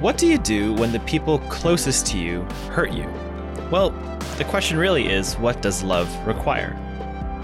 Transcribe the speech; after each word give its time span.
What 0.00 0.16
do 0.16 0.26
you 0.26 0.38
do 0.38 0.72
when 0.72 0.92
the 0.92 1.00
people 1.00 1.40
closest 1.40 2.06
to 2.06 2.18
you 2.18 2.44
hurt 2.70 2.90
you? 2.90 3.06
Well, 3.70 3.90
the 4.38 4.46
question 4.46 4.78
really 4.78 5.10
is 5.10 5.34
what 5.34 5.60
does 5.60 5.82
love 5.82 6.08
require? 6.26 6.74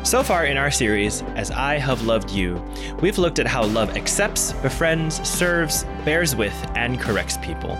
So 0.04 0.22
far 0.22 0.46
in 0.46 0.56
our 0.56 0.70
series, 0.70 1.20
As 1.34 1.50
I 1.50 1.76
Have 1.76 2.06
Loved 2.06 2.30
You, 2.30 2.64
we've 3.02 3.18
looked 3.18 3.38
at 3.40 3.46
how 3.46 3.64
love 3.64 3.94
accepts, 3.94 4.54
befriends, 4.54 5.16
serves, 5.28 5.84
bears 6.06 6.34
with, 6.34 6.54
and 6.74 6.98
corrects 6.98 7.36
people. 7.36 7.72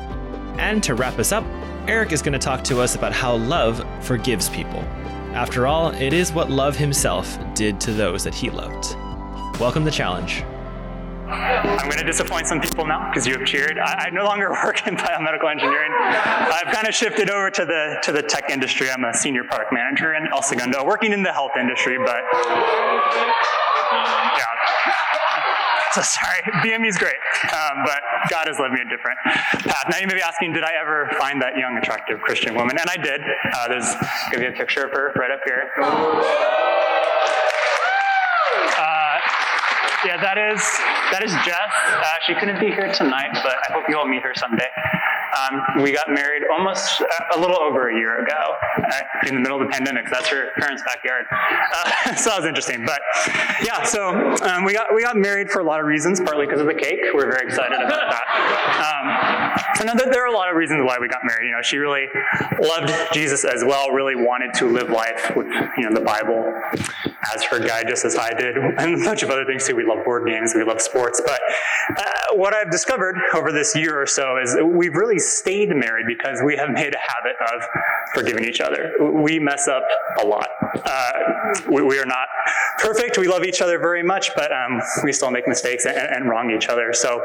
And 0.58 0.82
to 0.82 0.94
wrap 0.94 1.18
us 1.18 1.32
up, 1.32 1.44
Eric 1.88 2.12
is 2.12 2.20
going 2.20 2.34
to 2.34 2.38
talk 2.38 2.62
to 2.64 2.82
us 2.82 2.96
about 2.96 3.14
how 3.14 3.36
love 3.36 3.82
forgives 4.04 4.50
people. 4.50 4.80
After 5.32 5.66
all, 5.66 5.88
it 5.92 6.12
is 6.12 6.34
what 6.34 6.50
love 6.50 6.76
himself 6.76 7.38
did 7.54 7.80
to 7.80 7.92
those 7.92 8.24
that 8.24 8.34
he 8.34 8.50
loved. 8.50 8.94
Welcome 9.58 9.86
to 9.86 9.90
Challenge. 9.90 10.44
I'm 11.28 11.88
going 11.88 11.98
to 11.98 12.04
disappoint 12.04 12.46
some 12.46 12.60
people 12.60 12.86
now 12.86 13.10
because 13.10 13.26
you 13.26 13.36
have 13.36 13.46
cheered. 13.46 13.78
I, 13.78 14.06
I, 14.06 14.10
no 14.10 14.24
longer 14.24 14.50
work 14.64 14.86
in 14.86 14.96
biomedical 14.96 15.50
engineering. 15.50 15.90
I've 15.98 16.72
kind 16.72 16.86
of 16.86 16.94
shifted 16.94 17.30
over 17.30 17.50
to 17.50 17.64
the 17.64 17.98
to 18.04 18.12
the 18.12 18.22
tech 18.22 18.50
industry. 18.50 18.90
I'm 18.90 19.04
a 19.04 19.12
senior 19.12 19.44
product 19.44 19.72
manager 19.72 20.14
in 20.14 20.28
El 20.32 20.42
Segundo, 20.42 20.84
working 20.84 21.12
in 21.12 21.22
the 21.22 21.32
health 21.32 21.52
industry, 21.58 21.98
but 21.98 22.22
yeah. 24.36 24.44
So 25.92 26.02
sorry, 26.02 26.42
BME 26.62 26.88
is 26.88 26.98
great, 26.98 27.16
um, 27.44 27.82
but 27.84 28.02
God 28.30 28.46
has 28.48 28.58
led 28.60 28.70
me 28.70 28.80
a 28.82 28.88
different 28.88 29.18
path. 29.64 29.86
Now 29.90 29.96
you 29.96 30.06
may 30.06 30.14
be 30.14 30.20
asking, 30.20 30.52
did 30.52 30.62
I 30.62 30.72
ever 30.78 31.08
find 31.18 31.40
that 31.40 31.56
young, 31.56 31.78
attractive 31.78 32.20
Christian 32.20 32.54
woman? 32.54 32.76
And 32.78 32.90
I 32.90 32.96
did. 32.96 33.22
Uh, 33.22 33.68
there's 33.68 33.94
going 34.30 34.32
to 34.32 34.38
be 34.40 34.46
a 34.46 34.52
picture 34.52 34.84
of 34.84 34.92
her 34.92 35.12
right 35.16 35.30
up 35.30 35.40
here. 35.46 35.72
Uh, 38.78 39.20
yeah, 40.04 40.20
that 40.20 40.38
is 40.38 40.60
that 41.12 41.22
is 41.24 41.32
Jess. 41.44 41.72
Uh, 41.88 42.04
she 42.26 42.34
couldn't 42.34 42.60
be 42.60 42.66
here 42.66 42.92
tonight, 42.92 43.30
but 43.42 43.56
I 43.68 43.72
hope 43.72 43.84
you 43.88 43.96
all 43.98 44.06
meet 44.06 44.22
her 44.22 44.34
someday. 44.34 44.68
Um, 45.36 45.82
we 45.82 45.92
got 45.92 46.08
married 46.08 46.42
almost 46.52 47.02
a 47.34 47.38
little 47.38 47.60
over 47.60 47.90
a 47.90 47.94
year 47.94 48.24
ago 48.24 48.54
uh, 48.78 49.28
in 49.28 49.34
the 49.34 49.40
middle 49.40 49.60
of 49.60 49.66
the 49.66 49.72
pandemic. 49.72 50.06
That's 50.10 50.28
her 50.28 50.50
parents' 50.58 50.82
backyard. 50.84 51.26
Uh, 51.30 52.14
so 52.16 52.30
that 52.30 52.38
was 52.38 52.46
interesting. 52.46 52.84
But 52.86 53.00
yeah, 53.62 53.82
so 53.84 54.34
um, 54.42 54.64
we 54.64 54.72
got 54.72 54.94
we 54.94 55.02
got 55.02 55.16
married 55.16 55.50
for 55.50 55.60
a 55.60 55.64
lot 55.64 55.80
of 55.80 55.86
reasons. 55.86 56.20
Partly 56.20 56.46
because 56.46 56.60
of 56.60 56.66
the 56.66 56.74
cake. 56.74 57.00
We're 57.14 57.30
very 57.30 57.46
excited 57.46 57.80
about 57.80 58.10
that. 58.10 58.26
Um, 58.76 59.88
and 59.88 59.98
there 59.98 60.22
are 60.24 60.28
a 60.28 60.32
lot 60.32 60.50
of 60.50 60.56
reasons 60.56 60.82
why 60.84 60.98
we 61.00 61.08
got 61.08 61.20
married. 61.24 61.46
You 61.46 61.52
know, 61.52 61.62
she 61.62 61.78
really 61.78 62.06
loved 62.60 62.92
Jesus 63.12 63.44
as 63.44 63.64
well. 63.64 63.90
Really 63.90 64.16
wanted 64.16 64.54
to 64.54 64.66
live 64.70 64.90
life 64.90 65.32
with 65.36 65.46
you 65.76 65.88
know 65.88 65.94
the 65.94 66.04
Bible 66.04 66.52
as 67.34 67.44
her 67.44 67.58
guide, 67.58 67.86
just 67.88 68.04
as 68.04 68.16
I 68.16 68.32
did, 68.32 68.56
and 68.78 69.00
a 69.00 69.04
bunch 69.04 69.22
of 69.22 69.30
other 69.30 69.44
things 69.44 69.66
too. 69.66 69.76
We 69.76 69.84
love 69.84 70.04
board 70.04 70.26
games. 70.26 70.54
We 70.54 70.64
love 70.64 70.80
sports. 70.80 71.20
But 71.24 71.40
uh, 71.96 72.36
what 72.36 72.54
I've 72.54 72.70
discovered 72.70 73.16
over 73.34 73.52
this 73.52 73.74
year 73.74 74.00
or 74.00 74.06
so 74.06 74.38
is 74.38 74.56
we've 74.62 74.94
really 74.94 75.18
stayed 75.26 75.74
married 75.74 76.06
because 76.06 76.40
we 76.44 76.56
have 76.56 76.70
made 76.70 76.94
a 76.94 76.98
habit 76.98 77.36
of 77.54 77.62
forgiving 78.14 78.44
each 78.44 78.60
other. 78.60 78.92
We 79.00 79.38
mess 79.38 79.68
up 79.68 79.84
a 80.22 80.26
lot. 80.26 80.48
Uh, 80.84 81.12
we, 81.70 81.82
we, 81.82 81.98
are 81.98 82.06
not 82.06 82.28
perfect. 82.78 83.18
We 83.18 83.28
love 83.28 83.44
each 83.44 83.60
other 83.60 83.78
very 83.78 84.02
much, 84.02 84.34
but 84.34 84.52
um, 84.52 84.80
we 85.04 85.12
still 85.12 85.30
make 85.30 85.46
mistakes 85.48 85.86
and, 85.86 85.96
and 85.96 86.28
wrong 86.28 86.50
each 86.50 86.68
other. 86.68 86.92
So 86.92 87.22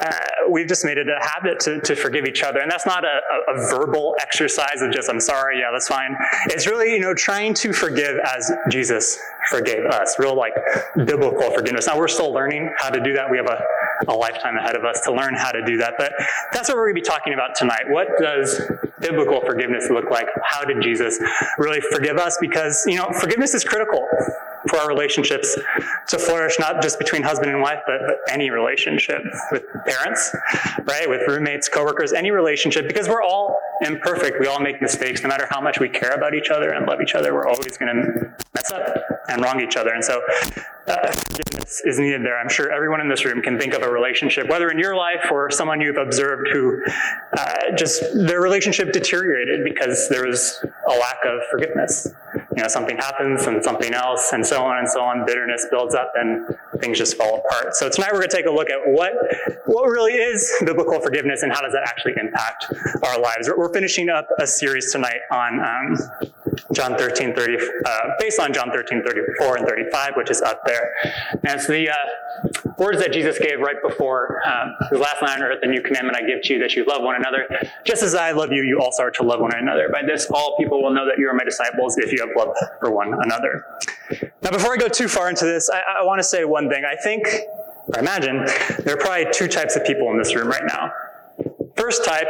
uh, 0.00 0.10
we've 0.50 0.66
just 0.66 0.84
made 0.84 0.98
it 0.98 1.08
a 1.08 1.18
habit 1.24 1.60
to, 1.60 1.80
to 1.80 1.94
forgive 1.94 2.24
each 2.26 2.42
other. 2.42 2.60
And 2.60 2.70
that's 2.70 2.86
not 2.86 3.04
a, 3.04 3.20
a, 3.48 3.54
a 3.54 3.68
verbal 3.70 4.16
exercise 4.20 4.80
of 4.80 4.92
just, 4.92 5.08
I'm 5.08 5.20
sorry, 5.20 5.60
yeah, 5.60 5.70
that's 5.72 5.88
fine. 5.88 6.16
It's 6.46 6.66
really, 6.66 6.92
you 6.92 7.00
know, 7.00 7.14
trying 7.14 7.54
to 7.54 7.72
forgive 7.72 8.18
as 8.18 8.50
Jesus 8.70 9.18
forgave 9.50 9.84
us. 9.86 10.18
Real 10.18 10.36
like 10.36 10.54
biblical 10.96 11.50
forgiveness. 11.52 11.86
Now 11.86 11.98
we're 11.98 12.08
still 12.08 12.32
learning 12.32 12.72
how 12.78 12.90
to 12.90 13.00
do 13.00 13.12
that. 13.14 13.30
We 13.30 13.36
have 13.36 13.46
a, 13.46 13.62
a 14.06 14.14
lifetime 14.14 14.56
ahead 14.56 14.76
of 14.76 14.84
us 14.84 15.00
to 15.02 15.12
learn 15.12 15.34
how 15.34 15.50
to 15.50 15.64
do 15.64 15.76
that. 15.78 15.94
But 15.98 16.12
that's 16.52 16.68
what 16.68 16.76
we're 16.76 16.92
going 16.92 16.96
to 16.96 17.02
be 17.02 17.08
talking 17.08 17.34
about 17.34 17.56
tonight. 17.56 17.84
What 17.88 18.08
does 18.20 18.60
biblical 19.00 19.40
forgiveness 19.40 19.88
look 19.90 20.10
like? 20.10 20.28
How 20.44 20.64
did 20.64 20.80
Jesus 20.82 21.18
really 21.58 21.80
forgive 21.80 22.16
us? 22.16 22.36
Because, 22.40 22.84
you 22.86 22.96
know, 22.96 23.08
forgiveness 23.20 23.54
is 23.54 23.64
critical 23.64 24.06
for 24.68 24.78
our 24.78 24.88
relationships 24.88 25.58
to 26.08 26.18
flourish, 26.18 26.58
not 26.58 26.82
just 26.82 26.98
between 26.98 27.22
husband 27.22 27.50
and 27.50 27.62
wife, 27.62 27.78
but, 27.86 28.00
but 28.06 28.16
any 28.32 28.50
relationship 28.50 29.22
with 29.52 29.64
parents, 29.86 30.34
right? 30.84 31.08
With 31.08 31.22
roommates, 31.26 31.68
coworkers, 31.68 32.12
any 32.12 32.30
relationship, 32.30 32.86
because 32.86 33.08
we're 33.08 33.22
all 33.22 33.58
imperfect. 33.82 34.40
We 34.40 34.46
all 34.46 34.60
make 34.60 34.82
mistakes. 34.82 35.22
No 35.22 35.28
matter 35.28 35.46
how 35.48 35.60
much 35.60 35.78
we 35.78 35.88
care 35.88 36.12
about 36.12 36.34
each 36.34 36.50
other 36.50 36.70
and 36.70 36.86
love 36.86 37.00
each 37.00 37.14
other, 37.14 37.32
we're 37.32 37.46
always 37.46 37.78
going 37.78 37.94
to 37.94 38.34
mess 38.54 38.72
up 38.72 38.96
and 39.28 39.42
wrong 39.42 39.60
each 39.60 39.76
other. 39.76 39.90
And 39.90 40.04
so 40.04 40.20
uh, 40.88 41.12
is 41.84 41.98
needed 41.98 42.24
there. 42.24 42.38
I'm 42.38 42.48
sure 42.48 42.72
everyone 42.72 43.00
in 43.00 43.08
this 43.08 43.24
room 43.24 43.42
can 43.42 43.58
think 43.58 43.74
of 43.74 43.82
a 43.82 43.90
relationship, 43.90 44.48
whether 44.48 44.70
in 44.70 44.78
your 44.78 44.96
life 44.96 45.30
or 45.30 45.50
someone 45.50 45.80
you've 45.80 45.96
observed 45.96 46.48
who 46.52 46.82
uh, 47.36 47.54
just 47.76 48.02
their 48.14 48.40
relationship 48.40 48.92
deteriorated 48.92 49.60
because 49.64 50.08
there 50.08 50.26
was 50.26 50.64
a 50.64 50.98
lack 50.98 51.18
of 51.24 51.40
forgiveness. 51.50 52.08
You 52.58 52.64
know, 52.64 52.68
something 52.68 52.96
happens 52.96 53.46
and 53.46 53.62
something 53.62 53.94
else, 53.94 54.32
and 54.32 54.44
so 54.44 54.64
on 54.64 54.78
and 54.78 54.88
so 54.88 55.00
on. 55.00 55.24
Bitterness 55.24 55.68
builds 55.70 55.94
up, 55.94 56.10
and 56.16 56.44
things 56.80 56.98
just 56.98 57.16
fall 57.16 57.44
apart. 57.46 57.76
So 57.76 57.88
tonight 57.88 58.10
we're 58.12 58.18
going 58.18 58.30
to 58.30 58.36
take 58.36 58.46
a 58.46 58.50
look 58.50 58.68
at 58.68 58.80
what 58.84 59.12
what 59.66 59.84
really 59.84 60.14
is 60.14 60.52
biblical 60.64 61.00
forgiveness 61.00 61.44
and 61.44 61.52
how 61.52 61.60
does 61.60 61.72
that 61.72 61.84
actually 61.86 62.14
impact 62.20 62.66
our 63.04 63.20
lives. 63.20 63.48
We're 63.56 63.72
finishing 63.72 64.08
up 64.08 64.26
a 64.40 64.46
series 64.48 64.90
tonight 64.90 65.20
on 65.30 65.60
um, 65.60 66.20
John 66.72 66.98
13, 66.98 67.34
30, 67.34 67.58
uh, 67.86 68.00
based 68.18 68.40
on 68.40 68.52
John 68.52 68.72
13, 68.72 69.04
34 69.04 69.58
and 69.58 69.68
35, 69.68 70.14
which 70.16 70.30
is 70.30 70.42
up 70.42 70.62
there. 70.66 70.94
And 71.32 71.44
it's 71.44 71.66
the 71.66 71.90
uh, 71.90 71.94
words 72.78 72.98
that 72.98 73.12
Jesus 73.12 73.38
gave 73.38 73.60
right 73.60 73.76
before 73.82 74.40
um, 74.46 74.74
the 74.90 74.98
last 74.98 75.22
night 75.22 75.36
on 75.36 75.42
earth, 75.42 75.58
the 75.60 75.68
new 75.68 75.82
commandment 75.82 76.16
I 76.16 76.26
give 76.26 76.42
to 76.42 76.54
you, 76.54 76.60
that 76.60 76.74
you 76.74 76.84
love 76.84 77.02
one 77.02 77.16
another. 77.16 77.46
Just 77.84 78.02
as 78.02 78.14
I 78.14 78.32
love 78.32 78.52
you, 78.52 78.62
you 78.62 78.80
also 78.80 79.04
are 79.04 79.10
to 79.12 79.22
love 79.22 79.40
one 79.40 79.54
another. 79.54 79.88
By 79.90 80.02
this, 80.02 80.26
all 80.30 80.56
people 80.58 80.82
will 80.82 80.92
know 80.92 81.06
that 81.06 81.18
you 81.18 81.28
are 81.28 81.34
my 81.34 81.44
disciples 81.44 81.96
if 81.98 82.12
you 82.12 82.18
have 82.20 82.30
love 82.36 82.47
for 82.80 82.90
one 82.90 83.14
another. 83.22 83.64
Now, 84.42 84.50
before 84.50 84.74
I 84.74 84.76
go 84.76 84.88
too 84.88 85.08
far 85.08 85.28
into 85.28 85.44
this, 85.44 85.68
I, 85.70 86.00
I 86.00 86.04
want 86.04 86.18
to 86.18 86.24
say 86.24 86.44
one 86.44 86.68
thing. 86.68 86.84
I 86.84 86.96
think, 86.96 87.26
I 87.94 87.98
imagine, 88.00 88.44
there 88.84 88.94
are 88.94 88.98
probably 88.98 89.26
two 89.32 89.48
types 89.48 89.76
of 89.76 89.84
people 89.84 90.10
in 90.10 90.18
this 90.18 90.34
room 90.34 90.48
right 90.48 90.64
now. 90.66 90.92
First 91.76 92.04
type, 92.04 92.28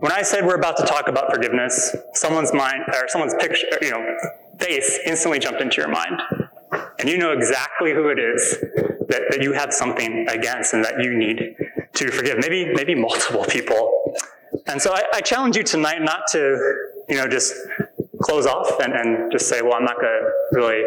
when 0.00 0.12
I 0.12 0.22
said 0.22 0.46
we're 0.46 0.54
about 0.54 0.76
to 0.76 0.84
talk 0.84 1.08
about 1.08 1.32
forgiveness, 1.32 1.96
someone's 2.14 2.52
mind, 2.52 2.82
or 2.88 3.08
someone's 3.08 3.34
picture, 3.34 3.66
you 3.82 3.90
know, 3.90 4.16
face 4.58 5.00
instantly 5.04 5.38
jumped 5.38 5.60
into 5.60 5.76
your 5.76 5.88
mind. 5.88 6.20
And 6.98 7.08
you 7.08 7.18
know 7.18 7.32
exactly 7.32 7.92
who 7.92 8.08
it 8.08 8.18
is 8.18 8.60
that, 9.08 9.22
that 9.30 9.42
you 9.42 9.52
have 9.52 9.72
something 9.72 10.28
against 10.28 10.74
and 10.74 10.84
that 10.84 11.02
you 11.02 11.16
need 11.16 11.56
to 11.94 12.10
forgive. 12.10 12.38
Maybe, 12.38 12.72
maybe 12.72 12.94
multiple 12.94 13.44
people. 13.44 14.14
And 14.66 14.80
so 14.80 14.92
I, 14.92 15.02
I 15.14 15.20
challenge 15.20 15.56
you 15.56 15.62
tonight 15.62 16.02
not 16.02 16.22
to, 16.32 16.76
you 17.08 17.16
know, 17.16 17.26
just 17.26 17.54
close 18.22 18.46
off 18.46 18.80
and, 18.80 18.92
and 18.92 19.30
just 19.30 19.48
say, 19.48 19.62
well, 19.62 19.74
I'm 19.74 19.84
not 19.84 20.00
going 20.00 20.06
to 20.06 20.30
really 20.52 20.84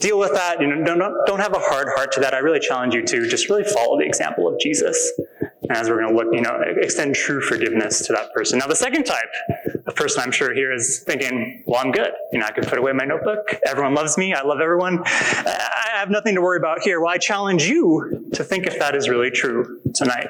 deal 0.00 0.18
with 0.18 0.32
that. 0.32 0.60
You 0.60 0.68
know, 0.68 0.84
don't, 0.84 1.26
don't 1.26 1.40
have 1.40 1.54
a 1.54 1.58
hard 1.58 1.88
heart 1.94 2.12
to 2.12 2.20
that. 2.20 2.34
I 2.34 2.38
really 2.38 2.60
challenge 2.60 2.94
you 2.94 3.02
to 3.02 3.28
just 3.28 3.48
really 3.48 3.64
follow 3.64 3.98
the 3.98 4.04
example 4.04 4.48
of 4.48 4.58
Jesus. 4.60 5.12
And 5.62 5.72
as 5.72 5.88
we're 5.88 6.00
going 6.02 6.08
to 6.08 6.14
look, 6.14 6.28
you 6.32 6.42
know, 6.42 6.60
extend 6.80 7.14
true 7.14 7.40
forgiveness 7.40 8.06
to 8.06 8.12
that 8.12 8.32
person. 8.34 8.58
Now, 8.58 8.66
the 8.66 8.76
second 8.76 9.04
type 9.04 9.30
of 9.86 9.94
person 9.94 10.22
I'm 10.22 10.32
sure 10.32 10.54
here 10.54 10.72
is 10.72 11.02
thinking, 11.06 11.64
well, 11.66 11.80
I'm 11.82 11.90
good. 11.90 12.10
You 12.32 12.40
know, 12.40 12.46
I 12.46 12.52
can 12.52 12.64
put 12.64 12.78
away 12.78 12.92
my 12.92 13.04
notebook. 13.04 13.58
Everyone 13.66 13.94
loves 13.94 14.18
me. 14.18 14.34
I 14.34 14.42
love 14.42 14.60
everyone. 14.60 15.02
I 15.06 15.90
have 15.94 16.10
nothing 16.10 16.34
to 16.34 16.42
worry 16.42 16.58
about 16.58 16.80
here. 16.80 17.00
Well, 17.00 17.10
I 17.10 17.18
challenge 17.18 17.64
you 17.64 18.28
to 18.34 18.44
think 18.44 18.66
if 18.66 18.78
that 18.78 18.94
is 18.94 19.08
really 19.08 19.30
true 19.30 19.80
tonight. 19.94 20.28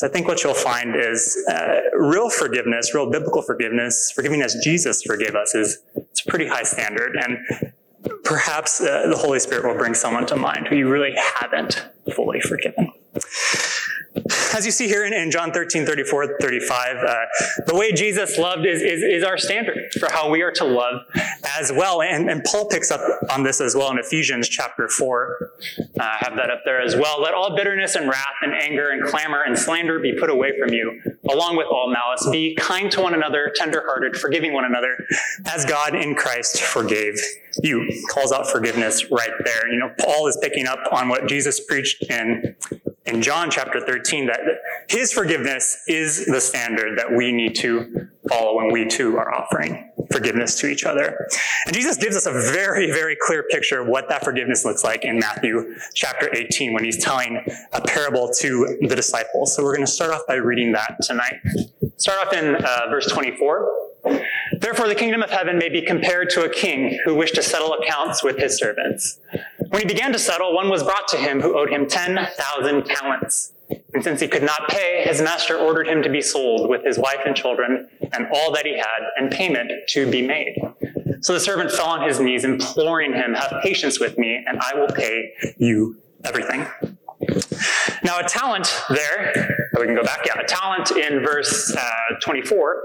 So 0.00 0.06
I 0.06 0.10
think 0.10 0.26
what 0.26 0.42
you'll 0.42 0.54
find 0.54 0.96
is 0.96 1.36
uh, 1.50 1.80
real 1.92 2.30
forgiveness, 2.30 2.94
real 2.94 3.10
biblical 3.10 3.42
forgiveness, 3.42 4.10
forgiving 4.10 4.40
as 4.40 4.56
Jesus 4.64 5.02
forgave 5.02 5.34
us, 5.34 5.54
is 5.54 5.82
it's 5.94 6.24
a 6.24 6.30
pretty 6.30 6.46
high 6.46 6.62
standard. 6.62 7.18
And 7.22 7.36
perhaps 8.24 8.80
uh, 8.80 9.08
the 9.10 9.16
Holy 9.18 9.38
Spirit 9.38 9.66
will 9.66 9.76
bring 9.76 9.92
someone 9.92 10.24
to 10.28 10.36
mind 10.36 10.68
who 10.68 10.76
you 10.76 10.88
really 10.88 11.14
haven't 11.38 11.86
fully 12.14 12.40
forgiven. 12.40 12.90
As 14.54 14.64
you 14.64 14.72
see 14.72 14.86
here 14.86 15.04
in, 15.04 15.12
in 15.12 15.30
John 15.30 15.52
13, 15.52 15.86
34, 15.86 16.38
35, 16.40 16.96
uh, 16.96 17.14
the 17.66 17.74
way 17.74 17.92
Jesus 17.92 18.38
loved 18.38 18.66
is, 18.66 18.82
is, 18.82 19.02
is, 19.02 19.24
our 19.24 19.38
standard 19.38 19.92
for 19.98 20.10
how 20.10 20.30
we 20.30 20.42
are 20.42 20.50
to 20.52 20.64
love 20.64 21.02
as 21.58 21.72
well. 21.72 22.02
And, 22.02 22.30
and 22.30 22.42
Paul 22.44 22.68
picks 22.68 22.90
up 22.90 23.00
on 23.30 23.42
this 23.42 23.60
as 23.60 23.74
well 23.74 23.90
in 23.90 23.98
Ephesians 23.98 24.48
chapter 24.48 24.88
4. 24.88 25.52
Uh, 25.78 26.02
I 26.02 26.16
have 26.20 26.36
that 26.36 26.50
up 26.50 26.60
there 26.64 26.80
as 26.80 26.96
well. 26.96 27.20
Let 27.20 27.34
all 27.34 27.56
bitterness 27.56 27.94
and 27.94 28.08
wrath 28.08 28.26
and 28.42 28.52
anger 28.54 28.90
and 28.90 29.04
clamor 29.04 29.42
and 29.42 29.58
slander 29.58 29.98
be 29.98 30.14
put 30.18 30.30
away 30.30 30.58
from 30.58 30.72
you, 30.72 31.00
along 31.28 31.56
with 31.56 31.66
all 31.66 31.92
malice. 31.92 32.28
Be 32.30 32.54
kind 32.56 32.90
to 32.92 33.00
one 33.00 33.14
another, 33.14 33.52
tenderhearted, 33.54 34.16
forgiving 34.16 34.52
one 34.52 34.64
another, 34.64 34.96
as 35.46 35.64
God 35.64 35.94
in 35.94 36.14
Christ 36.14 36.60
forgave 36.60 37.20
you. 37.62 37.88
Calls 38.10 38.32
out 38.32 38.48
forgiveness 38.48 39.10
right 39.10 39.32
there. 39.44 39.70
You 39.72 39.78
know, 39.78 39.92
Paul 39.98 40.26
is 40.26 40.38
picking 40.40 40.66
up 40.66 40.80
on 40.92 41.08
what 41.08 41.28
Jesus 41.28 41.60
preached 41.60 42.02
in 42.10 42.56
in 43.10 43.22
John 43.22 43.50
chapter 43.50 43.80
13 43.80 44.26
that 44.26 44.40
his 44.88 45.12
forgiveness 45.12 45.82
is 45.88 46.26
the 46.26 46.40
standard 46.40 46.98
that 46.98 47.12
we 47.12 47.32
need 47.32 47.54
to 47.56 48.08
follow 48.28 48.56
when 48.56 48.72
we 48.72 48.86
too 48.86 49.16
are 49.16 49.32
offering 49.34 49.90
forgiveness 50.12 50.58
to 50.60 50.68
each 50.68 50.84
other. 50.84 51.26
And 51.66 51.74
Jesus 51.74 51.96
gives 51.96 52.16
us 52.16 52.26
a 52.26 52.32
very, 52.32 52.90
very 52.90 53.16
clear 53.20 53.44
picture 53.50 53.80
of 53.80 53.88
what 53.88 54.08
that 54.08 54.24
forgiveness 54.24 54.64
looks 54.64 54.84
like 54.84 55.04
in 55.04 55.18
Matthew 55.18 55.74
chapter 55.94 56.30
18 56.34 56.72
when 56.72 56.84
he's 56.84 57.02
telling 57.02 57.44
a 57.72 57.80
parable 57.80 58.30
to 58.38 58.78
the 58.82 58.96
disciples. 58.96 59.54
So 59.54 59.62
we're 59.62 59.74
going 59.74 59.86
to 59.86 59.92
start 59.92 60.12
off 60.12 60.22
by 60.26 60.34
reading 60.34 60.72
that 60.72 60.96
tonight. 61.02 61.34
Start 61.96 62.26
off 62.26 62.32
in 62.32 62.56
uh, 62.56 62.86
verse 62.90 63.06
24. 63.10 63.70
Therefore, 64.60 64.88
the 64.88 64.94
kingdom 64.94 65.22
of 65.22 65.30
heaven 65.30 65.58
may 65.58 65.68
be 65.68 65.82
compared 65.82 66.30
to 66.30 66.44
a 66.44 66.48
king 66.48 66.98
who 67.04 67.14
wished 67.14 67.34
to 67.34 67.42
settle 67.42 67.74
accounts 67.74 68.22
with 68.22 68.38
his 68.38 68.56
servants. 68.56 69.20
When 69.70 69.80
he 69.80 69.86
began 69.86 70.12
to 70.12 70.18
settle, 70.18 70.52
one 70.52 70.68
was 70.68 70.82
brought 70.82 71.06
to 71.08 71.16
him 71.16 71.40
who 71.40 71.56
owed 71.56 71.70
him 71.70 71.86
10,000 71.86 72.84
talents. 72.86 73.52
And 73.94 74.02
since 74.02 74.20
he 74.20 74.26
could 74.26 74.42
not 74.42 74.68
pay, 74.68 75.04
his 75.06 75.22
master 75.22 75.56
ordered 75.56 75.86
him 75.86 76.02
to 76.02 76.10
be 76.10 76.20
sold 76.20 76.68
with 76.68 76.84
his 76.84 76.98
wife 76.98 77.20
and 77.24 77.36
children 77.36 77.88
and 78.12 78.26
all 78.34 78.50
that 78.52 78.66
he 78.66 78.76
had, 78.76 79.00
and 79.16 79.30
payment 79.30 79.70
to 79.90 80.10
be 80.10 80.26
made. 80.26 80.60
So 81.20 81.34
the 81.34 81.40
servant 81.40 81.70
fell 81.70 81.86
on 81.86 82.06
his 82.06 82.18
knees, 82.18 82.44
imploring 82.44 83.12
him, 83.12 83.32
Have 83.34 83.62
patience 83.62 84.00
with 84.00 84.18
me, 84.18 84.44
and 84.44 84.58
I 84.58 84.74
will 84.74 84.88
pay 84.88 85.32
you 85.56 85.96
everything. 86.24 86.66
Now, 88.02 88.18
a 88.18 88.24
talent 88.24 88.74
there, 88.88 89.68
we 89.78 89.86
can 89.86 89.94
go 89.94 90.02
back, 90.02 90.26
yeah, 90.26 90.40
a 90.40 90.46
talent 90.46 90.90
in 90.90 91.22
verse 91.22 91.72
uh, 91.76 91.82
24, 92.22 92.82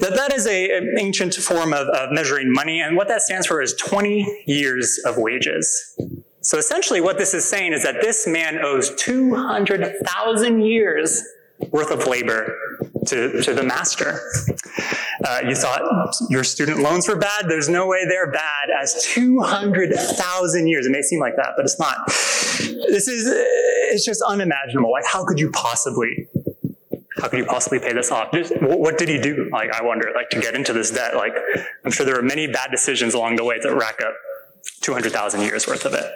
that, 0.00 0.12
that 0.14 0.32
is 0.32 0.46
a, 0.46 0.76
an 0.76 0.94
ancient 0.98 1.34
form 1.34 1.72
of, 1.72 1.88
of 1.88 2.12
measuring 2.12 2.52
money, 2.52 2.80
and 2.80 2.96
what 2.96 3.08
that 3.08 3.22
stands 3.22 3.46
for 3.46 3.62
is 3.62 3.74
20 3.74 4.44
years 4.46 5.00
of 5.06 5.16
wages. 5.16 5.96
So 6.42 6.58
essentially, 6.58 7.00
what 7.00 7.18
this 7.18 7.34
is 7.34 7.44
saying 7.44 7.72
is 7.72 7.82
that 7.82 7.96
this 8.00 8.26
man 8.26 8.58
owes 8.64 8.94
200,000 8.94 10.62
years 10.62 11.22
worth 11.70 11.90
of 11.90 12.06
labor 12.06 12.56
to, 13.06 13.42
to 13.42 13.54
the 13.54 13.62
master. 13.62 14.20
Uh, 15.22 15.42
you 15.46 15.54
thought 15.54 15.82
your 16.30 16.42
student 16.42 16.78
loans 16.78 17.06
were 17.06 17.16
bad. 17.16 17.44
There's 17.46 17.68
no 17.68 17.86
way 17.86 18.06
they're 18.08 18.32
bad 18.32 18.70
as 18.80 19.04
200,000 19.04 20.66
years. 20.66 20.86
It 20.86 20.90
may 20.90 21.02
seem 21.02 21.20
like 21.20 21.36
that, 21.36 21.52
but 21.56 21.66
it's 21.66 21.78
not. 21.78 22.06
This 22.06 23.06
is, 23.06 23.26
it's 23.92 24.04
just 24.04 24.22
unimaginable. 24.22 24.90
Like, 24.90 25.04
how 25.06 25.26
could 25.26 25.38
you 25.38 25.50
possibly 25.50 26.28
how 27.20 27.28
could 27.28 27.40
you 27.40 27.44
possibly 27.44 27.78
pay 27.80 27.92
this 27.92 28.10
off? 28.10 28.28
What 28.62 28.96
did 28.96 29.10
he 29.10 29.18
do? 29.18 29.50
Like, 29.52 29.70
I 29.74 29.84
wonder, 29.84 30.10
like, 30.14 30.30
to 30.30 30.40
get 30.40 30.54
into 30.54 30.72
this 30.72 30.90
debt. 30.90 31.14
Like, 31.16 31.34
I'm 31.84 31.90
sure 31.90 32.06
there 32.06 32.14
were 32.14 32.22
many 32.22 32.46
bad 32.46 32.70
decisions 32.70 33.12
along 33.12 33.36
the 33.36 33.44
way 33.44 33.58
that 33.62 33.74
rack 33.74 34.00
up 34.00 34.14
200,000 34.82 35.42
years 35.42 35.66
worth 35.66 35.84
of 35.84 35.94
it. 35.94 36.10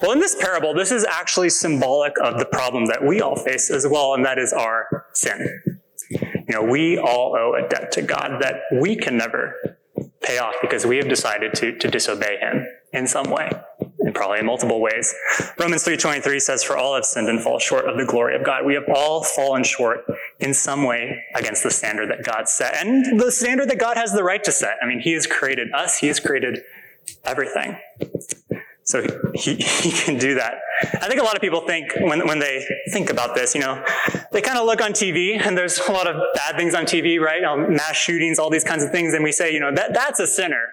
Well, 0.00 0.12
in 0.12 0.20
this 0.20 0.36
parable, 0.36 0.74
this 0.74 0.92
is 0.92 1.04
actually 1.04 1.50
symbolic 1.50 2.12
of 2.22 2.38
the 2.38 2.46
problem 2.46 2.86
that 2.86 3.04
we 3.04 3.20
all 3.20 3.36
face 3.36 3.70
as 3.70 3.86
well, 3.86 4.14
and 4.14 4.24
that 4.24 4.38
is 4.38 4.52
our 4.52 5.06
sin. 5.12 5.62
You 6.10 6.20
know, 6.50 6.62
we 6.62 6.98
all 6.98 7.36
owe 7.36 7.54
a 7.54 7.68
debt 7.68 7.90
to 7.92 8.02
God 8.02 8.40
that 8.40 8.60
we 8.80 8.96
can 8.96 9.16
never 9.16 9.76
pay 10.22 10.38
off 10.38 10.54
because 10.60 10.86
we 10.86 10.96
have 10.98 11.08
decided 11.08 11.54
to, 11.54 11.76
to 11.78 11.88
disobey 11.88 12.38
him 12.38 12.66
in 12.92 13.06
some 13.08 13.30
way, 13.30 13.50
and 13.98 14.14
probably 14.14 14.38
in 14.38 14.46
multiple 14.46 14.80
ways. 14.80 15.12
Romans 15.58 15.84
3.23 15.84 16.40
says, 16.40 16.62
For 16.62 16.76
all 16.76 16.94
have 16.94 17.04
sinned 17.04 17.28
and 17.28 17.42
fall 17.42 17.58
short 17.58 17.88
of 17.88 17.98
the 17.98 18.04
glory 18.04 18.36
of 18.36 18.44
God. 18.44 18.64
We 18.64 18.74
have 18.74 18.84
all 18.94 19.24
fallen 19.24 19.64
short 19.64 20.04
in 20.38 20.54
some 20.54 20.84
way 20.84 21.22
against 21.34 21.62
the 21.62 21.70
standard 21.70 22.10
that 22.10 22.24
God 22.24 22.48
set, 22.48 22.76
and 22.76 23.20
the 23.20 23.32
standard 23.32 23.68
that 23.70 23.78
God 23.78 23.96
has 23.96 24.12
the 24.12 24.22
right 24.22 24.42
to 24.44 24.52
set. 24.52 24.76
I 24.80 24.86
mean, 24.86 25.00
he 25.00 25.12
has 25.12 25.26
created 25.26 25.72
us, 25.72 25.98
he 25.98 26.06
has 26.06 26.20
created 26.20 26.60
everything. 27.26 27.78
So 28.84 29.04
he, 29.34 29.56
he 29.56 29.90
can 29.90 30.18
do 30.18 30.34
that. 30.36 30.54
I 31.02 31.08
think 31.08 31.20
a 31.20 31.24
lot 31.24 31.34
of 31.34 31.40
people 31.40 31.66
think 31.66 31.92
when, 32.00 32.26
when 32.26 32.38
they 32.38 32.64
think 32.92 33.10
about 33.10 33.34
this, 33.34 33.54
you 33.54 33.60
know, 33.60 33.84
they 34.32 34.40
kind 34.40 34.58
of 34.58 34.66
look 34.66 34.80
on 34.80 34.92
TV 34.92 35.38
and 35.40 35.56
there's 35.56 35.78
a 35.78 35.92
lot 35.92 36.06
of 36.06 36.22
bad 36.34 36.56
things 36.56 36.74
on 36.74 36.84
TV, 36.84 37.18
right? 37.18 37.42
Know, 37.42 37.56
mass 37.56 37.96
shootings, 37.96 38.38
all 38.38 38.50
these 38.50 38.64
kinds 38.64 38.84
of 38.84 38.90
things. 38.92 39.12
And 39.12 39.24
we 39.24 39.32
say, 39.32 39.52
you 39.52 39.60
know, 39.60 39.74
that, 39.74 39.92
that's 39.92 40.20
a 40.20 40.26
sinner. 40.26 40.68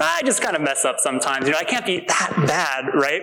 I 0.00 0.22
just 0.24 0.42
kind 0.42 0.56
of 0.56 0.62
mess 0.62 0.84
up 0.84 0.96
sometimes. 0.98 1.46
You 1.46 1.52
know, 1.52 1.58
I 1.58 1.64
can't 1.64 1.86
be 1.86 2.04
that 2.06 2.32
bad, 2.46 2.94
right? 2.94 3.22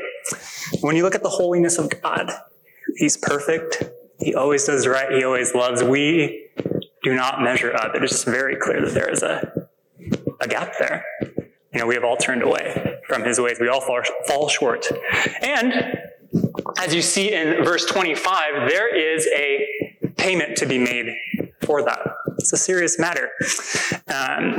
When 0.81 0.95
you 0.95 1.03
look 1.03 1.15
at 1.15 1.23
the 1.23 1.29
holiness 1.29 1.77
of 1.77 1.89
God, 2.01 2.31
He's 2.95 3.17
perfect. 3.17 3.83
He 4.19 4.33
always 4.35 4.65
does 4.65 4.87
right. 4.87 5.11
He 5.11 5.23
always 5.23 5.53
loves. 5.53 5.83
We 5.83 6.49
do 7.03 7.15
not 7.15 7.41
measure 7.41 7.75
up. 7.75 7.95
It 7.95 8.03
is 8.03 8.11
just 8.11 8.25
very 8.25 8.55
clear 8.55 8.81
that 8.81 8.93
there 8.93 9.09
is 9.09 9.21
a, 9.21 9.67
a 10.39 10.47
gap 10.47 10.73
there. 10.79 11.03
You 11.75 11.81
know, 11.81 11.87
we 11.87 11.95
have 11.95 12.05
all 12.05 12.15
turned 12.15 12.41
away 12.41 13.01
from 13.05 13.25
his 13.25 13.37
ways. 13.37 13.57
We 13.59 13.67
all 13.67 13.81
fall, 13.81 13.99
fall 14.29 14.47
short. 14.47 14.87
And 15.41 15.73
as 16.77 16.95
you 16.95 17.01
see 17.01 17.33
in 17.33 17.65
verse 17.65 17.85
25, 17.85 18.69
there 18.69 18.95
is 18.95 19.27
a 19.35 19.67
payment 20.15 20.55
to 20.59 20.65
be 20.65 20.77
made 20.77 21.13
for 21.65 21.83
that. 21.83 21.99
It's 22.37 22.53
a 22.53 22.57
serious 22.57 22.97
matter. 22.97 23.29
Um, 24.07 24.55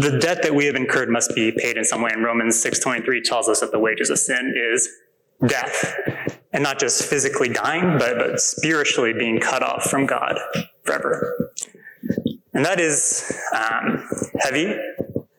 the 0.00 0.18
debt 0.20 0.42
that 0.42 0.52
we 0.52 0.66
have 0.66 0.74
incurred 0.74 1.10
must 1.10 1.32
be 1.32 1.52
paid 1.52 1.76
in 1.76 1.84
some 1.84 2.02
way. 2.02 2.10
And 2.12 2.24
Romans 2.24 2.60
6.23 2.60 3.22
tells 3.22 3.48
us 3.48 3.60
that 3.60 3.70
the 3.70 3.78
wages 3.78 4.10
of 4.10 4.18
sin 4.18 4.52
is 4.56 4.88
death. 5.46 5.94
And 6.52 6.64
not 6.64 6.80
just 6.80 7.04
physically 7.04 7.50
dying, 7.50 7.98
but, 7.98 8.18
but 8.18 8.40
spiritually 8.40 9.12
being 9.12 9.38
cut 9.38 9.62
off 9.62 9.88
from 9.88 10.06
God 10.06 10.40
forever. 10.82 11.52
And 12.52 12.64
that 12.64 12.80
is 12.80 13.32
um, 13.54 14.08
heavy 14.40 14.76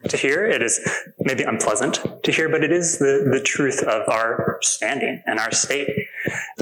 to 0.10 0.18
hear. 0.18 0.46
It 0.46 0.62
is 0.62 0.80
maybe 1.20 1.44
unpleasant 1.44 2.24
to 2.24 2.32
hear, 2.32 2.50
but 2.50 2.64
it 2.64 2.72
is 2.72 3.00
the, 3.00 3.30
the 3.32 3.42
truth 3.42 3.82
of 3.84 4.08
our 4.10 4.60
standing 4.62 5.22
and 5.26 5.40
our 5.40 5.52
state. 5.52 5.90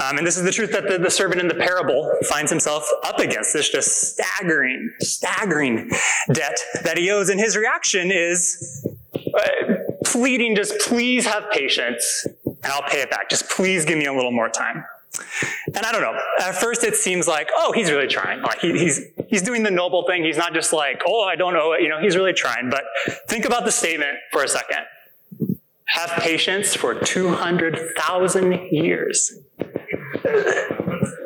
Um, 0.02 0.18
and 0.18 0.26
this 0.26 0.36
is 0.36 0.44
the 0.44 0.52
truth 0.52 0.72
that 0.72 0.88
the, 0.88 0.98
the 0.98 1.10
servant 1.10 1.40
in 1.40 1.48
the 1.48 1.54
parable 1.54 2.16
finds 2.28 2.50
himself 2.50 2.88
up 3.04 3.18
against 3.18 3.52
this 3.52 3.70
just 3.70 4.12
staggering, 4.12 4.92
staggering 5.00 5.90
debt 6.32 6.58
that 6.84 6.98
he 6.98 7.10
owes. 7.10 7.28
And 7.28 7.40
his 7.40 7.56
reaction 7.56 8.10
is 8.12 8.86
uh, 9.14 9.74
pleading, 10.04 10.56
just 10.56 10.78
please 10.80 11.26
have 11.26 11.50
patience 11.50 12.26
and 12.44 12.72
I'll 12.72 12.88
pay 12.88 13.00
it 13.00 13.10
back. 13.10 13.28
Just 13.28 13.48
please 13.48 13.84
give 13.84 13.98
me 13.98 14.06
a 14.06 14.12
little 14.12 14.32
more 14.32 14.48
time. 14.48 14.84
And 15.66 15.84
I 15.84 15.92
don't 15.92 16.00
know. 16.00 16.18
At 16.40 16.54
first, 16.54 16.84
it 16.84 16.96
seems 16.96 17.28
like, 17.28 17.50
oh, 17.54 17.72
he's 17.72 17.90
really 17.90 18.06
trying. 18.06 18.40
Like 18.40 18.60
he, 18.60 18.72
he's 18.78 19.00
he's 19.28 19.42
doing 19.42 19.62
the 19.62 19.70
noble 19.70 20.06
thing. 20.06 20.24
He's 20.24 20.38
not 20.38 20.54
just 20.54 20.72
like, 20.72 21.02
oh, 21.06 21.22
I 21.22 21.36
don't 21.36 21.52
know. 21.52 21.74
You 21.74 21.88
know, 21.88 22.00
he's 22.00 22.16
really 22.16 22.32
trying. 22.32 22.70
But 22.70 22.84
think 23.28 23.44
about 23.44 23.64
the 23.64 23.72
statement 23.72 24.16
for 24.30 24.42
a 24.42 24.48
second. 24.48 24.86
Have 25.88 26.10
patience 26.22 26.74
for 26.74 26.94
two 26.94 27.34
hundred 27.34 27.78
thousand 27.96 28.52
years. 28.70 29.38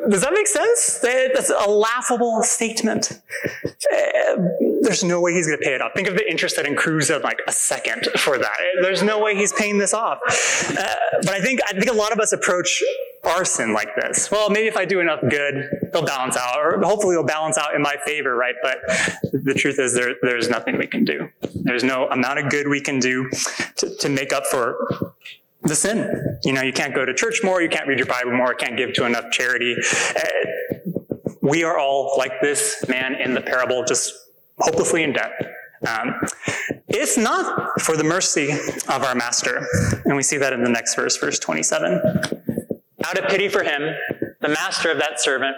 Does 0.09 0.21
that 0.21 0.31
make 0.33 0.47
sense? 0.47 0.99
That's 0.99 1.49
a 1.49 1.69
laughable 1.69 2.41
statement. 2.43 3.21
Uh, 3.65 4.35
there's 4.81 5.03
no 5.03 5.19
way 5.21 5.33
he's 5.33 5.47
going 5.47 5.59
to 5.59 5.63
pay 5.63 5.75
it 5.75 5.81
off. 5.81 5.91
Think 5.95 6.07
of 6.07 6.15
the 6.15 6.29
interest 6.29 6.55
that 6.55 6.65
accrues 6.65 7.09
of 7.09 7.23
like 7.23 7.39
a 7.47 7.51
second 7.51 8.07
for 8.17 8.37
that. 8.37 8.57
There's 8.81 9.03
no 9.03 9.19
way 9.21 9.35
he's 9.35 9.53
paying 9.53 9.77
this 9.77 9.93
off. 9.93 10.19
Uh, 10.69 10.95
but 11.21 11.29
I 11.29 11.41
think 11.41 11.59
I 11.67 11.73
think 11.73 11.87
a 11.87 11.93
lot 11.93 12.11
of 12.11 12.19
us 12.19 12.31
approach 12.31 12.81
our 13.27 13.45
sin 13.45 13.73
like 13.73 13.89
this. 13.95 14.31
Well, 14.31 14.49
maybe 14.49 14.67
if 14.67 14.77
I 14.77 14.85
do 14.85 14.99
enough 14.99 15.19
good, 15.29 15.69
it'll 15.83 16.05
balance 16.05 16.37
out, 16.37 16.57
or 16.59 16.81
hopefully 16.81 17.13
it'll 17.13 17.25
balance 17.25 17.57
out 17.57 17.75
in 17.75 17.81
my 17.81 17.95
favor, 18.05 18.35
right? 18.35 18.55
But 18.61 18.77
the 19.31 19.53
truth 19.53 19.79
is, 19.79 19.93
there 19.93 20.15
there's 20.21 20.49
nothing 20.49 20.77
we 20.77 20.87
can 20.87 21.03
do. 21.03 21.29
There's 21.63 21.83
no 21.83 22.07
amount 22.07 22.39
of 22.39 22.49
good 22.49 22.67
we 22.67 22.81
can 22.81 22.99
do 22.99 23.29
to, 23.77 23.95
to 23.97 24.09
make 24.09 24.33
up 24.33 24.45
for 24.47 25.15
the 25.63 25.75
sin. 25.75 26.39
You 26.43 26.53
know, 26.53 26.61
you 26.61 26.73
can't 26.73 26.95
go 26.95 27.05
to 27.05 27.13
church 27.13 27.41
more, 27.43 27.61
you 27.61 27.69
can't 27.69 27.87
read 27.87 27.99
your 27.99 28.07
Bible 28.07 28.35
more, 28.35 28.53
can't 28.53 28.77
give 28.77 28.93
to 28.93 29.05
enough 29.05 29.31
charity. 29.31 29.75
Uh, 30.15 30.91
we 31.41 31.63
are 31.63 31.77
all 31.77 32.13
like 32.17 32.41
this 32.41 32.85
man 32.87 33.15
in 33.15 33.33
the 33.33 33.41
parable, 33.41 33.83
just 33.85 34.13
hopelessly 34.59 35.03
in 35.03 35.13
debt. 35.13 35.31
Um, 35.87 36.15
if 36.87 37.17
not 37.17 37.81
for 37.81 37.95
the 37.95 38.03
mercy 38.03 38.51
of 38.51 39.03
our 39.03 39.13
master, 39.13 39.65
and 40.05 40.15
we 40.15 40.23
see 40.23 40.37
that 40.37 40.53
in 40.53 40.63
the 40.63 40.69
next 40.69 40.95
verse, 40.95 41.17
verse 41.17 41.37
27. 41.37 42.36
Out 43.07 43.17
of 43.17 43.29
pity 43.29 43.47
for 43.47 43.63
him, 43.63 43.95
the 44.41 44.49
master 44.49 44.91
of 44.91 44.97
that 44.97 45.21
servant 45.21 45.55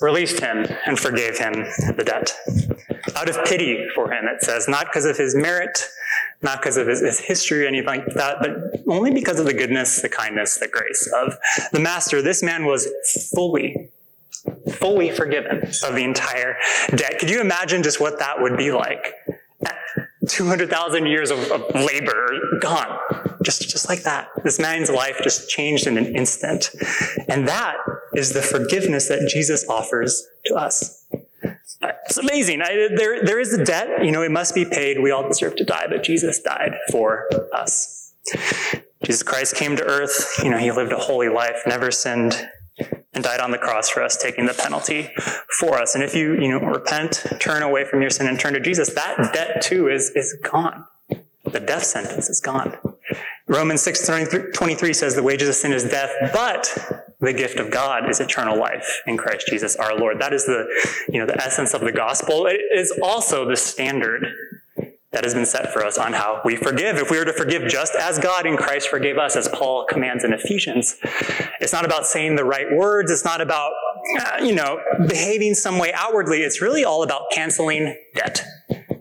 released 0.00 0.40
him 0.40 0.64
and 0.86 0.98
forgave 0.98 1.36
him 1.36 1.52
the 1.96 2.02
debt. 2.02 2.34
Out 3.14 3.28
of 3.28 3.44
pity 3.44 3.86
for 3.94 4.10
him, 4.10 4.24
it 4.24 4.42
says, 4.42 4.68
not 4.68 4.86
because 4.86 5.04
of 5.04 5.18
his 5.18 5.34
merit, 5.34 5.86
not 6.40 6.62
because 6.62 6.78
of 6.78 6.86
his, 6.86 7.00
his, 7.00 7.18
history 7.18 7.64
or 7.64 7.68
anything 7.68 7.86
like 7.86 8.06
that, 8.14 8.38
but 8.40 8.82
only 8.88 9.10
because 9.10 9.38
of 9.38 9.44
the 9.44 9.52
goodness, 9.52 10.00
the 10.00 10.08
kindness, 10.08 10.56
the 10.56 10.68
grace 10.68 11.12
of 11.14 11.36
the 11.72 11.80
master. 11.80 12.22
This 12.22 12.42
man 12.42 12.64
was 12.64 12.88
fully 13.34 13.90
fully 14.72 15.10
forgiven 15.10 15.62
of 15.84 15.94
the 15.94 16.02
entire 16.02 16.56
debt. 16.96 17.18
Could 17.18 17.30
you 17.30 17.40
imagine 17.40 17.82
just 17.82 18.00
what 18.00 18.18
that 18.18 18.40
would 18.40 18.56
be 18.56 18.72
like? 18.72 19.14
200,000 20.28 21.06
years 21.06 21.30
of, 21.30 21.38
of, 21.50 21.74
labor 21.74 22.38
gone. 22.60 22.98
Just, 23.42 23.68
just 23.68 23.88
like 23.88 24.02
that. 24.02 24.28
This 24.44 24.60
man's 24.60 24.88
life 24.88 25.20
just 25.22 25.48
changed 25.48 25.86
in 25.86 25.98
an 25.98 26.14
instant. 26.14 26.70
And 27.28 27.48
that 27.48 27.76
is 28.14 28.32
the 28.32 28.42
forgiveness 28.42 29.08
that 29.08 29.28
Jesus 29.28 29.68
offers 29.68 30.24
to 30.46 30.54
us. 30.54 31.06
It's 31.82 32.18
amazing. 32.18 32.62
I, 32.62 32.88
there, 32.96 33.24
there 33.24 33.40
is 33.40 33.52
a 33.52 33.64
debt. 33.64 34.04
You 34.04 34.12
know, 34.12 34.22
it 34.22 34.30
must 34.30 34.54
be 34.54 34.64
paid. 34.64 35.02
We 35.02 35.10
all 35.10 35.26
deserve 35.26 35.56
to 35.56 35.64
die, 35.64 35.86
but 35.88 36.04
Jesus 36.04 36.40
died 36.40 36.74
for 36.90 37.28
us. 37.52 38.14
Jesus 39.04 39.24
Christ 39.24 39.56
came 39.56 39.76
to 39.76 39.84
earth. 39.84 40.40
You 40.44 40.50
know, 40.50 40.58
he 40.58 40.70
lived 40.70 40.92
a 40.92 40.98
holy 40.98 41.28
life, 41.28 41.62
never 41.66 41.90
sinned, 41.90 42.48
and 43.12 43.22
died 43.22 43.40
on 43.40 43.50
the 43.50 43.58
cross 43.58 43.88
for 43.88 44.02
us, 44.02 44.16
taking 44.16 44.46
the 44.46 44.54
penalty 44.54 45.10
for 45.58 45.78
us. 45.78 45.94
And 45.94 46.02
if 46.02 46.14
you, 46.14 46.34
you 46.34 46.48
know, 46.48 46.60
repent, 46.60 47.24
turn 47.38 47.62
away 47.62 47.84
from 47.84 48.00
your 48.00 48.10
sin 48.10 48.26
and 48.26 48.38
turn 48.38 48.54
to 48.54 48.60
Jesus, 48.60 48.90
that 48.94 49.32
debt 49.32 49.62
too 49.62 49.88
is, 49.88 50.10
is 50.10 50.36
gone. 50.42 50.86
The 51.44 51.60
death 51.60 51.84
sentence 51.84 52.30
is 52.30 52.40
gone. 52.40 52.76
Romans 53.46 53.82
6 53.82 54.06
23 54.54 54.92
says 54.92 55.14
the 55.14 55.22
wages 55.22 55.48
of 55.48 55.54
sin 55.54 55.72
is 55.72 55.84
death, 55.84 56.10
but 56.32 57.02
the 57.20 57.32
gift 57.32 57.58
of 57.58 57.70
God 57.70 58.08
is 58.08 58.20
eternal 58.20 58.58
life 58.58 59.02
in 59.06 59.16
Christ 59.16 59.46
Jesus 59.48 59.76
our 59.76 59.96
Lord. 59.96 60.20
That 60.20 60.32
is 60.32 60.46
the, 60.46 60.66
you 61.08 61.18
know, 61.18 61.26
the 61.26 61.36
essence 61.36 61.74
of 61.74 61.82
the 61.82 61.92
gospel. 61.92 62.46
It 62.46 62.60
is 62.74 62.92
also 63.02 63.46
the 63.46 63.56
standard 63.56 64.26
that 65.12 65.24
has 65.24 65.34
been 65.34 65.46
set 65.46 65.72
for 65.72 65.84
us 65.84 65.98
on 65.98 66.14
how 66.14 66.40
we 66.44 66.56
forgive. 66.56 66.96
If 66.96 67.10
we 67.10 67.18
were 67.18 67.24
to 67.24 67.32
forgive 67.34 67.68
just 67.68 67.94
as 67.94 68.18
God 68.18 68.46
in 68.46 68.56
Christ 68.56 68.88
forgave 68.88 69.18
us, 69.18 69.36
as 69.36 69.46
Paul 69.48 69.84
commands 69.88 70.24
in 70.24 70.32
Ephesians, 70.32 70.96
it's 71.60 71.72
not 71.72 71.84
about 71.84 72.06
saying 72.06 72.36
the 72.36 72.44
right 72.44 72.66
words. 72.74 73.10
It's 73.10 73.24
not 73.24 73.42
about, 73.42 73.72
uh, 74.20 74.38
you 74.42 74.54
know, 74.54 74.80
behaving 75.06 75.54
some 75.54 75.78
way 75.78 75.92
outwardly. 75.92 76.38
It's 76.42 76.62
really 76.62 76.84
all 76.84 77.02
about 77.02 77.30
canceling 77.30 77.94
debt. 78.14 78.42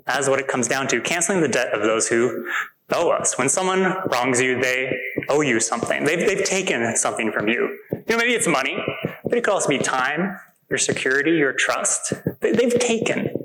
That 0.06 0.20
is 0.20 0.28
what 0.28 0.40
it 0.40 0.50
comes 0.50 0.68
down 0.68 0.88
to. 0.90 1.00
Canceling 1.00 1.40
the 1.40 1.48
debt 1.48 1.74
of 1.74 1.82
those 1.82 2.10
who 2.10 2.46
owe 2.94 3.10
us. 3.10 3.38
When 3.38 3.48
someone 3.48 3.96
wrongs 4.12 4.42
you, 4.42 4.62
they 4.62 4.94
owe 5.30 5.40
you 5.40 5.62
something. 5.62 6.04
They've, 6.04 6.28
they've 6.28 6.44
taken 6.44 6.94
something 6.98 7.32
from 7.32 7.48
you. 7.48 7.80
You 7.92 8.04
know, 8.10 8.18
maybe 8.18 8.34
it's 8.34 8.48
money, 8.48 8.84
but 9.24 9.38
it 9.38 9.46
could 9.46 9.54
also 9.54 9.70
be 9.70 9.78
time, 9.78 10.38
your 10.70 10.78
security, 10.78 11.32
your 11.32 11.54
trust. 11.54 12.14
They've 12.42 12.78
taken 12.78 13.41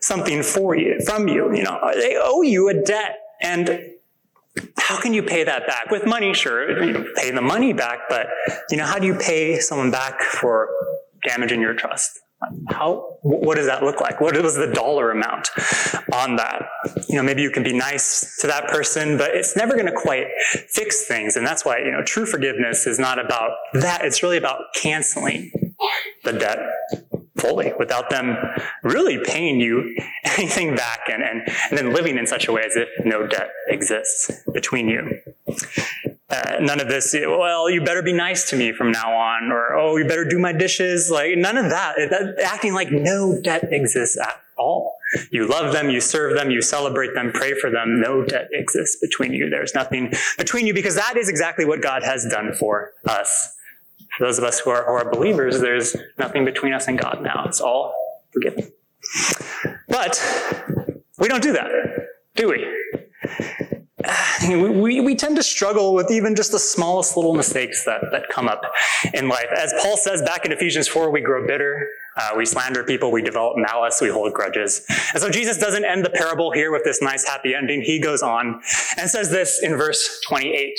something 0.00 0.42
for 0.42 0.76
you, 0.76 1.00
from 1.04 1.28
you. 1.28 1.54
You 1.54 1.62
know, 1.62 1.78
they 1.94 2.16
owe 2.20 2.42
you 2.42 2.68
a 2.68 2.74
debt. 2.74 3.18
And 3.40 3.80
how 4.78 5.00
can 5.00 5.14
you 5.14 5.22
pay 5.22 5.44
that 5.44 5.66
back? 5.66 5.90
With 5.90 6.06
money, 6.06 6.34
sure, 6.34 6.84
you 6.84 6.92
know, 6.92 7.04
pay 7.16 7.30
the 7.30 7.42
money 7.42 7.72
back, 7.72 8.00
but 8.08 8.26
you 8.70 8.76
know, 8.76 8.84
how 8.84 8.98
do 8.98 9.06
you 9.06 9.14
pay 9.14 9.58
someone 9.58 9.90
back 9.90 10.20
for 10.20 10.68
damaging 11.26 11.60
your 11.60 11.74
trust? 11.74 12.20
How, 12.68 13.18
what 13.22 13.56
does 13.56 13.66
that 13.66 13.84
look 13.84 14.00
like? 14.00 14.20
What 14.20 14.36
was 14.42 14.56
the 14.56 14.66
dollar 14.66 15.12
amount 15.12 15.50
on 16.12 16.36
that? 16.36 16.64
You 17.08 17.16
know, 17.16 17.22
maybe 17.22 17.40
you 17.40 17.50
can 17.50 17.62
be 17.62 17.72
nice 17.72 18.36
to 18.40 18.48
that 18.48 18.66
person, 18.66 19.16
but 19.16 19.30
it's 19.30 19.54
never 19.54 19.74
going 19.74 19.86
to 19.86 19.92
quite 19.92 20.26
fix 20.68 21.06
things. 21.06 21.36
And 21.36 21.46
that's 21.46 21.64
why, 21.64 21.78
you 21.78 21.92
know, 21.92 22.02
true 22.02 22.26
forgiveness 22.26 22.86
is 22.86 22.98
not 22.98 23.24
about 23.24 23.50
that. 23.74 24.04
It's 24.04 24.24
really 24.24 24.38
about 24.38 24.74
canceling 24.74 25.52
the 26.24 26.32
debt 26.32 26.58
fully 27.42 27.72
without 27.78 28.08
them 28.08 28.36
really 28.82 29.18
paying 29.24 29.60
you 29.60 29.94
anything 30.24 30.74
back 30.74 31.00
and, 31.12 31.22
and, 31.22 31.42
and 31.70 31.78
then 31.78 31.92
living 31.92 32.16
in 32.16 32.26
such 32.26 32.48
a 32.48 32.52
way 32.52 32.62
as 32.64 32.76
if 32.76 32.88
no 33.04 33.26
debt 33.26 33.50
exists 33.68 34.30
between 34.52 34.88
you. 34.88 35.20
Uh, 36.30 36.56
none 36.60 36.80
of 36.80 36.88
this, 36.88 37.14
well, 37.14 37.68
you 37.68 37.82
better 37.84 38.02
be 38.02 38.12
nice 38.12 38.48
to 38.48 38.56
me 38.56 38.72
from 38.72 38.90
now 38.90 39.12
on, 39.12 39.52
or, 39.52 39.74
oh, 39.74 39.98
you 39.98 40.06
better 40.06 40.24
do 40.24 40.38
my 40.38 40.52
dishes. 40.52 41.10
Like, 41.10 41.36
none 41.36 41.58
of 41.58 41.68
that. 41.68 41.96
that 41.96 42.42
acting 42.42 42.72
like 42.72 42.90
no 42.90 43.38
debt 43.42 43.68
exists 43.70 44.18
at 44.18 44.40
all. 44.56 44.96
You 45.30 45.46
love 45.46 45.74
them, 45.74 45.90
you 45.90 46.00
serve 46.00 46.34
them, 46.34 46.50
you 46.50 46.62
celebrate 46.62 47.12
them, 47.12 47.32
pray 47.32 47.52
for 47.52 47.68
them. 47.68 48.00
No 48.00 48.24
debt 48.24 48.48
exists 48.52 48.96
between 48.98 49.34
you. 49.34 49.50
There's 49.50 49.74
nothing 49.74 50.12
between 50.38 50.66
you 50.66 50.72
because 50.72 50.94
that 50.94 51.18
is 51.18 51.28
exactly 51.28 51.66
what 51.66 51.82
God 51.82 52.02
has 52.02 52.24
done 52.24 52.54
for 52.54 52.92
us. 53.06 53.54
For 54.16 54.26
those 54.26 54.38
of 54.38 54.44
us 54.44 54.60
who 54.60 54.70
are, 54.70 54.84
who 54.84 54.92
are 54.92 55.10
believers, 55.10 55.60
there's 55.60 55.96
nothing 56.18 56.44
between 56.44 56.72
us 56.72 56.88
and 56.88 56.98
God 56.98 57.20
now. 57.22 57.44
It's 57.46 57.60
all 57.60 57.94
forgiven. 58.32 58.70
But 59.88 60.20
we 61.18 61.28
don't 61.28 61.42
do 61.42 61.52
that, 61.52 61.68
do 62.34 62.48
we? 62.48 62.66
We, 64.48 65.00
we 65.00 65.14
tend 65.14 65.36
to 65.36 65.42
struggle 65.42 65.94
with 65.94 66.10
even 66.10 66.34
just 66.34 66.52
the 66.52 66.58
smallest 66.58 67.16
little 67.16 67.34
mistakes 67.34 67.84
that, 67.84 68.00
that 68.10 68.28
come 68.28 68.48
up 68.48 68.62
in 69.14 69.28
life. 69.28 69.46
As 69.56 69.72
Paul 69.80 69.96
says 69.96 70.22
back 70.22 70.44
in 70.44 70.52
Ephesians 70.52 70.88
4, 70.88 71.10
we 71.10 71.20
grow 71.20 71.46
bitter, 71.46 71.86
uh, 72.16 72.30
we 72.36 72.44
slander 72.44 72.82
people, 72.82 73.12
we 73.12 73.22
develop 73.22 73.56
malice, 73.56 74.00
we 74.00 74.08
hold 74.08 74.32
grudges. 74.32 74.84
And 75.12 75.22
so 75.22 75.30
Jesus 75.30 75.58
doesn't 75.58 75.84
end 75.84 76.04
the 76.04 76.10
parable 76.10 76.50
here 76.50 76.72
with 76.72 76.82
this 76.84 77.00
nice 77.00 77.26
happy 77.26 77.54
ending. 77.54 77.82
He 77.82 78.00
goes 78.00 78.22
on 78.22 78.60
and 78.98 79.08
says 79.08 79.30
this 79.30 79.60
in 79.62 79.76
verse 79.76 80.20
28. 80.26 80.78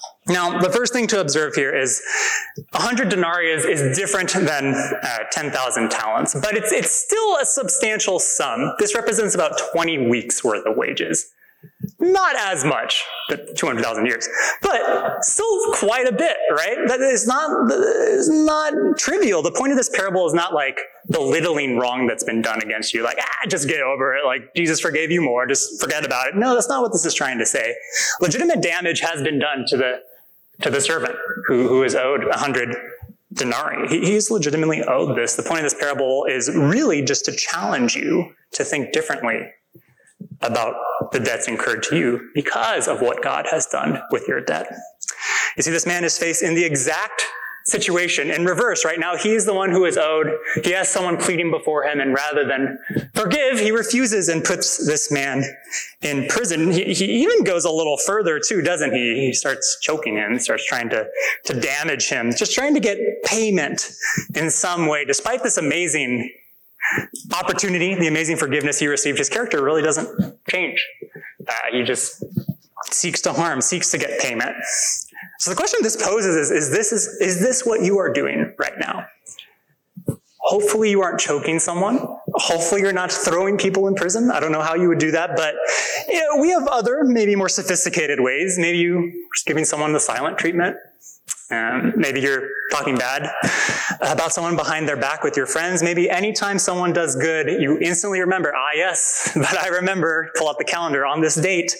Now, 0.27 0.59
the 0.59 0.69
first 0.69 0.93
thing 0.93 1.07
to 1.07 1.19
observe 1.19 1.55
here 1.55 1.75
is 1.75 2.01
100 2.71 3.09
denarii 3.09 3.51
is, 3.51 3.97
different 3.97 4.31
than 4.33 4.75
uh, 4.75 5.17
10,000 5.31 5.89
talents, 5.89 6.35
but 6.35 6.55
it's, 6.55 6.71
it's 6.71 6.91
still 6.91 7.37
a 7.37 7.45
substantial 7.45 8.19
sum. 8.19 8.73
This 8.77 8.93
represents 8.93 9.33
about 9.33 9.59
20 9.73 10.09
weeks 10.09 10.43
worth 10.43 10.65
of 10.65 10.77
wages. 10.77 11.31
Not 11.99 12.35
as 12.35 12.65
much, 12.65 13.03
but 13.29 13.55
200,000 13.55 14.05
years, 14.05 14.27
but 14.61 15.23
still 15.23 15.73
quite 15.73 16.07
a 16.07 16.11
bit, 16.11 16.37
right? 16.51 16.77
That 16.87 17.01
is 17.01 17.27
not, 17.27 17.71
is 17.71 18.29
not 18.29 18.73
trivial. 18.97 19.43
The 19.43 19.51
point 19.51 19.71
of 19.71 19.77
this 19.77 19.89
parable 19.89 20.25
is 20.25 20.33
not 20.33 20.53
like 20.53 20.79
belittling 21.09 21.77
wrong 21.77 22.07
that's 22.07 22.23
been 22.23 22.41
done 22.41 22.61
against 22.63 22.93
you. 22.93 23.03
Like, 23.03 23.17
ah, 23.21 23.47
just 23.47 23.67
get 23.67 23.81
over 23.81 24.15
it. 24.15 24.25
Like, 24.25 24.53
Jesus 24.55 24.79
forgave 24.79 25.11
you 25.11 25.21
more. 25.21 25.45
Just 25.45 25.79
forget 25.79 26.03
about 26.03 26.27
it. 26.27 26.35
No, 26.35 26.55
that's 26.55 26.69
not 26.69 26.81
what 26.81 26.91
this 26.91 27.05
is 27.05 27.13
trying 27.13 27.37
to 27.37 27.45
say. 27.45 27.75
Legitimate 28.19 28.61
damage 28.61 28.99
has 29.01 29.21
been 29.21 29.37
done 29.37 29.65
to 29.67 29.77
the 29.77 30.01
to 30.61 30.69
the 30.69 30.81
servant 30.81 31.15
who, 31.47 31.67
who 31.67 31.83
is 31.83 31.95
owed 31.95 32.25
a 32.27 32.37
hundred 32.37 32.75
denarii. 33.33 33.87
He, 33.87 34.05
he's 34.05 34.29
legitimately 34.29 34.83
owed 34.83 35.17
this. 35.17 35.35
The 35.35 35.43
point 35.43 35.59
of 35.59 35.71
this 35.71 35.79
parable 35.79 36.25
is 36.25 36.49
really 36.53 37.01
just 37.01 37.25
to 37.25 37.31
challenge 37.31 37.95
you 37.95 38.33
to 38.53 38.63
think 38.63 38.91
differently 38.91 39.51
about 40.41 40.75
the 41.11 41.19
debts 41.19 41.47
incurred 41.47 41.83
to 41.83 41.97
you 41.97 42.29
because 42.33 42.87
of 42.87 43.01
what 43.01 43.23
God 43.23 43.47
has 43.49 43.65
done 43.67 44.01
with 44.11 44.27
your 44.27 44.41
debt. 44.41 44.67
You 45.57 45.63
see, 45.63 45.71
this 45.71 45.85
man 45.85 46.03
is 46.03 46.17
faced 46.17 46.43
in 46.43 46.55
the 46.55 46.63
exact 46.63 47.23
situation 47.65 48.31
in 48.31 48.45
reverse. 48.45 48.83
Right 48.85 48.99
now, 48.99 49.15
he's 49.15 49.45
the 49.45 49.53
one 49.53 49.71
who 49.71 49.85
is 49.85 49.97
owed. 49.97 50.27
He 50.63 50.71
has 50.71 50.89
someone 50.89 51.17
pleading 51.17 51.51
before 51.51 51.83
him, 51.83 51.99
and 51.99 52.13
rather 52.13 52.45
than 52.45 52.79
forgive, 53.13 53.59
he 53.59 53.71
refuses 53.71 54.29
and 54.29 54.43
puts 54.43 54.85
this 54.85 55.11
man 55.11 55.43
in 56.01 56.27
prison. 56.27 56.71
He, 56.71 56.93
he 56.93 57.23
even 57.23 57.43
goes 57.43 57.65
a 57.65 57.71
little 57.71 57.97
further 57.97 58.39
too, 58.39 58.61
doesn't 58.61 58.93
he? 58.93 59.25
He 59.27 59.33
starts 59.33 59.77
choking 59.81 60.15
him, 60.15 60.39
starts 60.39 60.65
trying 60.65 60.89
to, 60.89 61.07
to 61.45 61.59
damage 61.59 62.09
him, 62.09 62.31
just 62.35 62.53
trying 62.53 62.73
to 62.73 62.79
get 62.79 62.97
payment 63.25 63.91
in 64.35 64.49
some 64.49 64.87
way, 64.87 65.05
despite 65.05 65.43
this 65.43 65.57
amazing 65.57 66.31
opportunity, 67.33 67.95
the 67.95 68.07
amazing 68.07 68.37
forgiveness 68.37 68.79
he 68.79 68.87
received. 68.87 69.17
His 69.17 69.29
character 69.29 69.63
really 69.63 69.81
doesn't 69.81 70.35
change. 70.49 70.85
Uh, 71.47 71.53
he 71.71 71.83
just 71.83 72.23
seeks 72.91 73.21
to 73.21 73.33
harm, 73.33 73.61
seeks 73.61 73.91
to 73.91 73.97
get 73.97 74.19
payment. 74.19 74.55
So 75.41 75.49
the 75.49 75.55
question 75.55 75.79
this 75.81 75.95
poses 75.95 76.35
is, 76.35 76.51
is 76.51 76.69
this, 76.69 76.91
is, 76.91 77.07
is 77.19 77.39
this 77.39 77.65
what 77.65 77.81
you 77.81 77.97
are 77.97 78.13
doing 78.13 78.53
right 78.59 78.77
now? 78.77 79.07
Hopefully 80.37 80.91
you 80.91 81.01
aren't 81.01 81.19
choking 81.19 81.57
someone. 81.57 81.97
Hopefully 82.35 82.81
you're 82.81 82.93
not 82.93 83.11
throwing 83.11 83.57
people 83.57 83.87
in 83.87 83.95
prison. 83.95 84.29
I 84.29 84.39
don't 84.39 84.51
know 84.51 84.61
how 84.61 84.75
you 84.75 84.87
would 84.89 84.99
do 84.99 85.09
that, 85.09 85.31
but 85.35 85.55
you 86.07 86.19
know, 86.19 86.39
we 86.39 86.49
have 86.51 86.67
other, 86.67 87.03
maybe 87.03 87.35
more 87.35 87.49
sophisticated 87.49 88.19
ways. 88.19 88.59
Maybe 88.59 88.77
you're 88.77 89.09
just 89.33 89.47
giving 89.47 89.65
someone 89.65 89.93
the 89.93 89.99
silent 89.99 90.37
treatment. 90.37 90.77
Um, 91.49 91.93
maybe 91.95 92.21
you're 92.21 92.47
talking 92.71 92.95
bad 92.95 93.27
about 93.99 94.33
someone 94.33 94.55
behind 94.55 94.87
their 94.87 94.95
back 94.95 95.23
with 95.23 95.35
your 95.35 95.47
friends. 95.47 95.81
Maybe 95.81 96.07
anytime 96.07 96.59
someone 96.59 96.93
does 96.93 97.15
good, 97.15 97.47
you 97.59 97.79
instantly 97.79 98.19
remember, 98.19 98.53
ah, 98.55 98.69
yes, 98.75 99.31
but 99.35 99.57
I 99.57 99.69
remember, 99.69 100.29
pull 100.35 100.49
out 100.49 100.59
the 100.59 100.65
calendar 100.65 101.03
on 101.03 101.19
this 101.19 101.33
date, 101.33 101.75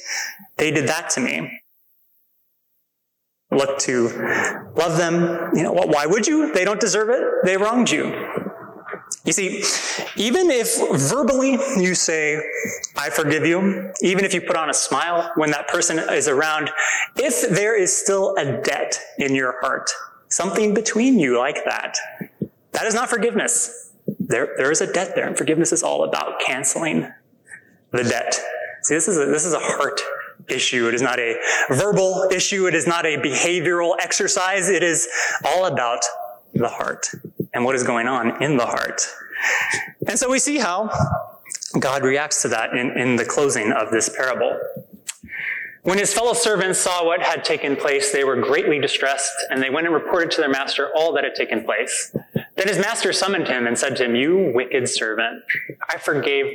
they 0.57 0.71
did 0.71 0.87
that 0.87 1.11
to 1.11 1.19
me. 1.19 1.60
Look 3.51 3.79
to 3.79 4.07
love 4.75 4.97
them. 4.97 5.51
You 5.53 5.63
know, 5.63 5.73
why 5.73 6.05
would 6.05 6.25
you? 6.25 6.53
They 6.53 6.63
don't 6.63 6.79
deserve 6.79 7.09
it. 7.09 7.21
They 7.43 7.57
wronged 7.57 7.91
you. 7.91 8.05
You 9.25 9.33
see, 9.33 9.63
even 10.15 10.49
if 10.49 10.79
verbally 10.99 11.51
you 11.77 11.93
say, 11.93 12.41
I 12.97 13.09
forgive 13.09 13.45
you, 13.45 13.91
even 14.01 14.25
if 14.25 14.33
you 14.33 14.41
put 14.41 14.55
on 14.55 14.69
a 14.69 14.73
smile 14.73 15.31
when 15.35 15.51
that 15.51 15.67
person 15.67 15.99
is 15.99 16.27
around, 16.27 16.71
if 17.17 17.47
there 17.49 17.79
is 17.79 17.95
still 17.95 18.35
a 18.37 18.61
debt 18.61 18.99
in 19.19 19.35
your 19.35 19.59
heart, 19.61 19.91
something 20.29 20.73
between 20.73 21.19
you 21.19 21.37
like 21.37 21.63
that, 21.65 21.97
that 22.71 22.85
is 22.85 22.95
not 22.95 23.09
forgiveness. 23.09 23.91
There, 24.19 24.55
there 24.57 24.71
is 24.71 24.81
a 24.81 24.91
debt 24.91 25.13
there, 25.13 25.27
and 25.27 25.37
forgiveness 25.37 25.71
is 25.71 25.83
all 25.83 26.03
about 26.03 26.39
canceling 26.39 27.07
the 27.91 28.03
debt. 28.03 28.39
See, 28.83 28.95
this 28.95 29.07
is 29.07 29.17
a, 29.17 29.25
this 29.25 29.45
is 29.45 29.53
a 29.53 29.59
heart 29.59 30.01
issue. 30.47 30.87
It 30.87 30.93
is 30.93 31.01
not 31.01 31.19
a 31.19 31.37
verbal 31.69 32.29
issue. 32.31 32.67
It 32.67 32.75
is 32.75 32.87
not 32.87 33.05
a 33.05 33.17
behavioral 33.17 33.95
exercise. 33.99 34.69
It 34.69 34.83
is 34.83 35.07
all 35.45 35.65
about 35.65 36.03
the 36.53 36.69
heart 36.69 37.07
and 37.53 37.65
what 37.65 37.75
is 37.75 37.83
going 37.83 38.07
on 38.07 38.41
in 38.43 38.57
the 38.57 38.65
heart. 38.65 39.01
And 40.07 40.17
so 40.17 40.29
we 40.29 40.39
see 40.39 40.57
how 40.57 40.89
God 41.79 42.03
reacts 42.03 42.41
to 42.43 42.49
that 42.49 42.73
in, 42.73 42.97
in 42.97 43.15
the 43.15 43.25
closing 43.25 43.71
of 43.71 43.91
this 43.91 44.09
parable. 44.09 44.59
When 45.83 45.97
his 45.97 46.13
fellow 46.13 46.33
servants 46.33 46.77
saw 46.77 47.03
what 47.03 47.21
had 47.21 47.43
taken 47.43 47.75
place, 47.75 48.11
they 48.11 48.23
were 48.23 48.35
greatly 48.35 48.79
distressed, 48.79 49.33
and 49.49 49.63
they 49.63 49.71
went 49.71 49.87
and 49.87 49.95
reported 49.95 50.29
to 50.31 50.41
their 50.41 50.49
master 50.49 50.91
all 50.95 51.11
that 51.13 51.23
had 51.23 51.33
taken 51.33 51.63
place. 51.63 52.15
Then 52.55 52.67
his 52.67 52.77
master 52.77 53.11
summoned 53.11 53.47
him 53.47 53.65
and 53.65 53.77
said 53.77 53.97
to 53.97 54.05
him, 54.05 54.13
You 54.13 54.51
wicked 54.53 54.87
servant, 54.87 55.43
I 55.89 55.97
forgave, 55.97 56.53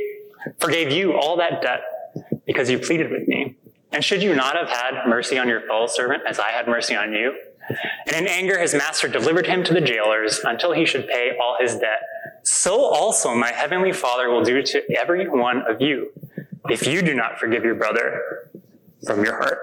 forgave 0.60 0.92
you 0.92 1.14
all 1.14 1.36
that 1.38 1.60
debt 1.60 1.80
because 2.46 2.70
you 2.70 2.78
pleaded 2.78 3.10
with 3.10 3.26
me. 3.26 3.56
And 3.96 4.04
should 4.04 4.22
you 4.22 4.34
not 4.34 4.56
have 4.56 4.68
had 4.68 5.08
mercy 5.08 5.38
on 5.38 5.48
your 5.48 5.62
fellow 5.62 5.86
servant 5.86 6.24
as 6.28 6.38
I 6.38 6.50
had 6.50 6.68
mercy 6.68 6.94
on 6.94 7.14
you? 7.14 7.34
And 8.06 8.14
in 8.14 8.26
anger, 8.26 8.58
his 8.58 8.74
master 8.74 9.08
delivered 9.08 9.46
him 9.46 9.64
to 9.64 9.72
the 9.72 9.80
jailers 9.80 10.38
until 10.44 10.72
he 10.72 10.84
should 10.84 11.08
pay 11.08 11.30
all 11.42 11.56
his 11.58 11.76
debt. 11.76 12.02
So 12.42 12.78
also 12.78 13.34
my 13.34 13.50
heavenly 13.50 13.94
Father 13.94 14.28
will 14.28 14.44
do 14.44 14.62
to 14.62 14.82
every 14.98 15.26
one 15.30 15.62
of 15.66 15.80
you 15.80 16.10
if 16.68 16.86
you 16.86 17.00
do 17.00 17.14
not 17.14 17.38
forgive 17.38 17.64
your 17.64 17.74
brother 17.74 18.50
from 19.06 19.24
your 19.24 19.38
heart. 19.38 19.60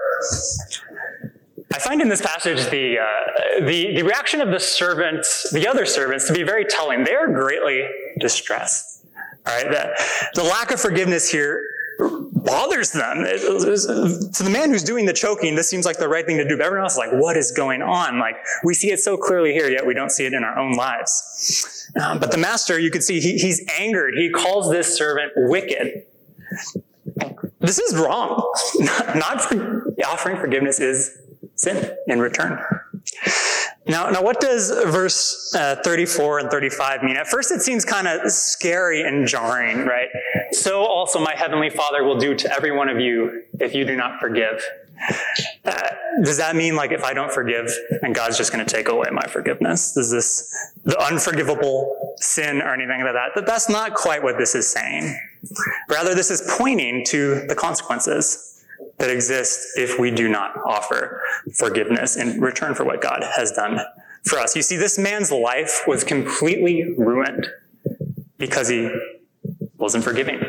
I 1.72 1.78
find 1.78 2.02
in 2.02 2.08
this 2.08 2.20
passage 2.20 2.68
the, 2.70 2.98
uh, 2.98 3.64
the, 3.64 3.94
the 3.94 4.02
reaction 4.02 4.40
of 4.40 4.48
the 4.48 4.58
servants, 4.58 5.48
the 5.52 5.68
other 5.68 5.86
servants, 5.86 6.26
to 6.26 6.32
be 6.32 6.42
very 6.42 6.64
telling. 6.64 7.04
They 7.04 7.14
are 7.14 7.28
greatly 7.28 7.88
distressed. 8.18 9.06
All 9.46 9.54
right, 9.54 9.70
the, 9.70 10.32
the 10.34 10.42
lack 10.42 10.72
of 10.72 10.80
forgiveness 10.80 11.30
here 11.30 11.62
bothers 11.98 12.92
them. 12.92 13.24
to 13.24 14.42
the 14.42 14.50
man 14.50 14.70
who's 14.70 14.82
doing 14.82 15.06
the 15.06 15.12
choking, 15.12 15.54
this 15.54 15.68
seems 15.68 15.84
like 15.84 15.98
the 15.98 16.08
right 16.08 16.26
thing 16.26 16.36
to 16.36 16.46
do. 16.46 16.56
But 16.56 16.66
everyone 16.66 16.84
else 16.84 16.94
is 16.94 16.98
like, 16.98 17.12
what 17.12 17.36
is 17.36 17.52
going 17.52 17.82
on? 17.82 18.18
Like, 18.18 18.36
we 18.64 18.74
see 18.74 18.90
it 18.90 19.00
so 19.00 19.16
clearly 19.16 19.52
here, 19.52 19.70
yet 19.70 19.86
we 19.86 19.94
don't 19.94 20.10
see 20.10 20.26
it 20.26 20.32
in 20.32 20.44
our 20.44 20.58
own 20.58 20.72
lives. 20.72 21.90
Um, 22.00 22.18
but 22.18 22.30
the 22.30 22.38
master, 22.38 22.78
you 22.78 22.90
can 22.90 23.02
see 23.02 23.20
he, 23.20 23.38
he's 23.38 23.64
angered. 23.78 24.14
He 24.16 24.30
calls 24.30 24.70
this 24.70 24.96
servant 24.96 25.32
wicked. 25.36 26.04
This 27.60 27.78
is 27.78 27.96
wrong. 27.96 28.52
Not 29.14 29.40
for, 29.40 29.94
offering 30.06 30.36
forgiveness 30.36 30.80
is 30.80 31.16
sin 31.56 31.94
in 32.08 32.20
return. 32.20 32.62
Now, 33.86 34.08
now 34.08 34.22
what 34.22 34.40
does 34.40 34.70
verse 34.70 35.54
uh, 35.54 35.76
34 35.84 36.40
and 36.40 36.50
35 36.50 37.02
mean? 37.02 37.16
At 37.16 37.26
first, 37.26 37.52
it 37.52 37.60
seems 37.60 37.84
kind 37.84 38.08
of 38.08 38.30
scary 38.30 39.02
and 39.02 39.26
jarring, 39.26 39.84
right? 39.84 40.08
So 40.54 40.84
also 40.84 41.18
my 41.18 41.34
heavenly 41.34 41.70
Father 41.70 42.04
will 42.04 42.18
do 42.18 42.34
to 42.34 42.52
every 42.52 42.70
one 42.70 42.88
of 42.88 43.00
you 43.00 43.42
if 43.60 43.74
you 43.74 43.84
do 43.84 43.96
not 43.96 44.20
forgive. 44.20 44.64
Uh, 45.64 45.88
does 46.22 46.36
that 46.36 46.54
mean 46.54 46.76
like 46.76 46.92
if 46.92 47.02
I 47.02 47.12
don't 47.12 47.32
forgive 47.32 47.68
and 48.02 48.14
God's 48.14 48.38
just 48.38 48.52
going 48.52 48.64
to 48.64 48.72
take 48.72 48.88
away 48.88 49.08
my 49.12 49.26
forgiveness? 49.26 49.96
Is 49.96 50.10
this 50.10 50.72
the 50.84 50.98
unforgivable 51.00 52.14
sin 52.18 52.62
or 52.62 52.72
anything 52.72 53.02
like 53.02 53.12
that? 53.14 53.30
But 53.34 53.46
that's 53.46 53.68
not 53.68 53.94
quite 53.94 54.22
what 54.22 54.38
this 54.38 54.54
is 54.54 54.70
saying. 54.70 55.18
Rather, 55.88 56.14
this 56.14 56.30
is 56.30 56.54
pointing 56.56 57.04
to 57.06 57.44
the 57.48 57.54
consequences 57.54 58.64
that 58.98 59.10
exist 59.10 59.76
if 59.76 59.98
we 59.98 60.10
do 60.10 60.28
not 60.28 60.56
offer 60.64 61.20
forgiveness 61.52 62.16
in 62.16 62.40
return 62.40 62.74
for 62.74 62.84
what 62.84 63.02
God 63.02 63.24
has 63.36 63.50
done 63.50 63.80
for 64.22 64.38
us. 64.38 64.54
You 64.54 64.62
see, 64.62 64.76
this 64.76 64.98
man's 64.98 65.32
life 65.32 65.82
was 65.88 66.04
completely 66.04 66.94
ruined 66.96 67.48
because 68.38 68.68
he 68.68 68.90
wasn't 69.84 70.02
forgiving. 70.02 70.42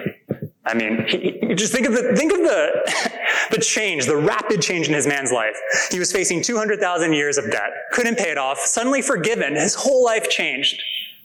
I 0.66 0.74
mean, 0.74 1.06
he, 1.08 1.54
just 1.54 1.74
think 1.74 1.86
of 1.86 1.94
the 1.94 2.16
think 2.16 2.32
of 2.32 2.40
the 2.40 3.12
the 3.52 3.60
change, 3.60 4.06
the 4.06 4.16
rapid 4.16 4.62
change 4.62 4.88
in 4.88 4.94
his 4.94 5.06
man's 5.06 5.32
life. 5.32 5.56
He 5.92 6.00
was 6.00 6.12
facing 6.12 6.42
200,000 6.42 7.14
years 7.14 7.38
of 7.38 7.52
debt, 7.52 7.70
couldn't 7.92 8.18
pay 8.18 8.32
it 8.32 8.38
off, 8.38 8.60
suddenly 8.60 9.02
forgiven, 9.02 9.56
his 9.56 9.76
whole 9.76 10.04
life 10.04 10.30
changed. 10.30 10.82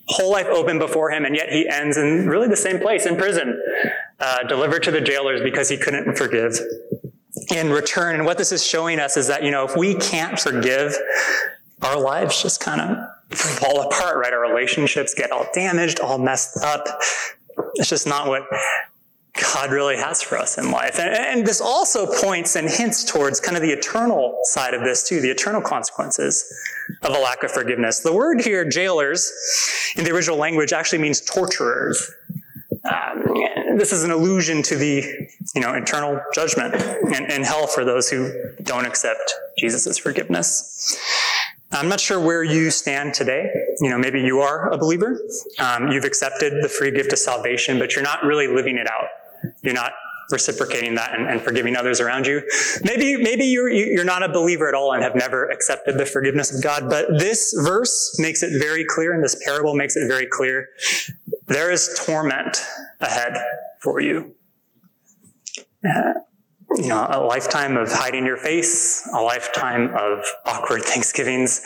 Whole 0.09 0.33
life 0.33 0.47
open 0.47 0.81
before 0.81 1.13
him, 1.13 1.25
and 1.25 1.37
yet 1.37 1.51
he 1.51 1.69
ends 1.69 1.97
in 1.97 2.27
really 2.29 2.49
the 2.49 2.57
same 2.57 2.81
place 2.81 3.07
in 3.07 3.17
prison, 3.17 3.63
uh, 4.19 4.43
delivered 4.49 4.83
to 4.83 4.91
the 4.91 5.01
jailers 5.01 5.41
because 5.41 5.69
he 5.69 5.77
couldn't 5.77 6.17
forgive 6.17 6.59
in 7.55 7.71
return. 7.71 8.17
And 8.17 8.25
what 8.25 8.37
this 8.37 8.51
is 8.51 8.67
showing 8.67 8.99
us 8.99 9.17
is 9.17 9.29
that, 9.29 9.45
you 9.45 9.53
know, 9.53 9.65
if 9.65 9.77
we 9.77 9.95
can't 9.95 10.37
forgive, 10.37 10.97
our 11.83 12.01
lives 12.01 12.43
just 12.43 12.61
kind 12.61 12.81
of 12.81 13.37
fall 13.37 13.83
apart, 13.83 14.17
right? 14.17 14.33
Our 14.33 14.41
relationships 14.41 15.15
get 15.15 15.31
all 15.31 15.47
damaged, 15.55 16.01
all 16.01 16.19
messed 16.19 16.59
up. 16.63 16.89
It's 17.75 17.89
just 17.89 18.07
not 18.07 18.29
what 18.29 18.43
God 19.55 19.71
really 19.71 19.97
has 19.97 20.23
for 20.23 20.37
us 20.39 20.59
in 20.59 20.71
life. 20.71 20.99
And, 20.99 21.15
and, 21.15 21.47
this 21.47 21.61
also 21.61 22.07
points 22.07 22.57
and 22.57 22.69
hints 22.69 23.05
towards 23.05 23.41
kind 23.41 23.57
of 23.57 23.63
the 23.63 23.71
eternal 23.71 24.39
side 24.45 24.75
of 24.75 24.83
this 24.83 25.09
too, 25.09 25.21
the 25.21 25.31
eternal 25.31 25.63
consequences 25.63 26.53
of 27.03 27.15
a 27.15 27.19
lack 27.19 27.43
of 27.43 27.51
forgiveness. 27.51 28.01
The 28.01 28.13
word 28.13 28.41
here, 28.41 28.69
jailers, 28.69 29.31
in 29.97 30.05
the 30.05 30.11
original 30.11 30.37
language 30.37 30.73
actually 30.73 30.99
means 30.99 31.21
torturers. 31.21 32.11
Um, 32.85 33.79
this 33.79 33.93
is 33.93 34.05
an 34.05 34.11
allusion 34.11 34.63
to 34.65 34.77
the, 34.77 35.05
you 35.55 35.61
know, 35.61 35.75
eternal 35.75 36.21
judgment 36.35 36.75
and, 36.75 37.31
and 37.31 37.45
hell 37.45 37.67
for 37.67 37.85
those 37.85 38.11
who 38.11 38.33
don't 38.63 38.85
accept 38.85 39.33
Jesus' 39.59 39.97
forgiveness. 39.97 40.99
I'm 41.73 41.89
not 41.89 42.01
sure 42.01 42.19
where 42.19 42.43
you 42.43 42.71
stand 42.71 43.15
today. 43.15 43.49
You 43.81 43.91
know, 43.91 43.99
maybe 43.99 44.21
you 44.21 44.41
are 44.41 44.71
a 44.71 44.79
believer. 44.79 45.21
Um, 45.59 45.89
you've 45.89 46.05
accepted 46.05 46.63
the 46.63 46.69
free 46.69 46.91
gift 46.91 47.13
of 47.13 47.19
salvation, 47.19 47.79
but 47.79 47.95
you're 47.95 48.05
not 48.05 48.23
really 48.25 48.47
living 48.47 48.77
it 48.77 48.87
out. 48.91 49.09
You're 49.63 49.75
not 49.75 49.93
reciprocating 50.31 50.95
that 50.95 51.19
and, 51.19 51.29
and, 51.29 51.43
forgiving 51.43 51.77
others 51.77 52.01
around 52.01 52.27
you. 52.27 52.41
Maybe, 52.85 53.17
maybe 53.17 53.45
you're, 53.47 53.69
you're 53.69 54.05
not 54.05 54.23
a 54.23 54.29
believer 54.29 54.69
at 54.69 54.75
all 54.75 54.93
and 54.93 55.03
have 55.03 55.17
never 55.17 55.49
accepted 55.49 55.99
the 55.99 56.07
forgiveness 56.07 56.55
of 56.55 56.63
God, 56.63 56.89
but 56.89 57.07
this 57.19 57.53
verse 57.65 58.17
makes 58.19 58.43
it 58.43 58.57
very 58.59 58.85
clear 58.85 59.13
and 59.13 59.25
this 59.25 59.41
parable 59.45 59.75
makes 59.75 59.97
it 59.97 60.07
very 60.07 60.27
clear 60.27 60.69
there 61.47 61.71
is 61.73 62.01
torment 62.07 62.65
ahead 63.01 63.37
for 63.81 64.01
you. 64.01 64.35
Uh, 65.85 66.13
you 66.77 66.89
know, 66.89 67.07
a 67.11 67.21
lifetime 67.21 67.77
of 67.77 67.91
hiding 67.91 68.25
your 68.25 68.37
face, 68.37 69.09
a 69.13 69.21
lifetime 69.21 69.95
of 69.97 70.25
awkward 70.47 70.83
Thanksgivings, 70.83 71.61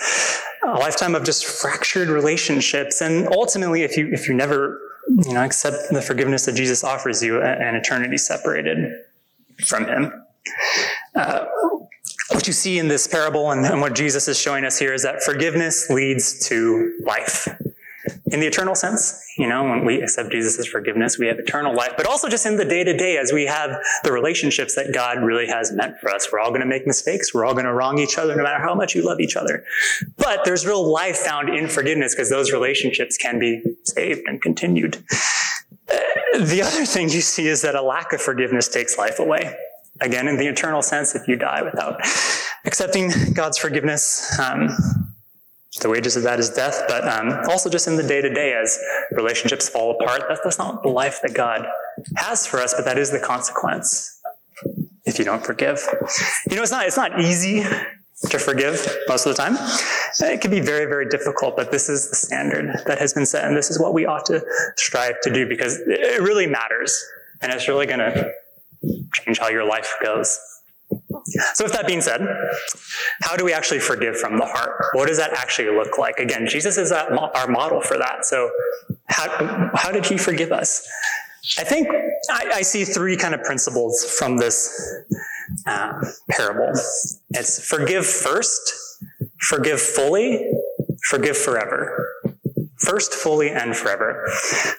a 0.67 0.79
lifetime 0.79 1.15
of 1.15 1.25
just 1.25 1.45
fractured 1.45 2.09
relationships, 2.09 3.01
and 3.01 3.29
ultimately, 3.29 3.83
if 3.83 3.97
you 3.97 4.09
if 4.13 4.29
you 4.29 4.35
never 4.35 4.81
you 5.09 5.35
know 5.35 5.45
accept 5.45 5.91
the 5.91 6.01
forgiveness 6.01 6.47
that 6.47 6.55
Jesus 6.55 6.83
offers 6.83 7.23
you, 7.23 7.43
an 7.43 7.75
eternity 7.75 8.17
separated 8.17 8.93
from 9.67 9.87
Him. 9.87 10.25
Uh, 11.15 11.47
what 12.31 12.47
you 12.47 12.53
see 12.53 12.79
in 12.79 12.89
this 12.89 13.07
parable 13.07 13.51
and, 13.51 13.65
and 13.67 13.81
what 13.81 13.95
Jesus 13.95 14.29
is 14.29 14.39
showing 14.39 14.65
us 14.65 14.79
here 14.79 14.95
is 14.95 15.03
that 15.03 15.23
forgiveness 15.23 15.91
leads 15.91 16.49
to 16.49 16.99
life 17.05 17.47
in 18.27 18.41
the 18.41 18.47
eternal 18.47 18.75
sense. 18.75 19.23
You 19.37 19.49
know, 19.49 19.65
when 19.65 19.85
we 19.85 20.01
accept 20.01 20.31
Jesus' 20.31 20.67
forgiveness, 20.67 21.19
we 21.19 21.27
have 21.27 21.39
eternal 21.39 21.75
life, 21.75 21.93
but 21.97 22.07
also 22.07 22.29
just 22.29 22.47
in 22.47 22.57
the 22.57 22.65
day 22.65 22.83
to 22.85 22.97
day 22.97 23.19
as 23.19 23.33
we 23.33 23.45
have 23.47 23.77
the 24.03 24.13
relationships 24.13 24.75
that 24.77 24.95
God 24.95 25.19
really 25.23 25.47
has 25.47 25.73
meant 25.73 25.99
for 25.99 26.11
us. 26.11 26.29
We're 26.33 26.41
all 26.41 26.49
going 26.49 26.63
to 26.63 26.67
make 26.67 26.87
mistakes. 26.87 27.35
We're 27.35 27.45
all 27.45 27.53
going 27.53 27.67
to 27.67 27.73
wrong 27.73 27.99
each 27.99 28.17
other 28.17 28.35
no 28.35 28.43
matter 28.43 28.63
how 28.63 28.75
much 28.75 28.95
you 28.95 29.05
love 29.05 29.21
each 29.21 29.37
other. 29.37 29.65
But 30.17 30.45
there's 30.45 30.67
real 30.67 30.91
life 30.91 31.19
found 31.19 31.51
in 31.51 31.69
forgiveness 31.69 32.15
because 32.15 32.31
those 32.31 32.53
relationships 32.53 33.17
can 33.19 33.39
be 33.39 33.63
saved 33.85 34.23
and 34.27 34.41
continued. 34.41 35.05
The 35.87 36.63
other 36.65 36.87
thing 36.87 37.11
you 37.11 37.21
see 37.21 37.47
is 37.47 37.63
that 37.63 37.75
a 37.75 37.83
lack 37.83 38.13
of 38.13 38.21
forgiveness 38.21 38.69
takes 38.69 38.97
life 38.97 39.19
away. 39.19 39.55
Again, 40.01 40.27
in 40.27 40.37
the 40.37 40.47
eternal 40.47 40.83
sense, 40.83 41.15
if 41.15 41.29
you 41.29 41.37
die 41.37 41.63
without 41.63 42.01
accepting 42.65 43.13
God's 43.35 43.59
forgiveness, 43.59 44.37
um, 44.41 44.69
the 45.81 45.89
wages 45.89 46.17
of 46.17 46.23
that 46.23 46.39
is 46.39 46.51
death, 46.51 46.83
but 46.87 47.07
um, 47.07 47.33
also 47.51 47.69
just 47.69 47.89
in 47.89 47.97
the 47.97 48.03
day 48.03 48.21
to 48.21 48.33
day 48.33 48.55
as 48.55 48.79
relationships 49.13 49.69
fall 49.69 49.91
apart. 49.91 50.23
That's, 50.29 50.41
that's 50.45 50.59
not 50.59 50.83
the 50.83 50.89
life 50.89 51.21
that 51.23 51.35
God 51.35 51.67
has 52.17 52.47
for 52.47 52.61
us, 52.61 52.75
but 52.75 52.85
that 52.85 52.99
is 52.99 53.11
the 53.11 53.19
consequence 53.19 54.21
if 55.05 55.19
you 55.19 55.25
don't 55.25 55.45
forgive. 55.45 55.81
You 56.49 56.57
know, 56.57 56.63
it's 56.63 56.71
not, 56.71 56.87
it's 56.87 56.97
not 56.97 57.21
easy 57.21 57.65
to 58.31 58.39
forgive 58.39 58.87
most 59.09 59.27
of 59.27 59.37
the 59.37 59.43
time. 59.43 59.57
It 60.21 60.41
can 60.41 60.51
be 60.51 60.61
very, 60.61 60.87
very 60.87 61.09
difficult, 61.09 61.57
but 61.57 61.71
this 61.71 61.89
is 61.89 62.09
the 62.09 62.17
standard 62.17 62.81
that 62.87 62.99
has 62.99 63.13
been 63.13 63.27
set, 63.27 63.45
and 63.45 63.57
this 63.57 63.71
is 63.71 63.81
what 63.81 63.93
we 63.93 64.07
ought 64.07 64.25
to 64.27 64.45
strive 64.77 65.21
to 65.23 65.33
do 65.33 65.47
because 65.47 65.81
it 65.87 66.23
really 66.23 66.47
matters, 66.47 66.97
and 67.43 67.53
it's 67.53 67.67
really 67.69 67.87
going 67.87 67.99
to 67.99 68.31
change 69.13 69.39
how 69.39 69.49
your 69.49 69.67
life 69.67 69.93
goes. 70.03 70.39
So, 71.55 71.65
with 71.65 71.73
that 71.73 71.87
being 71.87 72.01
said, 72.01 72.21
how 73.23 73.37
do 73.37 73.45
we 73.45 73.53
actually 73.53 73.81
forgive 73.81 74.17
from 74.19 74.39
the 74.39 74.45
heart? 74.45 74.85
What 74.93 75.09
does 75.09 75.17
that 75.19 75.33
actually 75.33 75.75
look 75.75 75.99
like? 75.99 76.19
Again, 76.19 76.47
Jesus 76.47 76.77
is 76.77 76.93
our 76.93 77.49
model 77.49 77.81
for 77.81 77.97
that. 77.97 78.27
So, 78.27 78.51
how, 79.07 79.71
how 79.75 79.91
did 79.91 80.05
he 80.05 80.19
forgive 80.19 80.53
us? 80.53 80.87
I 81.59 81.65
think 81.65 81.89
I, 82.31 82.51
I 82.55 82.63
see 82.63 82.85
three 82.85 83.17
kind 83.17 83.35
of 83.35 83.43
principles 83.43 84.05
from 84.19 84.37
this 84.37 85.05
uh, 85.67 85.93
parable. 86.31 86.73
It's 87.31 87.67
forgive 87.67 88.07
first, 88.07 88.73
forgive 89.41 89.81
fully, 89.81 90.51
forgive 91.09 91.37
forever. 91.37 92.14
First, 92.85 93.15
fully, 93.15 93.51
and 93.51 93.77
forever. 93.77 94.27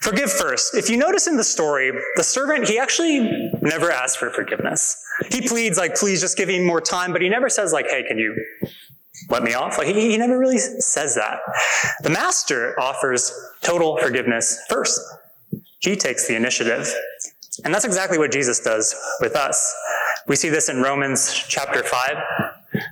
Forgive 0.01 0.31
first. 0.31 0.75
If 0.75 0.89
you 0.89 0.97
notice 0.97 1.27
in 1.27 1.37
the 1.37 1.43
story, 1.43 1.91
the 2.15 2.23
servant, 2.23 2.67
he 2.67 2.77
actually 2.77 3.51
never 3.61 3.91
asks 3.91 4.15
for 4.15 4.29
forgiveness. 4.29 5.01
He 5.31 5.47
pleads, 5.47 5.77
like, 5.77 5.95
please 5.95 6.21
just 6.21 6.37
give 6.37 6.47
me 6.47 6.59
more 6.59 6.81
time, 6.81 7.11
but 7.11 7.21
he 7.21 7.29
never 7.29 7.49
says, 7.49 7.73
like, 7.73 7.87
hey, 7.87 8.03
can 8.03 8.17
you 8.17 8.35
let 9.29 9.43
me 9.43 9.53
off? 9.53 9.77
Like, 9.77 9.87
he, 9.87 10.11
he 10.11 10.17
never 10.17 10.37
really 10.37 10.57
says 10.57 11.15
that. 11.15 11.39
The 12.01 12.09
master 12.09 12.79
offers 12.79 13.31
total 13.61 13.97
forgiveness 13.97 14.63
first. 14.69 14.99
He 15.79 15.95
takes 15.95 16.27
the 16.27 16.35
initiative. 16.35 16.93
And 17.63 17.73
that's 17.73 17.85
exactly 17.85 18.17
what 18.17 18.31
Jesus 18.31 18.59
does 18.59 18.93
with 19.21 19.35
us. 19.35 19.73
We 20.27 20.35
see 20.35 20.49
this 20.49 20.69
in 20.69 20.81
Romans 20.81 21.33
chapter 21.33 21.83
5, 21.83 22.17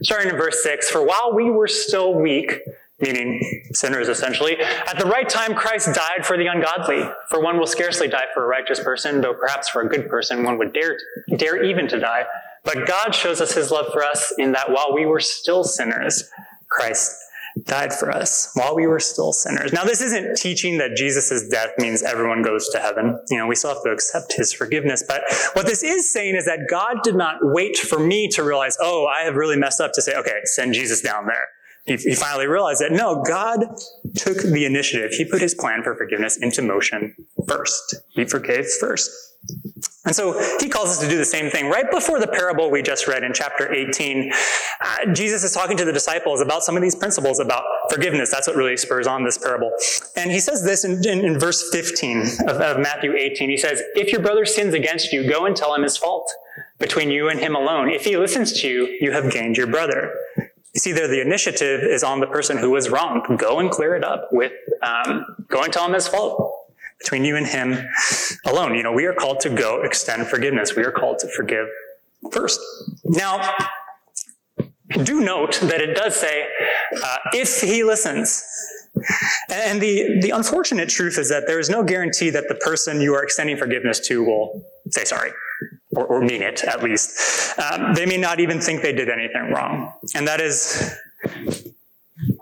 starting 0.03 0.29
in 0.29 0.37
verse 0.37 0.63
6. 0.63 0.89
For 0.89 1.05
while 1.05 1.33
we 1.33 1.49
were 1.49 1.67
still 1.67 2.13
weak, 2.13 2.59
meaning 3.03 3.63
sinners 3.73 4.07
essentially, 4.09 4.57
at 4.59 4.97
the 4.97 5.05
right 5.05 5.29
time 5.29 5.53
Christ 5.53 5.93
died 5.93 6.25
for 6.25 6.37
the 6.37 6.47
ungodly. 6.47 7.03
For 7.29 7.41
one 7.41 7.59
will 7.59 7.67
scarcely 7.67 8.07
die 8.07 8.25
for 8.33 8.43
a 8.43 8.47
righteous 8.47 8.79
person, 8.79 9.21
though 9.21 9.33
perhaps 9.33 9.69
for 9.69 9.81
a 9.81 9.87
good 9.87 10.09
person 10.09 10.43
one 10.43 10.57
would 10.57 10.73
dare, 10.73 10.97
dare 11.37 11.63
even 11.63 11.87
to 11.89 11.99
die. 11.99 12.25
But 12.63 12.87
God 12.87 13.13
shows 13.13 13.41
us 13.41 13.53
his 13.53 13.69
love 13.69 13.91
for 13.91 14.03
us 14.03 14.33
in 14.37 14.53
that 14.53 14.71
while 14.71 14.93
we 14.93 15.05
were 15.05 15.19
still 15.19 15.63
sinners, 15.63 16.29
Christ 16.69 17.19
died 17.65 17.93
for 17.93 18.09
us 18.09 18.49
while 18.55 18.75
we 18.75 18.87
were 18.87 18.99
still 18.99 19.31
sinners. 19.31 19.71
Now, 19.71 19.83
this 19.83 20.01
isn't 20.01 20.37
teaching 20.37 20.79
that 20.79 20.95
Jesus' 20.95 21.47
death 21.49 21.69
means 21.77 22.01
everyone 22.01 22.41
goes 22.41 22.67
to 22.69 22.79
heaven. 22.79 23.19
You 23.29 23.37
know, 23.37 23.47
we 23.47 23.55
still 23.55 23.73
have 23.73 23.83
to 23.83 23.91
accept 23.91 24.33
his 24.33 24.51
forgiveness. 24.51 25.03
But 25.07 25.21
what 25.53 25.65
this 25.65 25.83
is 25.83 26.11
saying 26.11 26.35
is 26.35 26.45
that 26.45 26.61
God 26.69 26.97
did 27.03 27.15
not 27.15 27.37
wait 27.41 27.77
for 27.77 27.99
me 27.99 28.27
to 28.29 28.43
realize, 28.43 28.77
oh, 28.79 29.05
I 29.05 29.23
have 29.23 29.35
really 29.35 29.57
messed 29.57 29.81
up 29.81 29.91
to 29.93 30.01
say, 30.01 30.15
okay, 30.15 30.39
send 30.45 30.73
Jesus 30.73 31.01
down 31.01 31.27
there. 31.27 31.47
He, 31.85 31.97
he 31.97 32.15
finally 32.15 32.47
realized 32.47 32.81
that 32.81 32.91
no, 32.91 33.21
God 33.23 33.59
took 34.15 34.37
the 34.37 34.65
initiative. 34.65 35.11
He 35.11 35.25
put 35.25 35.41
his 35.41 35.53
plan 35.53 35.83
for 35.83 35.95
forgiveness 35.95 36.37
into 36.37 36.61
motion 36.61 37.15
first. 37.47 37.95
He 38.11 38.25
forgave 38.25 38.67
first. 38.79 39.11
And 40.05 40.15
so 40.15 40.37
he 40.59 40.67
calls 40.69 40.89
us 40.89 40.99
to 40.99 41.09
do 41.09 41.17
the 41.17 41.25
same 41.25 41.49
thing. 41.49 41.69
Right 41.69 41.89
before 41.89 42.19
the 42.19 42.27
parable 42.27 42.69
we 42.69 42.81
just 42.81 43.07
read 43.07 43.23
in 43.23 43.31
chapter 43.33 43.71
18, 43.71 44.31
uh, 44.81 45.13
Jesus 45.13 45.43
is 45.43 45.53
talking 45.53 45.77
to 45.77 45.85
the 45.85 45.93
disciples 45.93 46.41
about 46.41 46.63
some 46.63 46.75
of 46.75 46.81
these 46.81 46.95
principles 46.95 47.39
about 47.39 47.63
forgiveness. 47.89 48.29
That's 48.29 48.47
what 48.47 48.57
really 48.57 48.75
spurs 48.75 49.07
on 49.07 49.23
this 49.23 49.37
parable. 49.37 49.71
And 50.17 50.29
he 50.29 50.39
says 50.39 50.63
this 50.63 50.83
in, 50.83 51.05
in, 51.07 51.23
in 51.23 51.39
verse 51.39 51.69
15 51.71 52.21
of, 52.47 52.57
of 52.57 52.79
Matthew 52.79 53.13
18. 53.13 53.49
He 53.49 53.57
says, 53.57 53.81
If 53.95 54.11
your 54.11 54.21
brother 54.21 54.45
sins 54.45 54.73
against 54.73 55.13
you, 55.13 55.29
go 55.29 55.45
and 55.45 55.55
tell 55.55 55.73
him 55.73 55.83
his 55.83 55.95
fault 55.95 56.29
between 56.79 57.09
you 57.09 57.29
and 57.29 57.39
him 57.39 57.55
alone. 57.55 57.89
If 57.89 58.03
he 58.03 58.17
listens 58.17 58.51
to 58.61 58.67
you, 58.67 58.97
you 58.99 59.13
have 59.13 59.31
gained 59.31 59.55
your 59.55 59.67
brother. 59.67 60.13
You 60.73 60.79
see, 60.79 60.91
there 60.91 61.07
the 61.07 61.21
initiative 61.21 61.81
is 61.83 62.03
on 62.03 62.19
the 62.19 62.25
person 62.25 62.57
who 62.57 62.71
was 62.71 62.89
wronged. 62.89 63.37
Go 63.37 63.59
and 63.59 63.69
clear 63.69 63.95
it 63.95 64.03
up 64.03 64.29
with, 64.31 64.53
um, 64.81 65.45
go 65.47 65.61
and 65.63 65.71
tell 65.71 65.85
him 65.85 65.93
his 65.93 66.07
fault 66.07 66.51
between 66.97 67.23
you 67.23 67.35
and 67.35 67.45
him 67.45 67.87
alone. 68.45 68.73
You 68.73 68.81
know, 68.81 68.91
we 68.91 69.05
are 69.05 69.13
called 69.13 69.39
to 69.41 69.49
go 69.49 69.83
extend 69.83 70.27
forgiveness. 70.27 70.75
We 70.75 70.83
are 70.83 70.91
called 70.91 71.19
to 71.19 71.27
forgive 71.27 71.67
first. 72.31 72.59
Now, 73.03 73.53
do 75.03 75.21
note 75.21 75.59
that 75.61 75.79
it 75.79 75.95
does 75.95 76.15
say, 76.15 76.47
uh, 77.03 77.17
if 77.33 77.61
he 77.61 77.83
listens. 77.83 78.43
And 79.49 79.81
the, 79.81 80.19
the 80.21 80.31
unfortunate 80.31 80.89
truth 80.89 81.17
is 81.17 81.29
that 81.29 81.43
there 81.47 81.59
is 81.59 81.69
no 81.69 81.83
guarantee 81.83 82.29
that 82.31 82.45
the 82.47 82.55
person 82.55 83.01
you 83.01 83.13
are 83.13 83.23
extending 83.23 83.57
forgiveness 83.57 83.99
to 84.07 84.23
will 84.23 84.63
say 84.89 85.03
sorry 85.03 85.31
or, 85.95 86.05
or 86.05 86.21
mean 86.21 86.41
it 86.41 86.63
at 86.63 86.83
least. 86.83 87.57
Um, 87.59 87.93
they 87.93 88.05
may 88.05 88.17
not 88.17 88.39
even 88.39 88.59
think 88.59 88.81
they 88.81 88.93
did 88.93 89.09
anything 89.09 89.51
wrong. 89.51 89.93
And 90.15 90.27
that 90.27 90.41
is 90.41 90.95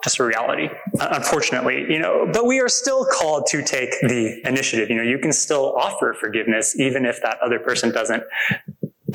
just 0.03 0.19
a 0.19 0.23
reality, 0.23 0.69
unfortunately, 0.99 1.85
you 1.89 1.99
know, 1.99 2.29
but 2.31 2.45
we 2.45 2.59
are 2.59 2.69
still 2.69 3.05
called 3.05 3.45
to 3.47 3.63
take 3.63 3.91
the 4.01 4.41
initiative. 4.45 4.89
You 4.89 4.97
know, 4.97 5.03
you 5.03 5.19
can 5.19 5.31
still 5.31 5.75
offer 5.75 6.15
forgiveness 6.19 6.79
even 6.79 7.05
if 7.05 7.21
that 7.21 7.37
other 7.41 7.59
person 7.59 7.91
doesn't 7.91 8.23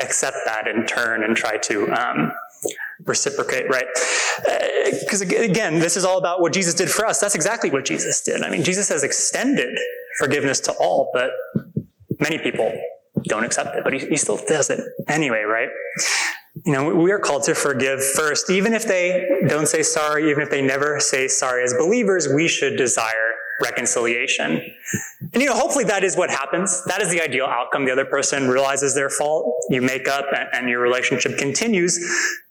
accept 0.01 0.37
that 0.45 0.67
in 0.67 0.87
turn 0.87 1.25
and 1.25 1.37
try 1.37 1.57
to 1.57 1.89
um, 1.93 2.33
reciprocate, 3.05 3.69
right? 3.69 3.87
Because 5.01 5.23
uh, 5.23 5.27
again, 5.27 5.79
this 5.79 5.97
is 5.97 6.05
all 6.05 6.19
about 6.19 6.41
what 6.41 6.53
Jesus 6.53 6.75
did 6.75 6.91
for 6.91 7.07
us. 7.07 7.21
That's 7.21 7.35
exactly 7.35 7.71
what 7.71 7.85
Jesus 7.85 8.23
did. 8.23 8.43
I 8.43 8.51
mean, 8.51 8.63
Jesus 8.63 8.89
has 8.89 9.05
extended 9.05 9.79
forgiveness 10.19 10.61
to 10.61 10.73
all, 10.73 11.11
but 11.13 11.31
many 12.21 12.39
people 12.39 12.73
don't 13.29 13.45
accept 13.45 13.77
it, 13.77 13.85
but 13.85 13.93
he, 13.93 14.01
he 14.01 14.17
still 14.17 14.39
does 14.49 14.71
it 14.71 14.81
anyway, 15.09 15.43
right? 15.43 15.69
You 16.65 16.73
know, 16.73 16.95
we 16.95 17.13
are 17.13 17.19
called 17.19 17.45
to 17.45 17.55
forgive 17.55 18.03
first, 18.03 18.51
even 18.51 18.73
if 18.73 18.87
they 18.87 19.27
don't 19.47 19.67
say 19.67 19.83
sorry, 19.83 20.31
even 20.31 20.43
if 20.43 20.51
they 20.51 20.63
never 20.63 21.01
say 21.01 21.29
sorry. 21.29 21.63
As 21.63 21.75
believers, 21.75 22.29
we 22.29 22.49
should 22.49 22.77
desire 22.77 23.33
reconciliation. 23.63 24.63
And 25.33 25.43
you 25.43 25.47
know, 25.47 25.55
hopefully 25.55 25.85
that 25.85 26.05
is 26.05 26.17
what 26.17 26.31
happens. 26.31 26.85
That 26.85 27.03
is 27.03 27.11
the 27.11 27.21
ideal 27.21 27.47
outcome. 27.47 27.85
The 27.85 27.93
other 27.93 28.05
person 28.05 28.49
realizes 28.49 28.95
their 28.95 29.11
fault, 29.11 29.55
you 29.71 29.83
make 29.83 30.09
up, 30.09 30.27
and, 30.35 30.49
and 30.53 30.69
your 30.69 30.81
relationship 30.81 31.39
continues. 31.39 31.99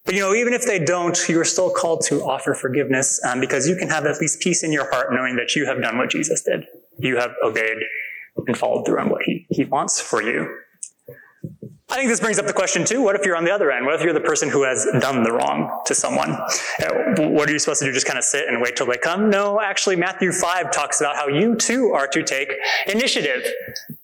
But 0.06 0.14
you 0.14 0.22
know, 0.22 0.34
even 0.34 0.54
if 0.54 0.66
they 0.66 0.80
don't, 0.80 1.18
you 1.28 1.40
are 1.40 1.46
still 1.46 1.72
called 1.72 2.02
to 2.08 2.22
offer 2.24 2.54
forgiveness 2.54 3.20
um, 3.26 3.40
because 3.40 3.68
you 3.68 3.76
can 3.76 3.90
have 3.90 4.06
at 4.06 4.20
least 4.22 4.40
peace 4.40 4.64
in 4.64 4.72
your 4.72 4.90
heart 4.92 5.08
knowing 5.12 5.36
that 5.38 5.56
you 5.56 5.66
have 5.66 5.82
done 5.82 5.98
what 5.98 6.10
Jesus 6.10 6.42
did. 6.42 6.66
You 6.98 7.18
have 7.18 7.32
obeyed 7.44 7.78
and 8.48 8.58
followed 8.58 8.86
through 8.86 9.00
on 9.00 9.10
what 9.10 9.24
he, 9.24 9.48
he 9.50 9.66
wants 9.66 10.00
for 10.00 10.22
you. 10.22 10.58
I 11.90 11.98
think 11.98 12.10
this 12.10 12.20
brings 12.20 12.40
up 12.40 12.46
the 12.46 12.54
question 12.54 12.84
too, 12.84 13.02
what 13.02 13.16
if 13.16 13.26
you're 13.26 13.38
on 13.38 13.46
the 13.46 13.52
other 13.52 13.72
end? 13.72 13.86
What 13.86 13.96
if 13.96 14.02
you're 14.02 14.14
the 14.14 14.20
person 14.20 14.50
who 14.50 14.64
has 14.64 14.86
done 15.00 15.24
the 15.24 15.32
wrong 15.32 15.82
to 15.86 15.96
someone? 15.96 16.32
Uh, 16.32 17.30
what 17.30 17.48
are 17.48 17.54
you 17.54 17.60
supposed 17.60 17.80
to 17.80 17.86
do? 17.86 17.94
Just 17.94 18.08
kind 18.08 18.18
of 18.18 18.26
sit 18.26 18.48
and 18.48 18.62
wait 18.62 18.76
till 18.76 18.88
they 18.88 18.98
come? 18.98 19.30
No, 19.30 19.62
actually 19.62 19.96
Matthew 19.96 20.32
5 20.32 20.72
talks 20.72 21.00
about 21.00 21.16
how 21.16 21.28
you 21.28 21.56
too 21.56 21.92
are 21.94 22.08
to 22.08 22.24
take 22.24 22.52
initiative 22.88 23.46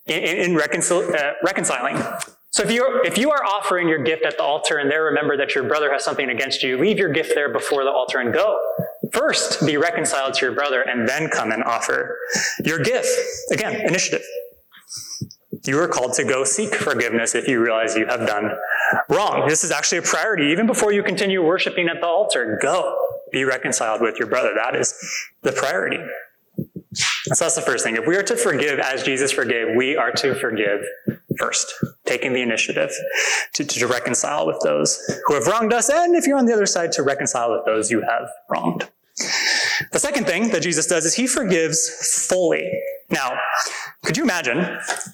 in, 0.06 0.24
in 0.24 0.56
reconcil- 0.56 1.14
uh, 1.14 1.34
reconciling. 1.44 1.98
So 2.52 2.64
if 2.64 2.72
you 2.72 3.02
if 3.06 3.18
you 3.18 3.32
are 3.32 3.44
offering 3.46 3.88
your 3.88 4.04
gift 4.04 4.26
at 4.26 4.38
the 4.38 4.44
altar 4.44 4.78
and 4.78 4.92
there 4.92 5.06
remember 5.06 5.38
that 5.38 5.56
your 5.56 5.64
brother 5.64 5.92
has 5.92 6.04
something 6.04 6.30
against 6.30 6.62
you, 6.62 6.78
leave 6.78 6.98
your 6.98 7.12
gift 7.12 7.34
there 7.34 7.52
before 7.52 7.86
the 7.86 7.90
altar 7.90 8.20
and 8.20 8.34
go. 8.34 8.60
First, 9.14 9.66
be 9.66 9.78
reconciled 9.78 10.34
to 10.36 10.46
your 10.46 10.54
brother 10.54 10.82
and 10.82 11.08
then 11.08 11.30
come 11.30 11.52
and 11.52 11.64
offer 11.64 12.18
your 12.64 12.80
gift. 12.80 13.08
Again, 13.52 13.82
initiative. 13.88 14.24
You 15.64 15.80
are 15.80 15.88
called 15.88 16.14
to 16.14 16.24
go 16.24 16.44
seek 16.44 16.74
forgiveness 16.74 17.36
if 17.36 17.48
you 17.48 17.62
realize 17.62 17.96
you 17.96 18.08
have 18.08 18.26
done 18.26 18.52
wrong. 19.10 19.48
This 19.48 19.64
is 19.64 19.72
actually 19.72 20.00
a 20.00 20.02
priority. 20.02 20.46
Even 20.46 20.66
before 20.66 20.92
you 20.92 21.04
continue 21.04 21.44
worshiping 21.44 21.88
at 21.88 22.02
the 22.02 22.08
altar, 22.08 22.58
go 22.62 22.98
be 23.32 23.44
reconciled 23.44 24.02
with 24.02 24.18
your 24.18 24.28
brother. 24.28 24.54
That 24.56 24.76
is 24.76 24.94
the 25.42 25.52
priority. 25.52 26.00
So 26.94 27.46
that's 27.46 27.56
the 27.56 27.62
first 27.62 27.86
thing. 27.86 27.96
If 27.96 28.06
we 28.06 28.18
are 28.18 28.24
to 28.24 28.36
forgive 28.36 28.80
as 28.80 29.04
Jesus 29.04 29.32
forgave, 29.32 29.68
we 29.78 29.96
are 29.96 30.12
to 30.14 30.36
forgive 30.36 30.82
first, 31.38 31.74
taking 32.06 32.34
the 32.34 32.42
initiative 32.42 32.92
to, 33.54 33.64
to 33.64 33.88
reconcile 33.88 34.46
with 34.46 34.60
those 34.64 35.00
who 35.26 35.36
have 35.36 35.48
wronged 35.48 35.72
us, 35.72 35.90
and 35.90 36.16
if 36.16 36.28
you're 36.28 36.38
on 36.38 36.46
the 36.46 36.54
other 36.54 36.66
side, 36.66 36.92
to 36.94 37.04
reconcile 37.04 37.52
with 37.52 37.66
those 37.66 37.90
you 37.90 38.02
have 38.02 38.28
wronged. 38.50 38.90
The 39.92 40.00
second 40.00 40.26
thing 40.26 40.50
that 40.50 40.62
Jesus 40.64 40.88
does 40.88 41.06
is 41.06 41.14
he 41.14 41.28
forgives 41.28 42.26
fully. 42.28 42.70
Now, 43.10 43.38
could 44.04 44.18
you 44.18 44.24
imagine 44.24 44.58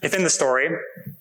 if 0.02 0.14
in 0.14 0.24
the 0.24 0.30
story 0.30 0.70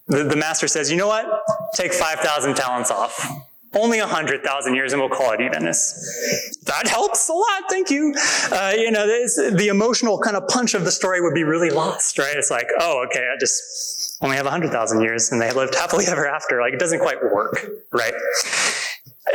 the, 0.09 0.25
the 0.25 0.37
master 0.37 0.69
says, 0.69 0.91
you 0.91 0.97
know 0.97 1.09
what? 1.09 1.27
Take 1.75 1.93
5,000 1.93 2.55
talents 2.55 2.91
off. 2.91 3.29
Only 3.75 4.01
100,000 4.01 4.75
years 4.75 4.93
and 4.93 5.03
we'll 5.03 5.11
call 5.11 5.33
it 5.33 5.41
evenness. 5.41 6.59
That 6.65 6.87
helps 6.87 7.29
a 7.29 7.33
lot. 7.33 7.65
Thank 7.69 7.91
you. 7.91 8.15
Uh, 8.51 8.73
you 8.75 8.91
know, 8.91 9.07
the 9.07 9.69
emotional 9.69 10.19
kind 10.19 10.37
of 10.37 10.49
punch 10.49 10.75
of 10.75 10.85
the 10.85 10.93
story 10.93 11.21
would 11.21 11.35
be 11.35 11.45
really 11.45 11.71
lost, 11.71 12.19
right? 12.19 12.37
It's 12.37 12.51
like, 12.51 12.69
oh, 12.81 13.05
okay, 13.07 13.29
I 13.33 13.37
just 13.39 14.17
only 14.23 14.37
have 14.37 14.47
100,000 14.47 15.01
years 15.03 15.31
and 15.31 15.43
they 15.43 15.53
lived 15.53 15.75
happily 15.75 16.07
ever 16.07 16.27
after. 16.27 16.61
Like, 16.61 16.73
it 16.73 16.81
doesn't 16.81 17.01
quite 17.01 17.23
work, 17.23 17.67
right? 17.93 18.15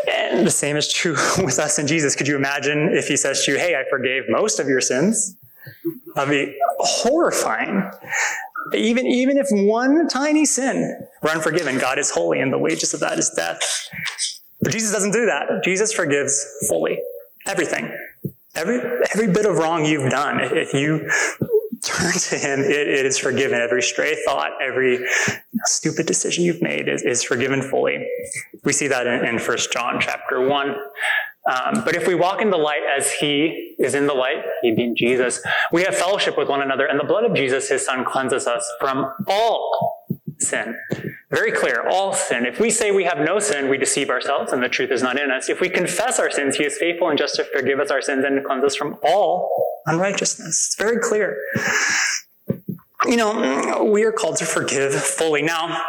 And 0.08 0.48
the 0.48 0.52
same 0.52 0.78
is 0.78 0.92
true 0.92 1.18
with 1.44 1.60
us 1.60 1.78
and 1.78 1.88
Jesus. 1.88 2.16
Could 2.16 2.28
you 2.28 2.36
imagine 2.36 2.90
if 2.94 3.08
he 3.08 3.18
says 3.18 3.46
to 3.46 3.52
you, 3.52 3.58
Hey, 3.58 3.76
I 3.76 3.84
forgave 3.90 4.24
most 4.30 4.60
of 4.60 4.68
your 4.68 4.82
sins? 4.82 5.36
That'd 6.16 6.30
be 6.30 6.58
horrifying. 6.80 7.90
Even, 8.76 9.06
even 9.08 9.38
if 9.38 9.48
one 9.52 10.08
tiny 10.08 10.46
sin 10.46 11.08
were 11.22 11.30
unforgiven, 11.30 11.78
God 11.78 12.00
is 12.00 12.12
holy 12.12 12.40
and 12.40 12.54
the 12.54 12.58
wages 12.58 12.94
of 12.94 13.00
that 13.00 13.18
is 13.18 13.30
death. 13.30 13.62
But 14.62 14.72
Jesus 14.72 14.92
doesn't 14.92 15.12
do 15.12 15.26
that. 15.26 15.64
Jesus 15.64 15.92
forgives 15.92 16.46
fully. 16.70 17.00
Everything. 17.48 17.92
Every, 18.54 18.80
every 19.14 19.28
bit 19.28 19.46
of 19.46 19.58
wrong 19.58 19.86
you've 19.86 20.12
done. 20.12 20.40
If 20.42 20.74
you 20.74 21.10
turn 21.82 22.14
to 22.14 22.36
him, 22.36 22.60
it, 22.60 22.88
it 22.88 23.06
is 23.06 23.18
forgiven. 23.18 23.60
Every 23.60 23.82
stray 23.82 24.16
thought, 24.26 24.52
every 24.62 25.00
stupid 25.66 26.06
decision 26.06 26.44
you've 26.44 26.62
made 26.62 26.88
is, 26.88 27.02
is 27.02 27.24
forgiven 27.24 27.62
fully. 27.62 28.08
We 28.64 28.74
see 28.74 28.88
that 28.88 29.08
in, 29.08 29.26
in 29.26 29.40
1 29.40 29.58
John 29.72 30.00
chapter 30.00 30.48
1. 30.48 30.76
Um, 31.50 31.84
but 31.84 31.96
if 31.96 32.08
we 32.08 32.14
walk 32.14 32.42
in 32.42 32.52
the 32.52 32.58
light 32.58 32.84
as 32.98 33.12
he 33.14 33.76
is 33.80 33.96
in 33.96 34.06
the 34.06 34.14
light, 34.14 34.44
he 34.62 34.72
being 34.72 34.96
Jesus, 34.96 35.42
we 35.72 35.84
have 35.84 35.96
fellowship 35.96 36.38
with 36.38 36.48
one 36.48 36.62
another, 36.62 36.86
and 36.86 37.00
the 37.00 37.04
blood 37.04 37.24
of 37.24 37.36
Jesus, 37.36 37.70
his 37.70 37.86
son, 37.86 38.06
cleanses 38.06 38.46
us 38.46 38.70
from 38.80 39.12
all 39.28 40.06
sin. 40.38 40.76
Very 41.30 41.52
clear, 41.52 41.88
all 41.90 42.14
sin. 42.14 42.46
If 42.46 42.60
we 42.60 42.70
say 42.70 42.92
we 42.92 43.06
have 43.06 43.20
no 43.20 43.40
sin, 43.40 43.70
we 43.70 43.78
deceive 43.78 44.10
ourselves 44.10 44.52
and 44.52 44.62
the 44.62 44.70
truth 44.70 44.92
is 44.92 45.02
not 45.02 45.20
in 45.20 45.32
us. 45.32 45.50
If 45.50 45.62
we 45.62 45.70
confess 45.70 46.20
our 46.20 46.30
sins, 46.30 46.58
he 46.58 46.66
is 46.66 46.78
faithful 46.78 47.10
and 47.10 47.18
just 47.18 47.36
to 47.36 47.44
forgive 47.44 47.80
us 47.80 47.90
our 47.90 48.02
sins 48.02 48.26
and 48.26 48.44
cleanse 48.44 48.64
us 48.66 48.76
from 48.76 48.98
all 49.04 49.50
unrighteousness. 49.86 50.68
It's 50.68 50.76
very 50.76 51.00
clear. 51.00 51.38
You 53.06 53.18
know, 53.18 53.84
we 53.84 54.04
are 54.04 54.12
called 54.12 54.38
to 54.38 54.46
forgive 54.46 54.94
fully. 54.94 55.42
Now, 55.42 55.82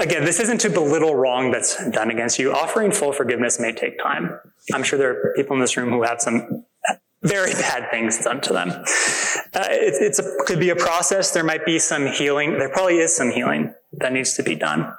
again, 0.00 0.24
this 0.24 0.40
isn't 0.40 0.60
to 0.62 0.70
belittle 0.70 1.14
wrong 1.14 1.50
that's 1.50 1.76
done 1.90 2.10
against 2.10 2.38
you. 2.38 2.52
Offering 2.52 2.92
full 2.92 3.12
forgiveness 3.12 3.58
may 3.60 3.72
take 3.72 3.98
time. 3.98 4.38
I'm 4.72 4.82
sure 4.82 4.98
there 4.98 5.10
are 5.10 5.34
people 5.34 5.54
in 5.54 5.60
this 5.60 5.76
room 5.76 5.90
who 5.90 6.02
have 6.02 6.20
some 6.20 6.64
very 7.22 7.52
bad 7.54 7.90
things 7.90 8.22
done 8.22 8.40
to 8.42 8.52
them. 8.52 8.70
Uh, 8.70 9.66
it 9.70 10.18
a, 10.18 10.44
could 10.46 10.60
be 10.60 10.70
a 10.70 10.76
process. 10.76 11.30
There 11.32 11.44
might 11.44 11.64
be 11.64 11.78
some 11.78 12.06
healing. 12.06 12.58
There 12.58 12.68
probably 12.68 12.98
is 12.98 13.14
some 13.14 13.30
healing 13.30 13.74
that 13.92 14.12
needs 14.12 14.34
to 14.34 14.42
be 14.42 14.54
done. 14.54 14.92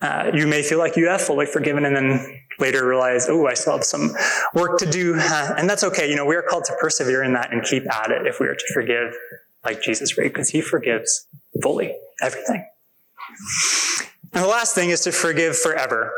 Uh, 0.00 0.30
you 0.32 0.46
may 0.46 0.62
feel 0.62 0.78
like 0.78 0.96
you 0.96 1.08
have 1.08 1.20
fully 1.20 1.46
forgiven 1.46 1.84
and 1.84 1.96
then 1.96 2.40
later 2.60 2.86
realize, 2.86 3.28
oh, 3.28 3.46
I 3.46 3.54
still 3.54 3.74
have 3.74 3.84
some 3.84 4.14
work 4.54 4.78
to 4.78 4.86
do. 4.86 5.16
Uh, 5.16 5.54
and 5.58 5.68
that's 5.68 5.82
okay. 5.84 6.08
You 6.08 6.16
know, 6.16 6.24
we 6.24 6.36
are 6.36 6.42
called 6.42 6.64
to 6.64 6.76
persevere 6.80 7.22
in 7.24 7.32
that 7.34 7.52
and 7.52 7.64
keep 7.64 7.82
at 7.92 8.10
it 8.10 8.26
if 8.26 8.38
we 8.40 8.46
are 8.46 8.54
to 8.54 8.72
forgive 8.72 9.16
like 9.64 9.82
Jesus 9.82 10.16
right? 10.16 10.32
because 10.32 10.50
he 10.50 10.60
forgives 10.60 11.26
fully 11.62 11.96
everything. 12.22 12.64
And 14.32 14.44
the 14.44 14.48
last 14.48 14.74
thing 14.74 14.90
is 14.90 15.00
to 15.02 15.12
forgive 15.12 15.56
forever. 15.56 16.12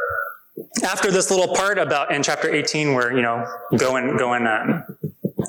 After 0.85 1.11
this 1.11 1.30
little 1.30 1.54
part 1.54 1.78
about 1.78 2.12
in 2.12 2.22
chapter 2.22 2.52
18 2.52 2.94
where, 2.94 3.14
you 3.14 3.22
know, 3.22 3.46
go 3.76 3.96
and, 3.96 4.18
go 4.18 4.35
and 4.35 4.46
um, 4.46 4.85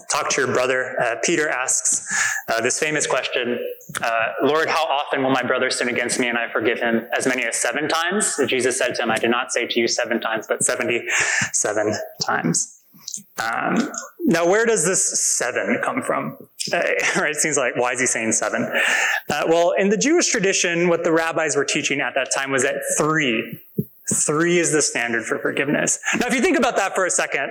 talk 0.10 0.30
to 0.30 0.42
your 0.42 0.54
brother, 0.54 0.96
uh, 1.02 1.16
Peter 1.24 1.50
asks 1.50 2.08
uh, 2.48 2.62
this 2.62 2.80
famous 2.80 3.08
question, 3.08 3.60
uh, 4.02 4.28
Lord, 4.44 4.70
how 4.70 4.86
often 4.86 5.24
will 5.24 5.32
my 5.32 5.44
brother 5.44 5.70
sin 5.70 5.90
against 5.90 6.20
me 6.20 6.28
and 6.28 6.38
I 6.38 6.52
forgive 6.52 6.80
him? 6.80 7.08
As 7.18 7.26
many 7.28 7.44
as 7.44 7.58
seven 7.58 7.88
times? 7.88 8.40
Jesus 8.48 8.78
said 8.78 8.96
to 8.96 9.04
him, 9.04 9.12
I 9.12 9.18
did 9.18 9.32
not 9.32 9.52
say 9.52 9.68
to 9.68 9.80
you 9.80 9.88
seven 9.88 10.22
times, 10.22 10.46
but 10.48 10.64
77 10.64 11.94
times. 12.22 12.82
Um, 13.42 13.92
now, 14.20 14.48
where 14.48 14.66
does 14.66 14.86
this 14.86 15.20
seven 15.20 15.80
come 15.84 16.02
from? 16.02 16.38
Uh, 16.74 16.80
right, 17.20 17.32
it 17.32 17.38
seems 17.38 17.58
like, 17.58 17.76
why 17.76 17.92
is 17.92 18.00
he 18.00 18.06
saying 18.06 18.32
seven? 18.32 18.64
Uh, 19.30 19.44
well, 19.48 19.74
in 19.78 19.90
the 19.90 19.98
Jewish 19.98 20.28
tradition, 20.28 20.88
what 20.90 21.04
the 21.04 21.12
rabbis 21.12 21.56
were 21.56 21.66
teaching 21.66 22.02
at 22.02 22.14
that 22.16 22.30
time 22.34 22.52
was 22.52 22.64
that 22.64 22.76
three 22.98 23.60
Three 24.12 24.60
is 24.60 24.72
the 24.72 24.82
standard 24.82 25.26
for 25.26 25.40
forgiveness. 25.40 26.00
Now, 26.20 26.28
if 26.28 26.34
you 26.34 26.42
think 26.42 26.58
about 26.58 26.76
that 26.76 26.96
for 26.96 27.06
a 27.06 27.10
second, 27.10 27.50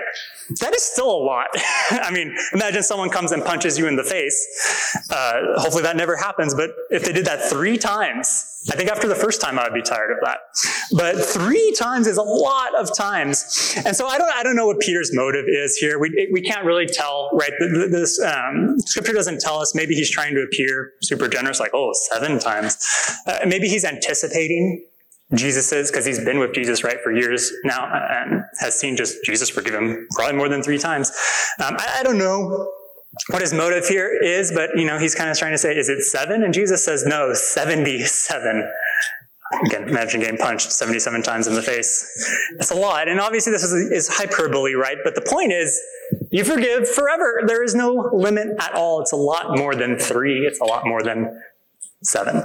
that 0.60 0.74
is 0.74 0.82
still 0.82 1.10
a 1.10 1.22
lot. 1.22 1.46
I 1.90 2.10
mean, 2.10 2.36
imagine 2.52 2.82
someone 2.82 3.08
comes 3.08 3.32
and 3.32 3.44
punches 3.44 3.78
you 3.78 3.86
in 3.86 3.96
the 3.96 4.04
face. 4.04 4.96
Uh, 5.10 5.58
hopefully 5.60 5.82
that 5.82 5.96
never 5.96 6.16
happens, 6.16 6.54
but 6.54 6.70
if 6.90 7.04
they 7.04 7.12
did 7.12 7.24
that 7.24 7.48
three 7.48 7.78
times, 7.78 8.46
I 8.70 8.76
think 8.76 8.90
after 8.90 9.08
the 9.08 9.14
first 9.14 9.40
time 9.40 9.58
I 9.58 9.64
would 9.64 9.72
be 9.72 9.80
tired 9.80 10.10
of 10.10 10.18
that. 10.22 10.38
But 10.92 11.24
three 11.24 11.72
times 11.78 12.06
is 12.06 12.18
a 12.18 12.22
lot 12.22 12.74
of 12.74 12.94
times. 12.94 13.74
And 13.86 13.96
so 13.96 14.06
I 14.06 14.18
don't, 14.18 14.30
I 14.34 14.42
don't 14.42 14.54
know 14.54 14.66
what 14.66 14.80
Peter's 14.80 15.14
motive 15.14 15.46
is 15.48 15.76
here. 15.76 15.98
We, 15.98 16.28
we 16.30 16.42
can't 16.42 16.66
really 16.66 16.86
tell, 16.86 17.30
right? 17.32 17.52
This 17.58 18.20
um, 18.20 18.78
scripture 18.80 19.14
doesn't 19.14 19.40
tell 19.40 19.58
us. 19.58 19.74
Maybe 19.74 19.94
he's 19.94 20.10
trying 20.10 20.34
to 20.34 20.42
appear 20.42 20.92
super 21.02 21.26
generous, 21.26 21.58
like, 21.58 21.70
oh, 21.72 21.92
seven 22.10 22.38
times. 22.38 22.76
Uh, 23.26 23.38
maybe 23.46 23.66
he's 23.66 23.84
anticipating 23.84 24.84
Jesus 25.34 25.72
is, 25.72 25.90
because 25.90 26.04
he's 26.04 26.24
been 26.24 26.38
with 26.38 26.52
Jesus, 26.52 26.82
right, 26.82 27.00
for 27.02 27.12
years 27.12 27.52
now 27.64 27.86
and 27.86 28.42
has 28.58 28.78
seen 28.78 28.96
just 28.96 29.24
Jesus 29.24 29.48
forgive 29.48 29.74
him 29.74 30.08
probably 30.10 30.36
more 30.36 30.48
than 30.48 30.62
three 30.62 30.78
times. 30.78 31.10
Um, 31.64 31.76
I, 31.78 31.98
I, 32.00 32.02
don't 32.02 32.18
know 32.18 32.72
what 33.28 33.40
his 33.40 33.52
motive 33.52 33.86
here 33.86 34.10
is, 34.22 34.52
but, 34.52 34.70
you 34.76 34.86
know, 34.86 34.98
he's 34.98 35.14
kind 35.14 35.30
of 35.30 35.38
trying 35.38 35.52
to 35.52 35.58
say, 35.58 35.76
is 35.76 35.88
it 35.88 36.02
seven? 36.02 36.42
And 36.42 36.52
Jesus 36.52 36.84
says, 36.84 37.04
no, 37.06 37.32
77. 37.32 38.72
Again, 39.66 39.88
imagine 39.88 40.20
getting 40.20 40.38
punched 40.38 40.70
77 40.70 41.22
times 41.22 41.46
in 41.46 41.54
the 41.54 41.62
face. 41.62 42.48
That's 42.56 42.70
a 42.70 42.76
lot. 42.76 43.08
And 43.08 43.20
obviously 43.20 43.52
this 43.52 43.64
is, 43.64 43.72
is 43.72 44.08
hyperbole, 44.08 44.74
right? 44.74 44.96
But 45.02 45.16
the 45.16 45.22
point 45.22 45.52
is, 45.52 45.80
you 46.30 46.44
forgive 46.44 46.88
forever. 46.88 47.42
There 47.46 47.64
is 47.64 47.74
no 47.74 48.10
limit 48.12 48.48
at 48.60 48.74
all. 48.74 49.00
It's 49.00 49.12
a 49.12 49.16
lot 49.16 49.56
more 49.56 49.74
than 49.74 49.98
three. 49.98 50.46
It's 50.46 50.60
a 50.60 50.64
lot 50.64 50.86
more 50.86 51.02
than 51.02 51.40
seven. 52.02 52.44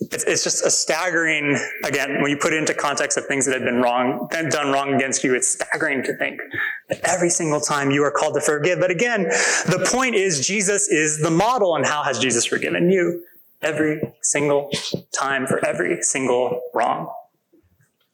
It's, 0.00 0.24
it's 0.24 0.42
just 0.42 0.64
a 0.64 0.70
staggering, 0.70 1.58
again, 1.84 2.20
when 2.22 2.30
you 2.30 2.36
put 2.36 2.52
it 2.52 2.56
into 2.56 2.74
context 2.74 3.18
of 3.18 3.26
things 3.26 3.46
that 3.46 3.52
have 3.52 3.62
been 3.62 3.82
wrong, 3.82 4.28
done 4.30 4.72
wrong 4.72 4.94
against 4.94 5.22
you, 5.22 5.34
it's 5.34 5.48
staggering 5.48 6.02
to 6.04 6.16
think 6.16 6.40
that 6.88 7.00
every 7.04 7.30
single 7.30 7.60
time 7.60 7.90
you 7.90 8.02
are 8.02 8.10
called 8.10 8.34
to 8.34 8.40
forgive. 8.40 8.80
But 8.80 8.90
again, 8.90 9.24
the 9.24 9.86
point 9.90 10.14
is 10.14 10.46
Jesus 10.46 10.88
is 10.88 11.20
the 11.20 11.30
model, 11.30 11.76
and 11.76 11.86
how 11.86 12.02
has 12.02 12.18
Jesus 12.18 12.44
forgiven 12.46 12.90
you? 12.90 13.24
Every 13.60 14.00
single 14.22 14.70
time 15.14 15.46
for 15.46 15.64
every 15.64 16.02
single 16.02 16.60
wrong. 16.74 17.12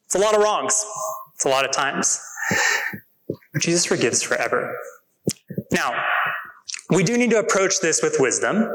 It's 0.05 0.15
a 0.15 0.19
lot 0.19 0.35
of 0.35 0.41
wrongs. 0.41 0.85
It's 1.35 1.45
a 1.45 1.49
lot 1.49 1.65
of 1.65 1.71
times. 1.71 2.19
Jesus 3.59 3.85
forgives 3.85 4.21
forever. 4.21 4.75
Now, 5.71 5.93
we 6.89 7.03
do 7.03 7.17
need 7.17 7.29
to 7.31 7.39
approach 7.39 7.79
this 7.79 8.01
with 8.01 8.17
wisdom. 8.19 8.69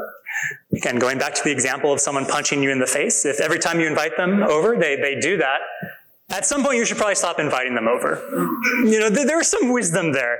Again, 0.73 0.99
going 0.99 1.17
back 1.17 1.33
to 1.35 1.43
the 1.43 1.51
example 1.51 1.93
of 1.93 1.99
someone 1.99 2.25
punching 2.25 2.61
you 2.61 2.71
in 2.71 2.79
the 2.79 2.87
face, 2.87 3.25
if 3.25 3.39
every 3.39 3.59
time 3.59 3.79
you 3.79 3.87
invite 3.87 4.17
them 4.17 4.43
over, 4.43 4.75
they, 4.77 4.95
they 4.95 5.19
do 5.19 5.37
that, 5.37 5.59
at 6.29 6.45
some 6.45 6.63
point 6.63 6.77
you 6.77 6.85
should 6.85 6.97
probably 6.97 7.15
stop 7.15 7.39
inviting 7.39 7.75
them 7.75 7.87
over. 7.87 8.21
You 8.83 8.99
know, 8.99 9.09
th- 9.09 9.27
there's 9.27 9.47
some 9.47 9.71
wisdom 9.71 10.11
there. 10.11 10.39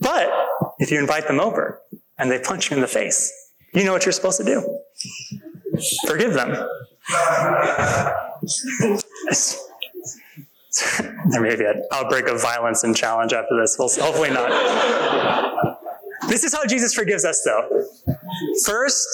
But 0.00 0.30
if 0.78 0.90
you 0.90 0.98
invite 0.98 1.26
them 1.26 1.40
over 1.40 1.80
and 2.18 2.30
they 2.30 2.38
punch 2.38 2.70
you 2.70 2.76
in 2.76 2.80
the 2.80 2.88
face, 2.88 3.32
you 3.74 3.84
know 3.84 3.92
what 3.92 4.04
you're 4.06 4.12
supposed 4.12 4.38
to 4.38 4.44
do. 4.44 4.78
Forgive 6.06 6.34
them. 6.34 6.50
there 11.30 11.40
may 11.40 11.56
be 11.56 11.64
an 11.64 11.82
outbreak 11.92 12.28
of 12.28 12.40
violence 12.40 12.84
and 12.84 12.96
challenge 12.96 13.32
after 13.32 13.60
this. 13.60 13.76
Well, 13.78 13.88
hopefully 13.88 14.30
not. 14.30 14.50
This 16.28 16.44
is 16.44 16.54
how 16.54 16.66
Jesus 16.66 16.94
forgives 16.94 17.24
us, 17.24 17.42
though. 17.44 17.86
First, 18.64 19.08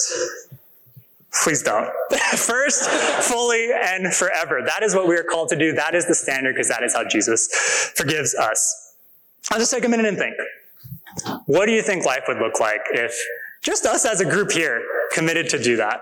please 1.43 1.61
don't. 1.61 1.89
First, 2.35 2.89
fully 3.29 3.69
and 3.73 4.13
forever. 4.13 4.61
That 4.65 4.83
is 4.83 4.95
what 4.95 5.07
we 5.07 5.15
are 5.15 5.23
called 5.23 5.49
to 5.49 5.55
do. 5.55 5.73
That 5.73 5.95
is 5.95 6.07
the 6.07 6.15
standard 6.15 6.53
because 6.53 6.69
that 6.69 6.83
is 6.83 6.93
how 6.93 7.07
Jesus 7.07 7.47
forgives 7.95 8.35
us. 8.35 8.95
I'll 9.51 9.59
just 9.59 9.71
take 9.71 9.85
a 9.85 9.89
minute 9.89 10.05
and 10.05 10.17
think. 10.17 10.35
What 11.45 11.65
do 11.65 11.71
you 11.71 11.81
think 11.81 12.05
life 12.05 12.23
would 12.27 12.39
look 12.39 12.59
like 12.59 12.81
if 12.91 13.17
just 13.63 13.85
us 13.85 14.05
as 14.05 14.21
a 14.21 14.25
group 14.25 14.51
here 14.51 14.83
committed 15.13 15.49
to 15.49 15.61
do 15.61 15.77
that? 15.77 16.01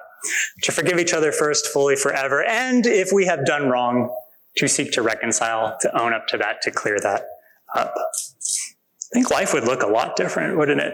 To 0.64 0.72
forgive 0.72 1.00
each 1.00 1.14
other 1.14 1.34
first, 1.34 1.68
fully, 1.68 1.98
forever. 1.98 2.44
And 2.46 2.86
if 2.86 3.12
we 3.12 3.26
have 3.26 3.46
done 3.46 3.68
wrong, 3.68 4.16
to 4.58 4.68
seek 4.68 4.92
to 4.94 5.02
reconcile, 5.02 5.78
to 5.82 6.02
own 6.02 6.14
up 6.14 6.28
to 6.28 6.38
that, 6.38 6.62
to 6.62 6.72
clear 6.72 7.00
that 7.00 7.26
up. 7.76 7.94
I 7.96 9.14
think 9.14 9.30
life 9.30 9.54
would 9.54 9.66
look 9.66 9.84
a 9.84 9.88
lot 9.88 10.16
different, 10.16 10.58
wouldn't 10.58 10.80
it? 10.80 10.94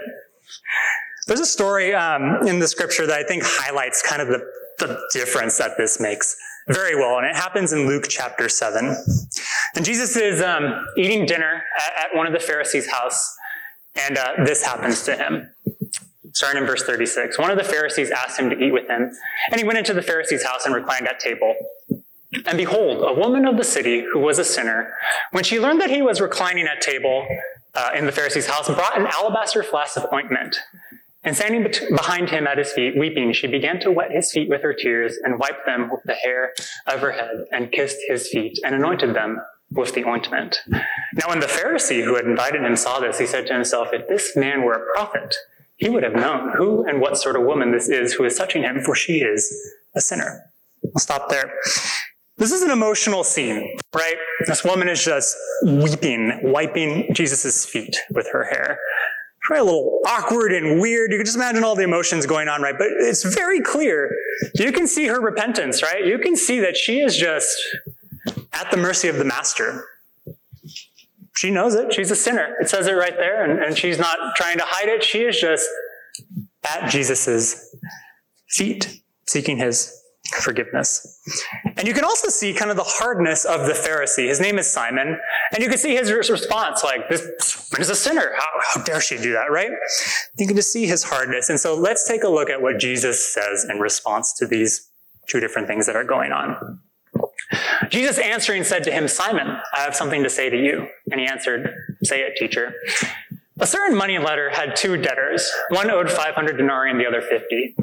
There's 1.29 1.41
a 1.41 1.45
story 1.45 1.93
um, 1.93 2.47
in 2.47 2.57
the 2.57 2.67
scripture 2.67 3.05
that 3.05 3.19
I 3.19 3.21
think 3.21 3.43
highlights 3.45 4.01
kind 4.01 4.19
of 4.19 4.29
the, 4.29 4.41
the 4.79 4.99
difference 5.13 5.59
that 5.59 5.77
this 5.77 5.99
makes 5.99 6.35
very 6.67 6.95
well, 6.95 7.19
and 7.19 7.27
it 7.27 7.35
happens 7.35 7.71
in 7.71 7.85
Luke 7.85 8.05
chapter 8.09 8.49
7. 8.49 8.95
And 9.75 9.85
Jesus 9.85 10.15
is 10.15 10.41
um, 10.41 10.87
eating 10.97 11.27
dinner 11.27 11.61
at, 11.85 12.05
at, 12.05 12.17
one 12.17 12.25
of 12.25 12.33
the 12.33 12.39
Pharisees' 12.39 12.89
house, 12.89 13.37
and 14.07 14.17
uh, 14.17 14.43
this 14.43 14.63
happens 14.63 15.03
to 15.03 15.15
him. 15.15 15.47
Starting 16.33 16.63
in 16.63 16.67
verse 16.67 16.81
36. 16.81 17.37
One 17.37 17.51
of 17.51 17.59
the 17.59 17.63
Pharisees 17.63 18.09
asked 18.09 18.39
him 18.39 18.49
to 18.49 18.57
eat 18.57 18.71
with 18.71 18.87
him, 18.87 19.11
and 19.51 19.59
he 19.59 19.63
went 19.63 19.77
into 19.77 19.93
the 19.93 20.01
Pharisee's 20.01 20.43
house 20.43 20.65
and 20.65 20.73
reclined 20.73 21.07
at 21.07 21.19
table. 21.19 21.53
And 22.47 22.57
behold, 22.57 23.03
a 23.07 23.13
woman 23.13 23.45
of 23.45 23.55
the 23.55 23.63
city 23.63 24.03
who 24.11 24.17
was 24.17 24.39
a 24.39 24.43
sinner, 24.43 24.95
when 25.29 25.43
she 25.43 25.59
learned 25.59 25.79
that 25.81 25.91
he 25.91 26.01
was 26.01 26.21
reclining 26.21 26.65
at 26.65 26.81
table, 26.81 27.27
uh, 27.75 27.91
in 27.95 28.07
the 28.07 28.11
Pharisee's 28.11 28.47
house, 28.47 28.67
brought 28.67 28.99
an 28.99 29.05
alabaster 29.05 29.61
flask 29.61 29.95
of 29.95 30.11
ointment. 30.11 30.57
And 31.23 31.35
standing 31.35 31.63
bet- 31.63 31.83
behind 31.89 32.29
him 32.29 32.47
at 32.47 32.57
his 32.57 32.71
feet, 32.71 32.97
weeping, 32.97 33.33
she 33.33 33.47
began 33.47 33.79
to 33.81 33.91
wet 33.91 34.11
his 34.11 34.31
feet 34.31 34.49
with 34.49 34.61
her 34.61 34.73
tears 34.73 35.17
and 35.21 35.37
wiped 35.37 35.65
them 35.65 35.89
with 35.89 36.01
the 36.05 36.13
hair 36.13 36.53
of 36.87 37.01
her 37.01 37.11
head 37.11 37.45
and 37.51 37.71
kissed 37.71 37.97
his 38.07 38.29
feet 38.29 38.57
and 38.63 38.73
anointed 38.73 39.13
them 39.13 39.39
with 39.71 39.93
the 39.93 40.05
ointment. 40.05 40.57
Now, 40.67 41.27
when 41.27 41.41
the 41.41 41.47
Pharisee 41.47 42.03
who 42.03 42.15
had 42.15 42.25
invited 42.25 42.63
him 42.63 42.75
saw 42.75 42.99
this, 42.99 43.19
he 43.19 43.25
said 43.25 43.47
to 43.47 43.53
himself, 43.53 43.89
If 43.91 44.07
this 44.07 44.35
man 44.35 44.63
were 44.63 44.73
a 44.73 44.91
prophet, 44.93 45.35
he 45.75 45.89
would 45.89 46.03
have 46.03 46.13
known 46.13 46.53
who 46.55 46.85
and 46.85 47.01
what 47.01 47.17
sort 47.17 47.35
of 47.35 47.43
woman 47.43 47.71
this 47.71 47.89
is 47.89 48.13
who 48.13 48.23
is 48.23 48.37
touching 48.37 48.63
him, 48.63 48.81
for 48.81 48.95
she 48.95 49.19
is 49.19 49.53
a 49.95 50.01
sinner. 50.01 50.41
I'll 50.85 50.99
stop 50.99 51.29
there. 51.29 51.53
This 52.37 52.53
is 52.53 52.61
an 52.61 52.71
emotional 52.71 53.25
scene, 53.25 53.77
right? 53.93 54.15
This 54.47 54.63
woman 54.63 54.87
is 54.87 55.03
just 55.03 55.35
weeping, 55.65 56.39
wiping 56.41 57.13
Jesus' 57.13 57.65
feet 57.65 57.97
with 58.11 58.29
her 58.31 58.45
hair. 58.45 58.79
Probably 59.49 59.61
a 59.61 59.63
little 59.63 59.99
awkward 60.05 60.53
and 60.53 60.79
weird. 60.79 61.11
You 61.11 61.17
can 61.17 61.25
just 61.25 61.35
imagine 61.35 61.63
all 61.63 61.75
the 61.75 61.81
emotions 61.81 62.27
going 62.27 62.47
on, 62.47 62.61
right? 62.61 62.75
But 62.77 62.89
it's 62.91 63.23
very 63.23 63.61
clear. 63.61 64.15
You 64.53 64.71
can 64.71 64.85
see 64.85 65.07
her 65.07 65.19
repentance, 65.19 65.81
right? 65.81 66.05
You 66.05 66.19
can 66.19 66.35
see 66.35 66.59
that 66.59 66.77
she 66.77 66.99
is 66.99 67.17
just 67.17 67.59
at 68.53 68.69
the 68.69 68.77
mercy 68.77 69.07
of 69.07 69.15
the 69.15 69.25
master. 69.25 69.87
She 71.35 71.49
knows 71.49 71.73
it. 71.73 71.91
She's 71.91 72.11
a 72.11 72.15
sinner. 72.15 72.57
It 72.59 72.69
says 72.69 72.85
it 72.85 72.91
right 72.91 73.17
there, 73.17 73.43
and, 73.43 73.59
and 73.63 73.75
she's 73.75 73.97
not 73.97 74.19
trying 74.35 74.59
to 74.59 74.65
hide 74.67 74.87
it. 74.87 75.03
She 75.03 75.23
is 75.23 75.39
just 75.39 75.67
at 76.71 76.87
Jesus' 76.91 77.75
feet, 78.49 79.01
seeking 79.25 79.57
his 79.57 79.98
forgiveness. 80.35 81.21
And 81.77 81.87
you 81.87 81.93
can 81.93 82.03
also 82.03 82.29
see 82.29 82.53
kind 82.53 82.71
of 82.71 82.77
the 82.77 82.83
hardness 82.83 83.45
of 83.45 83.65
the 83.65 83.73
Pharisee. 83.73 84.27
His 84.27 84.39
name 84.39 84.57
is 84.57 84.71
Simon. 84.71 85.19
And 85.53 85.63
you 85.63 85.69
can 85.69 85.77
see 85.77 85.95
his 85.95 86.11
response 86.11 86.83
like, 86.83 87.09
this 87.09 87.21
woman 87.71 87.81
is 87.81 87.89
a 87.89 87.95
sinner. 87.95 88.31
How, 88.37 88.47
how 88.73 88.83
dare 88.83 89.01
she 89.01 89.17
do 89.17 89.33
that, 89.33 89.51
right? 89.51 89.71
You 90.37 90.47
can 90.47 90.55
just 90.55 90.71
see 90.71 90.85
his 90.85 91.03
hardness. 91.03 91.49
And 91.49 91.59
so 91.59 91.75
let's 91.75 92.07
take 92.07 92.23
a 92.23 92.29
look 92.29 92.49
at 92.49 92.61
what 92.61 92.79
Jesus 92.79 93.33
says 93.33 93.65
in 93.69 93.79
response 93.79 94.33
to 94.33 94.47
these 94.47 94.89
two 95.27 95.39
different 95.39 95.67
things 95.67 95.85
that 95.85 95.95
are 95.95 96.03
going 96.03 96.31
on. 96.31 96.79
Jesus 97.89 98.19
answering 98.19 98.63
said 98.63 98.83
to 98.83 98.91
him, 98.91 99.07
Simon, 99.07 99.47
I 99.75 99.79
have 99.79 99.95
something 99.95 100.23
to 100.23 100.29
say 100.29 100.49
to 100.49 100.57
you. 100.57 100.87
And 101.11 101.19
he 101.19 101.25
answered, 101.25 101.73
Say 102.03 102.21
it, 102.21 102.35
teacher. 102.37 102.73
A 103.61 103.67
certain 103.67 103.97
money 103.97 104.17
lender 104.17 104.49
had 104.49 104.75
two 104.75 104.95
debtors. 104.95 105.51
One 105.69 105.91
owed 105.91 106.09
500 106.09 106.57
denarii 106.57 106.91
and 106.91 106.99
the 106.99 107.05
other 107.05 107.21
50. 107.21 107.75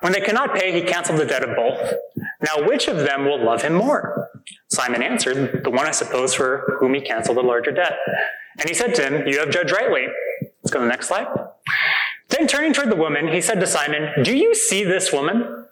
When 0.00 0.12
they 0.12 0.20
could 0.20 0.34
not 0.34 0.54
pay, 0.54 0.72
he 0.72 0.82
canceled 0.82 1.18
the 1.18 1.26
debt 1.26 1.42
of 1.42 1.56
both. 1.56 1.94
Now, 2.40 2.66
which 2.66 2.86
of 2.86 2.98
them 2.98 3.24
will 3.24 3.44
love 3.44 3.62
him 3.62 3.74
more? 3.74 4.30
Simon 4.68 5.02
answered, 5.02 5.64
The 5.64 5.70
one 5.70 5.86
I 5.86 5.90
suppose 5.90 6.34
for 6.34 6.76
whom 6.78 6.94
he 6.94 7.00
canceled 7.00 7.36
the 7.38 7.42
larger 7.42 7.72
debt. 7.72 7.94
And 8.58 8.68
he 8.68 8.74
said 8.74 8.94
to 8.94 9.02
him, 9.02 9.26
You 9.26 9.40
have 9.40 9.50
judged 9.50 9.72
rightly. 9.72 10.06
Let's 10.62 10.70
go 10.70 10.78
to 10.78 10.84
the 10.84 10.90
next 10.90 11.08
slide. 11.08 11.26
Then 12.28 12.46
turning 12.46 12.72
toward 12.72 12.90
the 12.90 12.96
woman, 12.96 13.28
he 13.28 13.40
said 13.40 13.60
to 13.60 13.66
Simon, 13.66 14.22
Do 14.22 14.36
you 14.36 14.54
see 14.54 14.84
this 14.84 15.12
woman? 15.12 15.66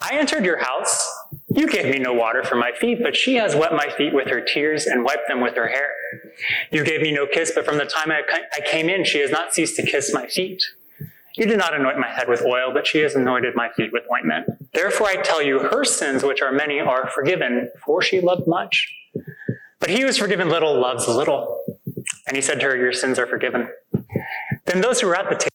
I 0.00 0.16
entered 0.18 0.44
your 0.44 0.58
house. 0.58 1.08
You 1.54 1.68
gave 1.68 1.84
me 1.84 2.00
no 2.00 2.12
water 2.12 2.42
for 2.42 2.56
my 2.56 2.72
feet, 2.72 2.98
but 3.00 3.14
she 3.14 3.36
has 3.36 3.54
wet 3.54 3.72
my 3.72 3.88
feet 3.88 4.12
with 4.12 4.28
her 4.28 4.40
tears 4.40 4.86
and 4.86 5.04
wiped 5.04 5.28
them 5.28 5.40
with 5.40 5.54
her 5.54 5.68
hair. 5.68 5.90
You 6.72 6.84
gave 6.84 7.00
me 7.00 7.12
no 7.12 7.26
kiss, 7.26 7.52
but 7.54 7.64
from 7.64 7.78
the 7.78 7.84
time 7.84 8.10
I 8.10 8.22
came 8.66 8.88
in, 8.88 9.04
she 9.04 9.20
has 9.20 9.30
not 9.30 9.54
ceased 9.54 9.76
to 9.76 9.82
kiss 9.82 10.12
my 10.12 10.26
feet. 10.26 10.64
You 11.36 11.46
did 11.46 11.58
not 11.58 11.72
anoint 11.72 11.98
my 11.98 12.08
head 12.08 12.28
with 12.28 12.42
oil, 12.42 12.72
but 12.72 12.88
she 12.88 12.98
has 12.98 13.14
anointed 13.14 13.54
my 13.54 13.68
feet 13.70 13.92
with 13.92 14.02
ointment. 14.12 14.46
Therefore 14.72 15.06
I 15.06 15.16
tell 15.16 15.40
you, 15.40 15.60
her 15.60 15.84
sins, 15.84 16.24
which 16.24 16.42
are 16.42 16.50
many, 16.50 16.80
are 16.80 17.08
forgiven, 17.10 17.70
for 17.84 18.02
she 18.02 18.20
loved 18.20 18.48
much. 18.48 18.92
But 19.78 19.90
he 19.90 20.00
who 20.00 20.08
is 20.08 20.18
forgiven 20.18 20.48
little 20.48 20.80
loves 20.80 21.06
little. 21.06 21.62
And 22.26 22.36
he 22.36 22.42
said 22.42 22.58
to 22.60 22.66
her, 22.66 22.76
Your 22.76 22.92
sins 22.92 23.18
are 23.18 23.26
forgiven. 23.26 23.68
Then 24.64 24.80
those 24.80 25.00
who 25.00 25.06
were 25.06 25.16
at 25.16 25.28
the 25.28 25.36
table 25.36 25.50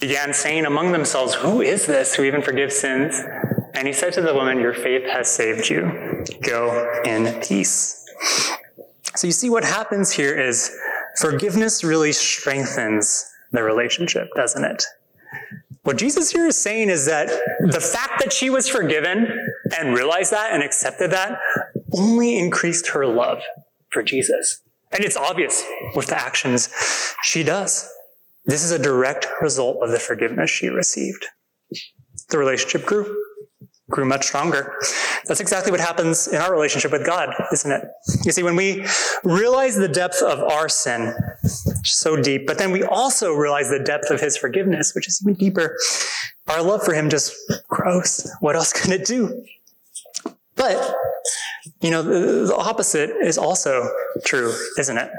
began 0.00 0.32
saying 0.32 0.64
among 0.64 0.92
themselves, 0.92 1.34
Who 1.34 1.60
is 1.60 1.86
this 1.86 2.14
who 2.16 2.24
even 2.24 2.42
forgives 2.42 2.76
sins? 2.76 3.14
And 3.76 3.86
he 3.86 3.92
said 3.92 4.14
to 4.14 4.22
the 4.22 4.32
woman, 4.34 4.58
Your 4.58 4.74
faith 4.74 5.04
has 5.04 5.30
saved 5.30 5.68
you. 5.68 6.24
Go 6.42 7.02
in 7.04 7.40
peace. 7.40 8.04
So 9.14 9.26
you 9.26 9.32
see, 9.32 9.50
what 9.50 9.64
happens 9.64 10.10
here 10.10 10.34
is 10.34 10.74
forgiveness 11.18 11.84
really 11.84 12.12
strengthens 12.12 13.30
the 13.52 13.62
relationship, 13.62 14.28
doesn't 14.34 14.64
it? 14.64 14.82
What 15.82 15.98
Jesus 15.98 16.30
here 16.30 16.46
is 16.46 16.56
saying 16.56 16.88
is 16.88 17.06
that 17.06 17.28
the 17.60 17.80
fact 17.80 18.20
that 18.20 18.32
she 18.32 18.50
was 18.50 18.68
forgiven 18.68 19.28
and 19.78 19.94
realized 19.94 20.32
that 20.32 20.52
and 20.52 20.62
accepted 20.62 21.12
that 21.12 21.38
only 21.92 22.38
increased 22.38 22.88
her 22.88 23.06
love 23.06 23.42
for 23.90 24.02
Jesus. 24.02 24.62
And 24.90 25.04
it's 25.04 25.16
obvious 25.16 25.64
with 25.94 26.06
the 26.06 26.18
actions 26.18 26.70
she 27.22 27.42
does. 27.42 27.88
This 28.46 28.64
is 28.64 28.72
a 28.72 28.78
direct 28.78 29.26
result 29.40 29.78
of 29.82 29.90
the 29.90 29.98
forgiveness 29.98 30.50
she 30.50 30.68
received. 30.68 31.26
The 32.30 32.38
relationship 32.38 32.84
grew, 32.84 33.25
grew 33.90 34.04
much 34.04 34.26
stronger. 34.26 34.74
That's 35.26 35.40
exactly 35.40 35.70
what 35.70 35.80
happens 35.80 36.26
in 36.28 36.36
our 36.36 36.52
relationship 36.52 36.92
with 36.92 37.06
God, 37.06 37.30
isn't 37.52 37.70
it? 37.70 37.84
You 38.24 38.32
see, 38.32 38.42
when 38.42 38.56
we 38.56 38.84
realize 39.22 39.76
the 39.76 39.88
depth 39.88 40.22
of 40.22 40.40
our 40.40 40.68
sin, 40.68 41.14
so 41.84 42.16
deep, 42.16 42.46
but 42.46 42.58
then 42.58 42.72
we 42.72 42.82
also 42.82 43.32
realize 43.32 43.70
the 43.70 43.78
depth 43.78 44.10
of 44.10 44.20
his 44.20 44.36
forgiveness, 44.36 44.94
which 44.94 45.06
is 45.06 45.22
even 45.22 45.34
deeper, 45.34 45.76
our 46.48 46.62
love 46.62 46.84
for 46.84 46.94
him 46.94 47.10
just 47.10 47.34
grows. 47.68 48.30
What 48.40 48.56
else 48.56 48.72
can 48.80 48.92
it 48.92 49.04
do? 49.04 49.44
But, 50.56 50.94
you 51.80 51.90
know, 51.90 52.02
the, 52.02 52.46
the 52.46 52.56
opposite 52.56 53.10
is 53.10 53.38
also 53.38 53.88
true, 54.24 54.52
isn't 54.78 54.96
it? 54.96 55.10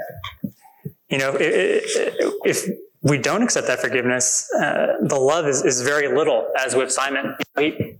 You 1.08 1.18
know, 1.18 1.36
if 1.38 2.68
we 3.02 3.18
don't 3.18 3.42
accept 3.42 3.68
that 3.68 3.78
forgiveness, 3.78 4.50
uh, 4.60 4.96
the 5.00 5.16
love 5.16 5.46
is, 5.46 5.64
is 5.64 5.80
very 5.80 6.14
little, 6.14 6.48
as 6.58 6.74
with 6.74 6.90
Simon. 6.92 7.36
He 7.58 7.96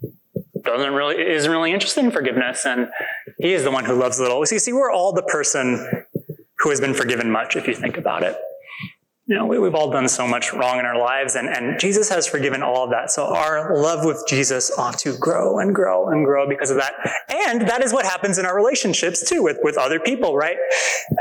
doesn't 0.77 0.93
really, 0.93 1.21
isn't 1.21 1.51
really 1.51 1.73
interested 1.73 2.05
in 2.05 2.11
forgiveness, 2.11 2.67
and 2.67 2.89
he 3.39 3.53
is 3.53 3.65
the 3.65 3.71
one 3.71 3.85
who 3.85 3.95
loves 3.95 4.21
little. 4.21 4.45
So 4.47 4.55
you 4.55 4.59
see, 4.59 4.73
we're 4.73 4.91
all 4.91 5.13
the 5.13 5.23
person 5.23 6.07
who 6.59 6.71
has 6.71 6.81
been 6.81 6.95
forgiven 6.95 7.31
much, 7.31 7.57
if 7.57 7.67
you 7.67 7.75
think 7.75 7.97
about 7.97 8.23
it. 8.23 8.37
You 9.27 9.35
know, 9.35 9.45
we, 9.45 9.57
have 9.63 9.75
all 9.75 9.91
done 9.91 10.09
so 10.09 10.27
much 10.27 10.55
wrong 10.55 10.79
in 10.79 10.87
our 10.87 10.99
lives, 10.99 11.35
and, 11.35 11.49
and 11.49 11.79
Jesus 11.79 12.09
has 12.09 12.27
forgiven 12.27 12.63
all 12.63 12.85
of 12.85 12.91
that. 12.91 13.11
So 13.11 13.27
our 13.27 13.77
love 13.77 14.07
with 14.07 14.25
Jesus 14.27 14.71
ought 14.79 14.99
to 15.01 15.19
grow 15.19 15.59
and 15.59 15.75
grow 15.75 16.09
and 16.09 16.25
grow 16.25 16.49
because 16.49 16.71
of 16.71 16.79
that. 16.79 16.95
And 17.29 17.69
that 17.69 17.83
is 17.83 17.93
what 17.93 18.07
happens 18.07 18.39
in 18.39 18.47
our 18.47 18.57
relationships 18.57 19.29
too, 19.29 19.43
with, 19.43 19.59
with 19.63 19.77
other 19.77 20.01
people, 20.01 20.35
right? 20.35 20.57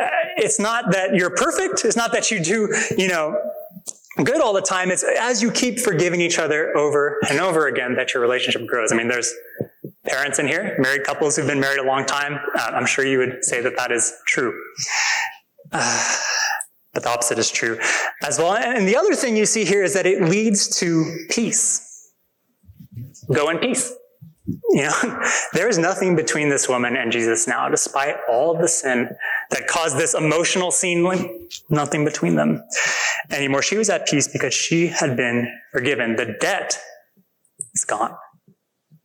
Uh, 0.01 0.07
it's 0.37 0.57
not 0.57 0.91
that 0.91 1.15
you're 1.15 1.35
perfect. 1.35 1.83
It's 1.83 1.97
not 1.97 2.13
that 2.13 2.31
you 2.31 2.39
do, 2.39 2.73
you 2.97 3.09
know, 3.09 3.37
good 4.23 4.41
all 4.41 4.53
the 4.53 4.61
time. 4.61 4.91
It's 4.91 5.03
as 5.03 5.41
you 5.41 5.51
keep 5.51 5.79
forgiving 5.79 6.21
each 6.21 6.39
other 6.39 6.75
over 6.77 7.19
and 7.29 7.39
over 7.39 7.67
again 7.67 7.95
that 7.95 8.13
your 8.13 8.21
relationship 8.21 8.65
grows. 8.65 8.91
I 8.91 8.95
mean, 8.95 9.07
there's 9.07 9.33
parents 10.05 10.39
in 10.39 10.47
here, 10.47 10.75
married 10.79 11.03
couples 11.03 11.35
who've 11.35 11.47
been 11.47 11.59
married 11.59 11.79
a 11.79 11.83
long 11.83 12.05
time. 12.05 12.39
Uh, 12.57 12.71
I'm 12.73 12.85
sure 12.85 13.05
you 13.05 13.19
would 13.19 13.43
say 13.43 13.61
that 13.61 13.75
that 13.77 13.91
is 13.91 14.13
true. 14.25 14.53
Uh, 15.71 16.17
but 16.93 17.03
the 17.03 17.09
opposite 17.09 17.37
is 17.37 17.51
true 17.51 17.79
as 18.23 18.39
well. 18.39 18.55
And 18.55 18.87
the 18.87 18.95
other 18.95 19.13
thing 19.13 19.37
you 19.37 19.45
see 19.45 19.65
here 19.65 19.83
is 19.83 19.93
that 19.93 20.07
it 20.07 20.23
leads 20.23 20.67
to 20.79 21.27
peace. 21.29 22.11
Go 23.31 23.49
in 23.49 23.59
peace. 23.59 23.93
You 24.69 24.83
know, 24.83 25.21
there 25.53 25.67
is 25.67 25.77
nothing 25.77 26.15
between 26.15 26.49
this 26.49 26.67
woman 26.67 26.95
and 26.95 27.11
Jesus 27.11 27.47
now, 27.47 27.69
despite 27.69 28.15
all 28.29 28.57
the 28.57 28.67
sin 28.67 29.09
that 29.51 29.67
caused 29.67 29.97
this 29.97 30.13
emotional 30.13 30.71
scene, 30.71 31.49
nothing 31.69 32.03
between 32.05 32.35
them 32.35 32.63
anymore. 33.31 33.61
She 33.61 33.77
was 33.77 33.89
at 33.89 34.07
peace 34.07 34.27
because 34.27 34.53
she 34.53 34.87
had 34.87 35.15
been 35.15 35.47
forgiven. 35.71 36.15
The 36.15 36.35
debt 36.39 36.79
is 37.73 37.85
gone, 37.85 38.15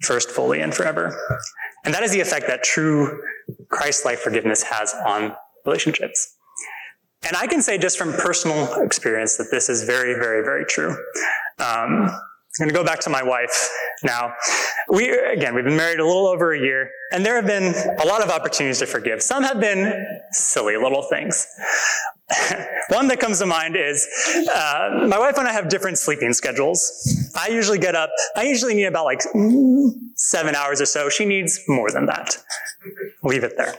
first 0.02 0.30
fully 0.30 0.60
and 0.60 0.74
forever. 0.74 1.16
And 1.84 1.92
that 1.94 2.02
is 2.02 2.12
the 2.12 2.20
effect 2.20 2.46
that 2.46 2.62
true 2.62 3.20
Christ-like 3.68 4.18
forgiveness 4.18 4.62
has 4.62 4.94
on 5.06 5.34
relationships. 5.64 6.36
And 7.24 7.36
I 7.36 7.46
can 7.46 7.62
say 7.62 7.78
just 7.78 7.98
from 7.98 8.12
personal 8.12 8.82
experience 8.82 9.36
that 9.36 9.48
this 9.50 9.68
is 9.68 9.84
very, 9.84 10.14
very, 10.14 10.42
very 10.44 10.64
true. 10.64 10.90
Um, 11.60 12.10
I'm 12.10 12.58
going 12.58 12.68
to 12.68 12.74
go 12.74 12.84
back 12.84 13.00
to 13.00 13.10
my 13.10 13.22
wife 13.22 13.70
now. 14.02 14.34
We, 14.88 15.08
again, 15.08 15.54
we've 15.54 15.64
been 15.64 15.76
married 15.76 16.00
a 16.00 16.06
little 16.06 16.26
over 16.26 16.52
a 16.52 16.60
year, 16.60 16.90
and 17.12 17.24
there 17.24 17.36
have 17.36 17.46
been 17.46 17.74
a 18.00 18.06
lot 18.06 18.22
of 18.22 18.30
opportunities 18.30 18.78
to 18.78 18.86
forgive. 18.86 19.22
Some 19.22 19.42
have 19.42 19.60
been 19.60 20.06
silly 20.32 20.76
little 20.76 21.02
things. 21.02 21.46
One 22.88 23.08
that 23.08 23.20
comes 23.20 23.38
to 23.40 23.46
mind 23.46 23.76
is 23.76 24.08
uh, 24.54 25.06
my 25.08 25.18
wife 25.18 25.36
and 25.38 25.46
I 25.46 25.52
have 25.52 25.68
different 25.68 25.98
sleeping 25.98 26.32
schedules. 26.32 27.30
I 27.36 27.48
usually 27.48 27.78
get 27.78 27.94
up, 27.94 28.10
I 28.36 28.44
usually 28.44 28.74
need 28.74 28.84
about 28.84 29.04
like 29.04 29.22
seven 30.16 30.54
hours 30.54 30.80
or 30.80 30.86
so. 30.86 31.08
She 31.08 31.24
needs 31.24 31.60
more 31.68 31.90
than 31.90 32.06
that. 32.06 32.36
Leave 33.22 33.44
it 33.44 33.56
there. 33.56 33.74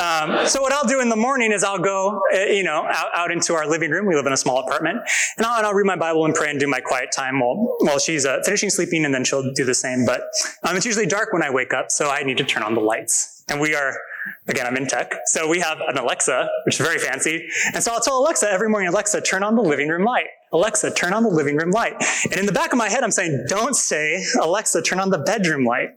Um, 0.00 0.46
so 0.46 0.60
what 0.60 0.72
I'll 0.72 0.86
do 0.86 1.00
in 1.00 1.08
the 1.08 1.16
morning 1.16 1.50
is 1.52 1.64
I'll 1.64 1.78
go, 1.78 2.20
uh, 2.34 2.38
you 2.40 2.62
know, 2.62 2.84
out, 2.86 3.08
out, 3.14 3.30
into 3.30 3.54
our 3.54 3.66
living 3.66 3.90
room. 3.90 4.06
We 4.06 4.14
live 4.14 4.26
in 4.26 4.32
a 4.32 4.36
small 4.36 4.58
apartment, 4.58 4.98
and 5.36 5.46
I'll, 5.46 5.58
and 5.58 5.66
I'll 5.66 5.72
read 5.72 5.86
my 5.86 5.96
Bible 5.96 6.26
and 6.26 6.34
pray 6.34 6.50
and 6.50 6.60
do 6.60 6.66
my 6.66 6.80
quiet 6.80 7.10
time 7.10 7.40
while 7.40 7.76
while 7.80 7.98
she's 7.98 8.26
uh, 8.26 8.40
finishing 8.44 8.68
sleeping, 8.68 9.04
and 9.06 9.14
then 9.14 9.24
she'll 9.24 9.52
do 9.54 9.64
the 9.64 9.74
same. 9.74 10.04
But 10.04 10.22
um, 10.62 10.76
it's 10.76 10.84
usually 10.84 11.06
dark 11.06 11.32
when 11.32 11.42
I 11.42 11.50
wake 11.50 11.72
up, 11.72 11.90
so 11.90 12.10
I 12.10 12.22
need 12.22 12.36
to 12.38 12.44
turn 12.48 12.62
on 12.62 12.74
the 12.74 12.80
lights. 12.80 13.44
And 13.48 13.60
we 13.60 13.74
are 13.74 13.96
Again, 14.46 14.66
I'm 14.66 14.76
in 14.76 14.86
tech. 14.86 15.12
So 15.26 15.48
we 15.48 15.60
have 15.60 15.78
an 15.86 15.98
Alexa, 15.98 16.48
which 16.64 16.80
is 16.80 16.86
very 16.86 16.98
fancy. 16.98 17.48
And 17.74 17.82
so 17.82 17.92
I'll 17.92 18.00
tell 18.00 18.18
Alexa 18.18 18.50
every 18.50 18.68
morning, 18.68 18.88
Alexa, 18.88 19.20
turn 19.22 19.42
on 19.42 19.56
the 19.56 19.62
living 19.62 19.88
room 19.88 20.04
light. 20.04 20.26
Alexa, 20.52 20.92
turn 20.92 21.12
on 21.12 21.22
the 21.22 21.28
living 21.28 21.56
room 21.56 21.70
light. 21.70 21.94
And 22.24 22.34
in 22.34 22.46
the 22.46 22.52
back 22.52 22.72
of 22.72 22.78
my 22.78 22.88
head, 22.88 23.04
I'm 23.04 23.10
saying, 23.10 23.46
don't 23.48 23.74
say, 23.74 24.24
Alexa, 24.40 24.82
turn 24.82 25.00
on 25.00 25.10
the 25.10 25.18
bedroom 25.18 25.64
light. 25.64 25.90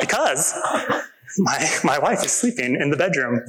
Because 0.00 0.54
my, 1.38 1.78
my 1.84 1.98
wife 1.98 2.24
is 2.24 2.32
sleeping 2.32 2.76
in 2.76 2.90
the 2.90 2.96
bedroom 2.96 3.42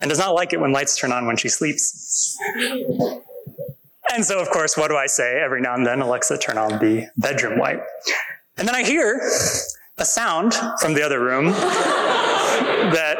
and 0.00 0.08
does 0.08 0.18
not 0.18 0.34
like 0.34 0.52
it 0.52 0.60
when 0.60 0.72
lights 0.72 0.96
turn 0.96 1.12
on 1.12 1.26
when 1.26 1.36
she 1.36 1.48
sleeps. 1.48 2.36
And 4.12 4.24
so, 4.24 4.40
of 4.40 4.50
course, 4.50 4.76
what 4.76 4.88
do 4.88 4.96
I 4.96 5.06
say 5.06 5.40
every 5.40 5.60
now 5.60 5.74
and 5.74 5.86
then? 5.86 6.00
Alexa, 6.00 6.38
turn 6.38 6.58
on 6.58 6.78
the 6.78 7.08
bedroom 7.16 7.58
light. 7.58 7.80
And 8.56 8.68
then 8.68 8.74
I 8.74 8.84
hear 8.84 9.20
a 9.98 10.04
sound 10.04 10.54
from 10.80 10.94
the 10.94 11.02
other 11.02 11.22
room 11.22 11.46
that, 11.52 13.16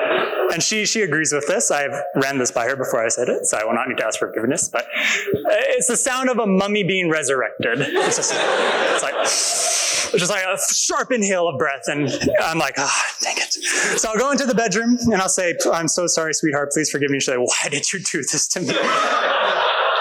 and 0.53 0.63
she, 0.63 0.85
she 0.87 1.03
agrees 1.03 1.33
with 1.33 1.47
this. 1.47 1.71
I've 1.71 1.95
ran 2.17 2.39
this 2.39 2.51
by 2.51 2.67
her 2.67 2.75
before 2.77 3.05
I 3.05 3.09
said 3.09 3.29
it, 3.29 3.47
so 3.47 3.59
I 3.59 3.65
will 3.65 3.75
not 3.75 3.89
need 3.89 3.99
to 3.99 4.05
ask 4.05 4.19
for 4.19 4.29
forgiveness, 4.29 4.69
but 4.69 4.87
it's 4.93 5.87
the 5.87 5.97
sound 5.97 6.31
of 6.31 6.39
a 6.39 6.47
mummy 6.47 6.83
being 6.83 7.11
resurrected. 7.11 7.81
It's 7.81 8.17
just, 8.17 8.33
it's 8.35 9.03
like, 9.03 9.15
it's 9.15 10.13
just 10.13 10.31
like 10.31 10.45
a 10.45 10.59
sharp 10.73 11.13
inhale 11.13 11.49
of 11.49 11.59
breath, 11.59 11.85
and 11.87 12.11
I'm 12.43 12.59
like, 12.59 12.75
ah, 12.79 13.05
oh, 13.07 13.15
dang 13.23 13.37
it. 13.37 13.53
So 13.99 14.11
I'll 14.11 14.19
go 14.19 14.33
into 14.33 14.47
the 14.47 14.55
bedroom 14.55 14.99
and 15.01 15.15
I'll 15.15 15.29
say, 15.29 15.57
I'm 15.73 15.89
so 15.89 16.07
sorry, 16.07 16.35
sweetheart, 16.35 16.71
please 16.73 16.91
forgive 16.91 17.11
me. 17.11 17.21
She's 17.21 17.29
like, 17.29 17.39
why 17.39 17.69
did 17.71 17.93
you 17.93 18.01
do 18.01 18.19
this 18.19 18.49
to 18.49 18.61
me? 18.61 18.75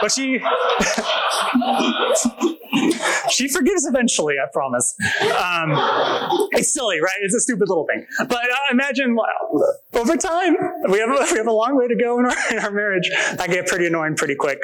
But 0.02 0.12
she, 0.12 0.40
she 3.34 3.48
forgives 3.48 3.86
eventually, 3.86 4.36
I 4.42 4.48
promise. 4.52 4.96
Um, 5.24 5.72
it's 6.52 6.74
silly, 6.74 7.02
right? 7.02 7.18
It's 7.22 7.36
a 7.36 7.40
stupid 7.40 7.68
little 7.68 7.86
thing. 7.86 8.06
But 8.20 8.50
uh, 8.52 8.58
imagine 8.72 9.18
over 9.94 10.18
time, 10.18 10.56
we 10.90 11.00
have, 11.00 11.10
we 11.32 11.38
have 11.38 11.48
a 11.48 11.52
long 11.52 11.76
way 11.76 11.88
to 11.88 11.96
go 11.96 12.20
in 12.20 12.26
our, 12.26 12.52
in 12.52 12.60
our 12.60 12.72
marriage. 12.72 13.10
I 13.40 13.48
get 13.48 13.68
pretty 13.68 13.88
annoying 13.88 14.16
pretty 14.16 14.36
quick. 14.36 14.60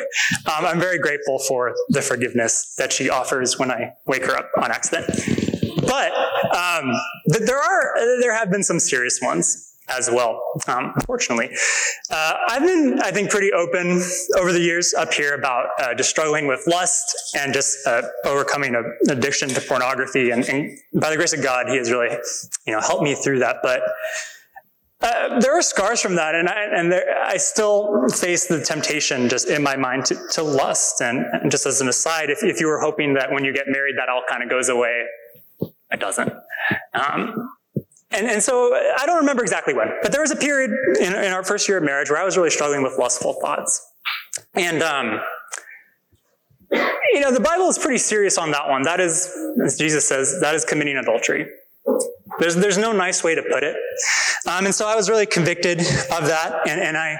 Um, 0.45 0.65
I'm 0.65 0.79
very 0.79 0.99
grateful 0.99 1.39
for 1.39 1.73
the 1.89 2.01
forgiveness 2.01 2.75
that 2.77 2.93
she 2.93 3.09
offers 3.09 3.57
when 3.59 3.71
I 3.71 3.93
wake 4.05 4.25
her 4.25 4.35
up 4.35 4.49
on 4.61 4.71
accident. 4.71 5.09
But 5.81 6.11
um, 6.55 6.91
there 7.25 7.57
are 7.57 8.19
there 8.21 8.35
have 8.35 8.51
been 8.51 8.63
some 8.63 8.79
serious 8.79 9.19
ones. 9.21 9.68
As 9.89 10.09
well, 10.11 10.41
um, 10.67 10.93
unfortunately. 10.95 11.49
Uh, 12.09 12.33
I've 12.47 12.63
been, 12.63 12.99
I 13.03 13.11
think, 13.11 13.29
pretty 13.29 13.51
open 13.51 14.01
over 14.37 14.53
the 14.53 14.59
years 14.59 14.93
up 14.93 15.13
here 15.13 15.33
about 15.33 15.67
uh, 15.79 15.93
just 15.95 16.09
struggling 16.09 16.47
with 16.47 16.65
lust 16.67 17.35
and 17.35 17.53
just 17.53 17.85
uh, 17.87 18.03
overcoming 18.25 18.75
an 18.75 18.97
addiction 19.09 19.49
to 19.49 19.61
pornography. 19.61 20.31
And, 20.31 20.47
and, 20.47 20.77
by 20.93 21.09
the 21.09 21.17
grace 21.17 21.33
of 21.33 21.43
God, 21.43 21.67
He 21.67 21.77
has 21.77 21.91
really, 21.91 22.15
you 22.65 22.73
know, 22.73 22.81
helped 22.81 23.03
me 23.03 23.15
through 23.15 23.39
that. 23.39 23.57
But 23.61 23.81
uh, 25.01 25.39
there 25.39 25.57
are 25.57 25.61
scars 25.61 26.01
from 26.01 26.15
that, 26.15 26.35
and 26.35 26.49
I, 26.49 26.63
and 26.75 26.91
there, 26.91 27.23
I 27.23 27.37
still 27.37 28.09
face 28.09 28.47
the 28.47 28.61
temptation 28.61 29.29
just 29.29 29.47
in 29.47 29.63
my 29.63 29.77
mind 29.77 30.05
to, 30.05 30.19
to 30.33 30.43
lust. 30.43 31.01
And, 31.01 31.25
and, 31.41 31.49
just 31.51 31.65
as 31.65 31.79
an 31.79 31.87
aside, 31.87 32.29
if, 32.29 32.43
if 32.43 32.59
you 32.59 32.67
were 32.67 32.79
hoping 32.79 33.13
that 33.13 33.31
when 33.31 33.45
you 33.45 33.53
get 33.53 33.67
married 33.67 33.95
that 33.97 34.09
all 34.09 34.23
kind 34.27 34.43
of 34.43 34.49
goes 34.49 34.67
away, 34.67 35.05
it 35.91 35.99
doesn't. 35.99 36.31
Um, 36.93 37.49
and, 38.11 38.27
and 38.27 38.41
so 38.41 38.73
I 38.73 39.05
don't 39.05 39.17
remember 39.17 39.43
exactly 39.43 39.73
when, 39.73 39.87
but 40.01 40.11
there 40.11 40.21
was 40.21 40.31
a 40.31 40.35
period 40.35 40.71
in, 40.99 41.13
in 41.13 41.31
our 41.31 41.43
first 41.43 41.67
year 41.67 41.77
of 41.77 41.83
marriage 41.83 42.09
where 42.09 42.19
I 42.19 42.23
was 42.23 42.37
really 42.37 42.49
struggling 42.49 42.83
with 42.83 42.97
lustful 42.97 43.33
thoughts. 43.33 43.85
And, 44.55 44.81
um, 44.81 45.19
you 46.71 47.19
know, 47.19 47.31
the 47.31 47.39
Bible 47.39 47.67
is 47.69 47.77
pretty 47.77 47.97
serious 47.97 48.37
on 48.37 48.51
that 48.51 48.67
one. 48.67 48.83
That 48.83 48.99
is, 48.99 49.31
as 49.63 49.77
Jesus 49.77 50.07
says, 50.07 50.39
that 50.41 50.55
is 50.55 50.65
committing 50.65 50.97
adultery. 50.97 51.47
There's, 52.39 52.55
there's 52.55 52.77
no 52.77 52.91
nice 52.91 53.23
way 53.23 53.35
to 53.35 53.41
put 53.41 53.63
it. 53.63 53.75
Um, 54.47 54.65
and 54.65 54.73
so 54.73 54.87
I 54.87 54.95
was 54.95 55.09
really 55.09 55.25
convicted 55.25 55.79
of 55.79 56.27
that, 56.27 56.61
and, 56.67 56.79
and 56.79 56.95
I 56.97 57.19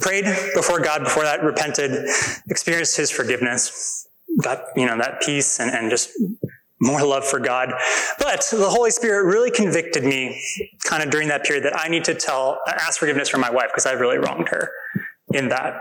prayed 0.00 0.24
before 0.54 0.80
God 0.80 1.04
before 1.04 1.22
that, 1.24 1.42
repented, 1.42 2.06
experienced 2.48 2.96
His 2.96 3.10
forgiveness, 3.10 4.06
got, 4.42 4.64
you 4.76 4.86
know, 4.86 4.96
that 4.98 5.22
peace 5.22 5.60
and, 5.60 5.70
and 5.70 5.90
just 5.90 6.10
more 6.84 7.04
love 7.04 7.24
for 7.24 7.40
God. 7.40 7.72
But 8.18 8.46
the 8.50 8.68
Holy 8.68 8.90
Spirit 8.90 9.26
really 9.26 9.50
convicted 9.50 10.04
me 10.04 10.40
kind 10.84 11.02
of 11.02 11.10
during 11.10 11.28
that 11.28 11.44
period 11.44 11.64
that 11.64 11.78
I 11.78 11.88
need 11.88 12.04
to 12.04 12.14
tell, 12.14 12.60
ask 12.66 13.00
forgiveness 13.00 13.28
from 13.28 13.40
my 13.40 13.50
wife 13.50 13.68
because 13.68 13.86
I've 13.86 14.00
really 14.00 14.18
wronged 14.18 14.48
her 14.50 14.70
in 15.32 15.48
that. 15.48 15.80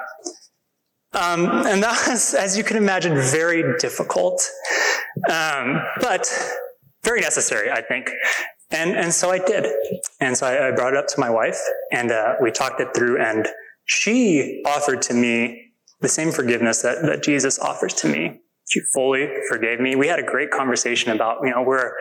Um, 1.13 1.45
and 1.67 1.83
that 1.83 2.07
was, 2.07 2.33
as 2.33 2.57
you 2.57 2.63
can 2.63 2.77
imagine, 2.77 3.15
very 3.15 3.77
difficult, 3.79 4.41
um, 5.29 5.81
but 5.99 6.31
very 7.03 7.21
necessary, 7.21 7.69
I 7.69 7.81
think. 7.81 8.09
And, 8.71 8.95
and 8.95 9.13
so 9.13 9.29
I 9.29 9.37
did. 9.39 9.67
And 10.19 10.35
so 10.35 10.47
I, 10.47 10.69
I 10.69 10.71
brought 10.71 10.93
it 10.93 10.97
up 10.97 11.07
to 11.07 11.19
my 11.19 11.29
wife 11.29 11.59
and 11.91 12.11
uh, 12.11 12.35
we 12.41 12.49
talked 12.49 12.79
it 12.79 12.87
through 12.95 13.21
and 13.21 13.47
she 13.85 14.63
offered 14.65 15.01
to 15.03 15.13
me 15.13 15.73
the 15.99 16.07
same 16.07 16.31
forgiveness 16.31 16.81
that, 16.81 17.01
that 17.03 17.21
Jesus 17.21 17.59
offers 17.59 17.93
to 17.95 18.07
me 18.07 18.39
she 18.73 18.81
fully 18.91 19.29
forgave 19.47 19.79
me. 19.79 19.95
We 19.95 20.07
had 20.07 20.17
a 20.17 20.23
great 20.23 20.49
conversation 20.49 21.11
about, 21.11 21.37
you 21.43 21.51
know, 21.51 21.61
we're, 21.61 21.91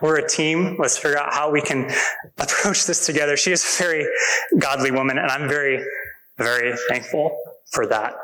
we're 0.00 0.18
a 0.18 0.28
team. 0.28 0.76
Let's 0.78 0.96
figure 0.96 1.18
out 1.18 1.34
how 1.34 1.50
we 1.50 1.60
can 1.60 1.90
approach 2.38 2.86
this 2.86 3.04
together. 3.04 3.36
She 3.36 3.50
is 3.50 3.64
a 3.64 3.82
very 3.82 4.06
godly 4.56 4.92
woman 4.92 5.18
and 5.18 5.28
I'm 5.28 5.48
very, 5.48 5.84
very 6.38 6.76
thankful 6.88 7.36
for 7.72 7.84
that. 7.88 8.14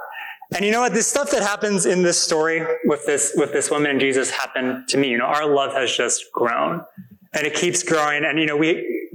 And 0.54 0.64
you 0.64 0.70
know 0.70 0.80
what? 0.80 0.92
This 0.92 1.08
stuff 1.08 1.32
that 1.32 1.42
happens 1.42 1.84
in 1.84 2.04
this 2.04 2.20
story 2.20 2.64
with 2.84 3.04
this, 3.06 3.32
with 3.34 3.52
this 3.52 3.72
woman 3.72 3.90
and 3.90 3.98
Jesus 3.98 4.30
happened 4.30 4.86
to 4.90 4.98
me. 4.98 5.08
You 5.08 5.18
know, 5.18 5.24
our 5.24 5.52
love 5.52 5.72
has 5.72 5.90
just 5.90 6.26
grown 6.32 6.84
and 7.32 7.44
it 7.44 7.54
keeps 7.54 7.82
growing. 7.82 8.24
And, 8.24 8.38
you 8.38 8.46
know, 8.46 8.56
we, 8.56 9.10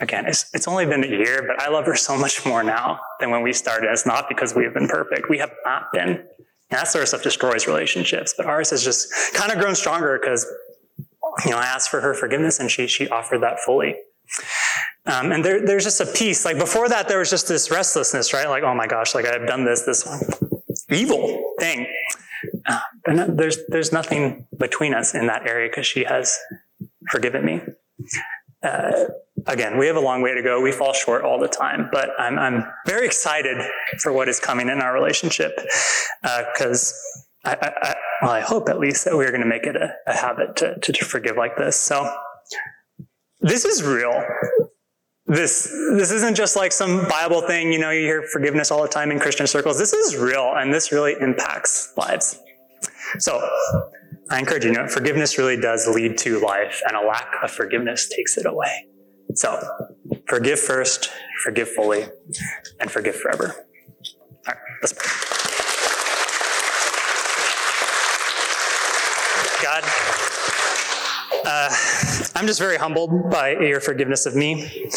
again, 0.00 0.26
it's, 0.26 0.50
it's 0.52 0.68
only 0.68 0.84
been 0.84 1.02
a 1.02 1.06
year, 1.06 1.42
but 1.46 1.58
I 1.58 1.70
love 1.70 1.86
her 1.86 1.96
so 1.96 2.18
much 2.18 2.44
more 2.44 2.62
now 2.62 3.00
than 3.20 3.30
when 3.30 3.40
we 3.40 3.54
started. 3.54 3.88
It's 3.90 4.04
not 4.04 4.28
because 4.28 4.54
we 4.54 4.64
have 4.64 4.74
been 4.74 4.88
perfect. 4.88 5.30
We 5.30 5.38
have 5.38 5.52
not 5.64 5.84
been. 5.94 6.26
That 6.74 6.88
sort 6.88 7.02
of 7.02 7.08
stuff 7.08 7.22
destroys 7.22 7.66
relationships. 7.66 8.34
But 8.36 8.46
ours 8.46 8.70
has 8.70 8.82
just 8.82 9.12
kind 9.34 9.52
of 9.52 9.58
grown 9.58 9.74
stronger 9.74 10.18
because, 10.20 10.46
you 11.44 11.50
know, 11.50 11.58
I 11.58 11.64
asked 11.64 11.88
for 11.90 12.00
her 12.00 12.14
forgiveness 12.14 12.60
and 12.60 12.70
she, 12.70 12.86
she 12.86 13.08
offered 13.08 13.42
that 13.42 13.60
fully. 13.60 13.96
Um, 15.06 15.32
and 15.32 15.44
there, 15.44 15.64
there's 15.64 15.84
just 15.84 16.00
a 16.00 16.06
peace. 16.06 16.44
Like 16.44 16.58
before 16.58 16.88
that, 16.88 17.08
there 17.08 17.18
was 17.18 17.30
just 17.30 17.46
this 17.48 17.70
restlessness, 17.70 18.32
right? 18.32 18.48
Like, 18.48 18.62
oh 18.62 18.74
my 18.74 18.86
gosh, 18.86 19.14
like 19.14 19.26
I've 19.26 19.46
done 19.46 19.64
this, 19.64 19.82
this 19.82 20.06
evil 20.90 21.54
thing. 21.58 21.86
Uh, 22.66 22.80
there's, 23.28 23.58
there's 23.68 23.92
nothing 23.92 24.46
between 24.58 24.94
us 24.94 25.14
in 25.14 25.26
that 25.26 25.46
area 25.46 25.68
because 25.68 25.86
she 25.86 26.04
has 26.04 26.38
forgiven 27.10 27.44
me. 27.44 27.60
Uh, 28.62 29.04
again, 29.46 29.78
we 29.78 29.86
have 29.86 29.96
a 29.96 30.00
long 30.00 30.22
way 30.22 30.34
to 30.34 30.42
go. 30.42 30.60
We 30.60 30.72
fall 30.72 30.92
short 30.92 31.24
all 31.24 31.38
the 31.38 31.48
time, 31.48 31.88
but 31.92 32.10
I'm, 32.18 32.38
I'm 32.38 32.64
very 32.86 33.06
excited 33.06 33.56
for 34.00 34.12
what 34.12 34.28
is 34.28 34.40
coming 34.40 34.68
in 34.68 34.80
our 34.80 34.94
relationship 34.94 35.56
because 36.22 36.94
uh, 37.44 37.56
I, 37.60 37.72
I, 37.82 37.94
well, 38.22 38.30
I 38.30 38.40
hope 38.40 38.68
at 38.68 38.78
least 38.78 39.04
that 39.04 39.16
we're 39.16 39.30
going 39.30 39.42
to 39.42 39.46
make 39.46 39.64
it 39.64 39.76
a, 39.76 39.94
a 40.06 40.14
habit 40.14 40.56
to, 40.56 40.78
to, 40.80 40.92
to 40.92 41.04
forgive 41.04 41.36
like 41.36 41.56
this. 41.56 41.76
So 41.76 42.10
this 43.40 43.64
is 43.64 43.82
real. 43.82 44.24
This, 45.26 45.64
this 45.96 46.10
isn't 46.10 46.36
just 46.36 46.56
like 46.56 46.72
some 46.72 47.08
Bible 47.08 47.42
thing, 47.42 47.72
you 47.72 47.78
know, 47.78 47.90
you 47.90 48.02
hear 48.02 48.22
forgiveness 48.30 48.70
all 48.70 48.82
the 48.82 48.88
time 48.88 49.10
in 49.10 49.18
Christian 49.18 49.46
circles. 49.46 49.78
This 49.78 49.92
is 49.92 50.16
real 50.16 50.52
and 50.56 50.72
this 50.72 50.92
really 50.92 51.14
impacts 51.20 51.92
lives. 51.96 52.38
So 53.18 53.46
I 54.30 54.38
encourage 54.38 54.64
you, 54.64 54.72
you 54.72 54.76
know, 54.76 54.86
forgiveness 54.86 55.38
really 55.38 55.58
does 55.58 55.86
lead 55.86 56.18
to 56.18 56.40
life 56.40 56.82
and 56.86 56.96
a 56.96 57.06
lack 57.06 57.32
of 57.42 57.50
forgiveness 57.50 58.08
takes 58.08 58.36
it 58.36 58.46
away. 58.46 58.86
So, 59.34 59.60
forgive 60.28 60.60
first, 60.60 61.10
forgive 61.42 61.68
fully, 61.68 62.06
and 62.80 62.90
forgive 62.90 63.16
forever. 63.16 63.66
All 64.46 64.54
right, 64.54 64.56
let's 64.80 64.92
pray. 64.92 65.10
God, 69.62 69.82
uh, 71.46 71.74
I'm 72.36 72.46
just 72.46 72.60
very 72.60 72.76
humbled 72.76 73.30
by 73.30 73.50
your 73.52 73.80
forgiveness 73.80 74.26
of 74.26 74.36
me. 74.36 74.88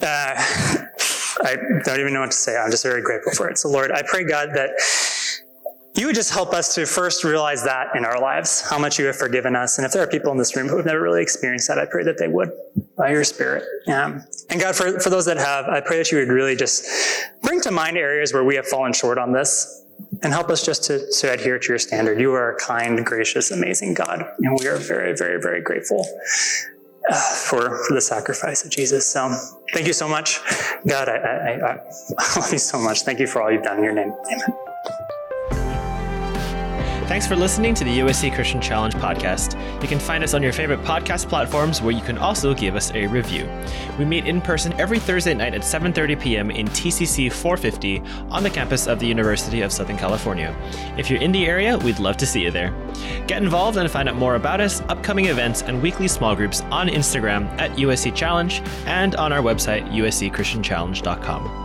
Uh, 0.00 0.34
I 1.44 1.56
don't 1.84 2.00
even 2.00 2.12
know 2.12 2.20
what 2.20 2.32
to 2.32 2.36
say. 2.36 2.56
I'm 2.56 2.70
just 2.70 2.82
very 2.82 3.00
grateful 3.00 3.32
for 3.32 3.48
it. 3.48 3.58
So, 3.58 3.68
Lord, 3.70 3.90
I 3.90 4.02
pray, 4.02 4.24
God, 4.24 4.50
that 4.54 4.70
you 5.94 6.06
would 6.06 6.14
just 6.14 6.32
help 6.32 6.54
us 6.54 6.74
to 6.74 6.86
first 6.86 7.22
realize 7.22 7.64
that 7.64 7.94
in 7.94 8.04
our 8.04 8.18
lives, 8.18 8.62
how 8.62 8.78
much 8.78 8.98
you 8.98 9.04
have 9.06 9.16
forgiven 9.16 9.54
us. 9.54 9.78
And 9.78 9.86
if 9.86 9.92
there 9.92 10.02
are 10.02 10.06
people 10.06 10.32
in 10.32 10.38
this 10.38 10.56
room 10.56 10.68
who 10.68 10.76
have 10.78 10.86
never 10.86 11.02
really 11.02 11.20
experienced 11.20 11.68
that, 11.68 11.78
I 11.78 11.84
pray 11.84 12.02
that 12.04 12.16
they 12.18 12.28
would 12.28 12.50
by 12.96 13.10
your 13.10 13.24
spirit. 13.24 13.64
Um, 13.88 14.24
and 14.48 14.60
God, 14.60 14.74
for, 14.74 14.98
for 15.00 15.10
those 15.10 15.26
that 15.26 15.36
have, 15.36 15.66
I 15.66 15.80
pray 15.80 15.98
that 15.98 16.10
you 16.10 16.18
would 16.18 16.28
really 16.28 16.56
just 16.56 16.86
bring 17.42 17.60
to 17.62 17.70
mind 17.70 17.98
areas 17.98 18.32
where 18.32 18.44
we 18.44 18.54
have 18.56 18.66
fallen 18.66 18.94
short 18.94 19.18
on 19.18 19.32
this 19.32 19.84
and 20.22 20.32
help 20.32 20.48
us 20.48 20.64
just 20.64 20.84
to, 20.84 21.10
to 21.20 21.32
adhere 21.32 21.58
to 21.58 21.68
your 21.68 21.78
standard. 21.78 22.18
You 22.18 22.32
are 22.32 22.52
a 22.52 22.58
kind, 22.58 23.04
gracious, 23.04 23.50
amazing 23.50 23.94
God. 23.94 24.24
And 24.38 24.58
we 24.58 24.66
are 24.68 24.76
very, 24.76 25.14
very, 25.14 25.40
very 25.40 25.60
grateful 25.60 26.06
uh, 27.10 27.14
for, 27.14 27.84
for 27.84 27.94
the 27.94 28.00
sacrifice 28.00 28.64
of 28.64 28.70
Jesus. 28.70 29.06
So 29.06 29.34
thank 29.72 29.86
you 29.86 29.92
so 29.92 30.08
much. 30.08 30.40
God, 30.86 31.08
I, 31.10 31.16
I, 31.16 31.72
I, 31.72 32.38
love 32.38 32.52
you 32.52 32.58
so 32.58 32.78
much. 32.78 33.02
Thank 33.02 33.20
you 33.20 33.26
for 33.26 33.42
all 33.42 33.50
you've 33.50 33.62
done 33.62 33.78
in 33.78 33.84
your 33.84 33.94
name. 33.94 34.12
Amen. 34.32 34.71
Thanks 37.06 37.26
for 37.26 37.36
listening 37.36 37.74
to 37.74 37.84
the 37.84 37.98
USC 37.98 38.34
Christian 38.34 38.60
Challenge 38.60 38.94
podcast. 38.94 39.60
You 39.82 39.88
can 39.88 39.98
find 39.98 40.24
us 40.24 40.34
on 40.34 40.42
your 40.42 40.52
favorite 40.52 40.80
podcast 40.82 41.28
platforms 41.28 41.82
where 41.82 41.92
you 41.92 42.00
can 42.00 42.16
also 42.16 42.54
give 42.54 42.74
us 42.74 42.90
a 42.92 43.06
review. 43.06 43.46
We 43.98 44.04
meet 44.04 44.26
in 44.26 44.40
person 44.40 44.72
every 44.80 44.98
Thursday 44.98 45.34
night 45.34 45.52
at 45.52 45.60
7:30 45.62 46.20
p.m. 46.20 46.50
in 46.50 46.66
TCC 46.68 47.30
450 47.30 48.00
on 48.30 48.42
the 48.42 48.50
campus 48.50 48.86
of 48.86 48.98
the 48.98 49.06
University 49.06 49.60
of 49.60 49.72
Southern 49.72 49.98
California. 49.98 50.56
If 50.96 51.10
you're 51.10 51.20
in 51.20 51.32
the 51.32 51.44
area, 51.46 51.76
we'd 51.78 51.98
love 51.98 52.16
to 52.18 52.26
see 52.26 52.42
you 52.44 52.50
there. 52.50 52.72
Get 53.26 53.42
involved 53.42 53.76
and 53.76 53.90
find 53.90 54.08
out 54.08 54.16
more 54.16 54.36
about 54.36 54.60
us, 54.60 54.80
upcoming 54.82 55.26
events, 55.26 55.62
and 55.62 55.82
weekly 55.82 56.08
small 56.08 56.34
groups 56.34 56.62
on 56.70 56.88
Instagram 56.88 57.46
at 57.58 57.72
USC 57.72 58.14
Challenge 58.14 58.62
and 58.86 59.16
on 59.16 59.32
our 59.32 59.42
website 59.42 59.86
uscchristianchallenge.com. 59.92 61.61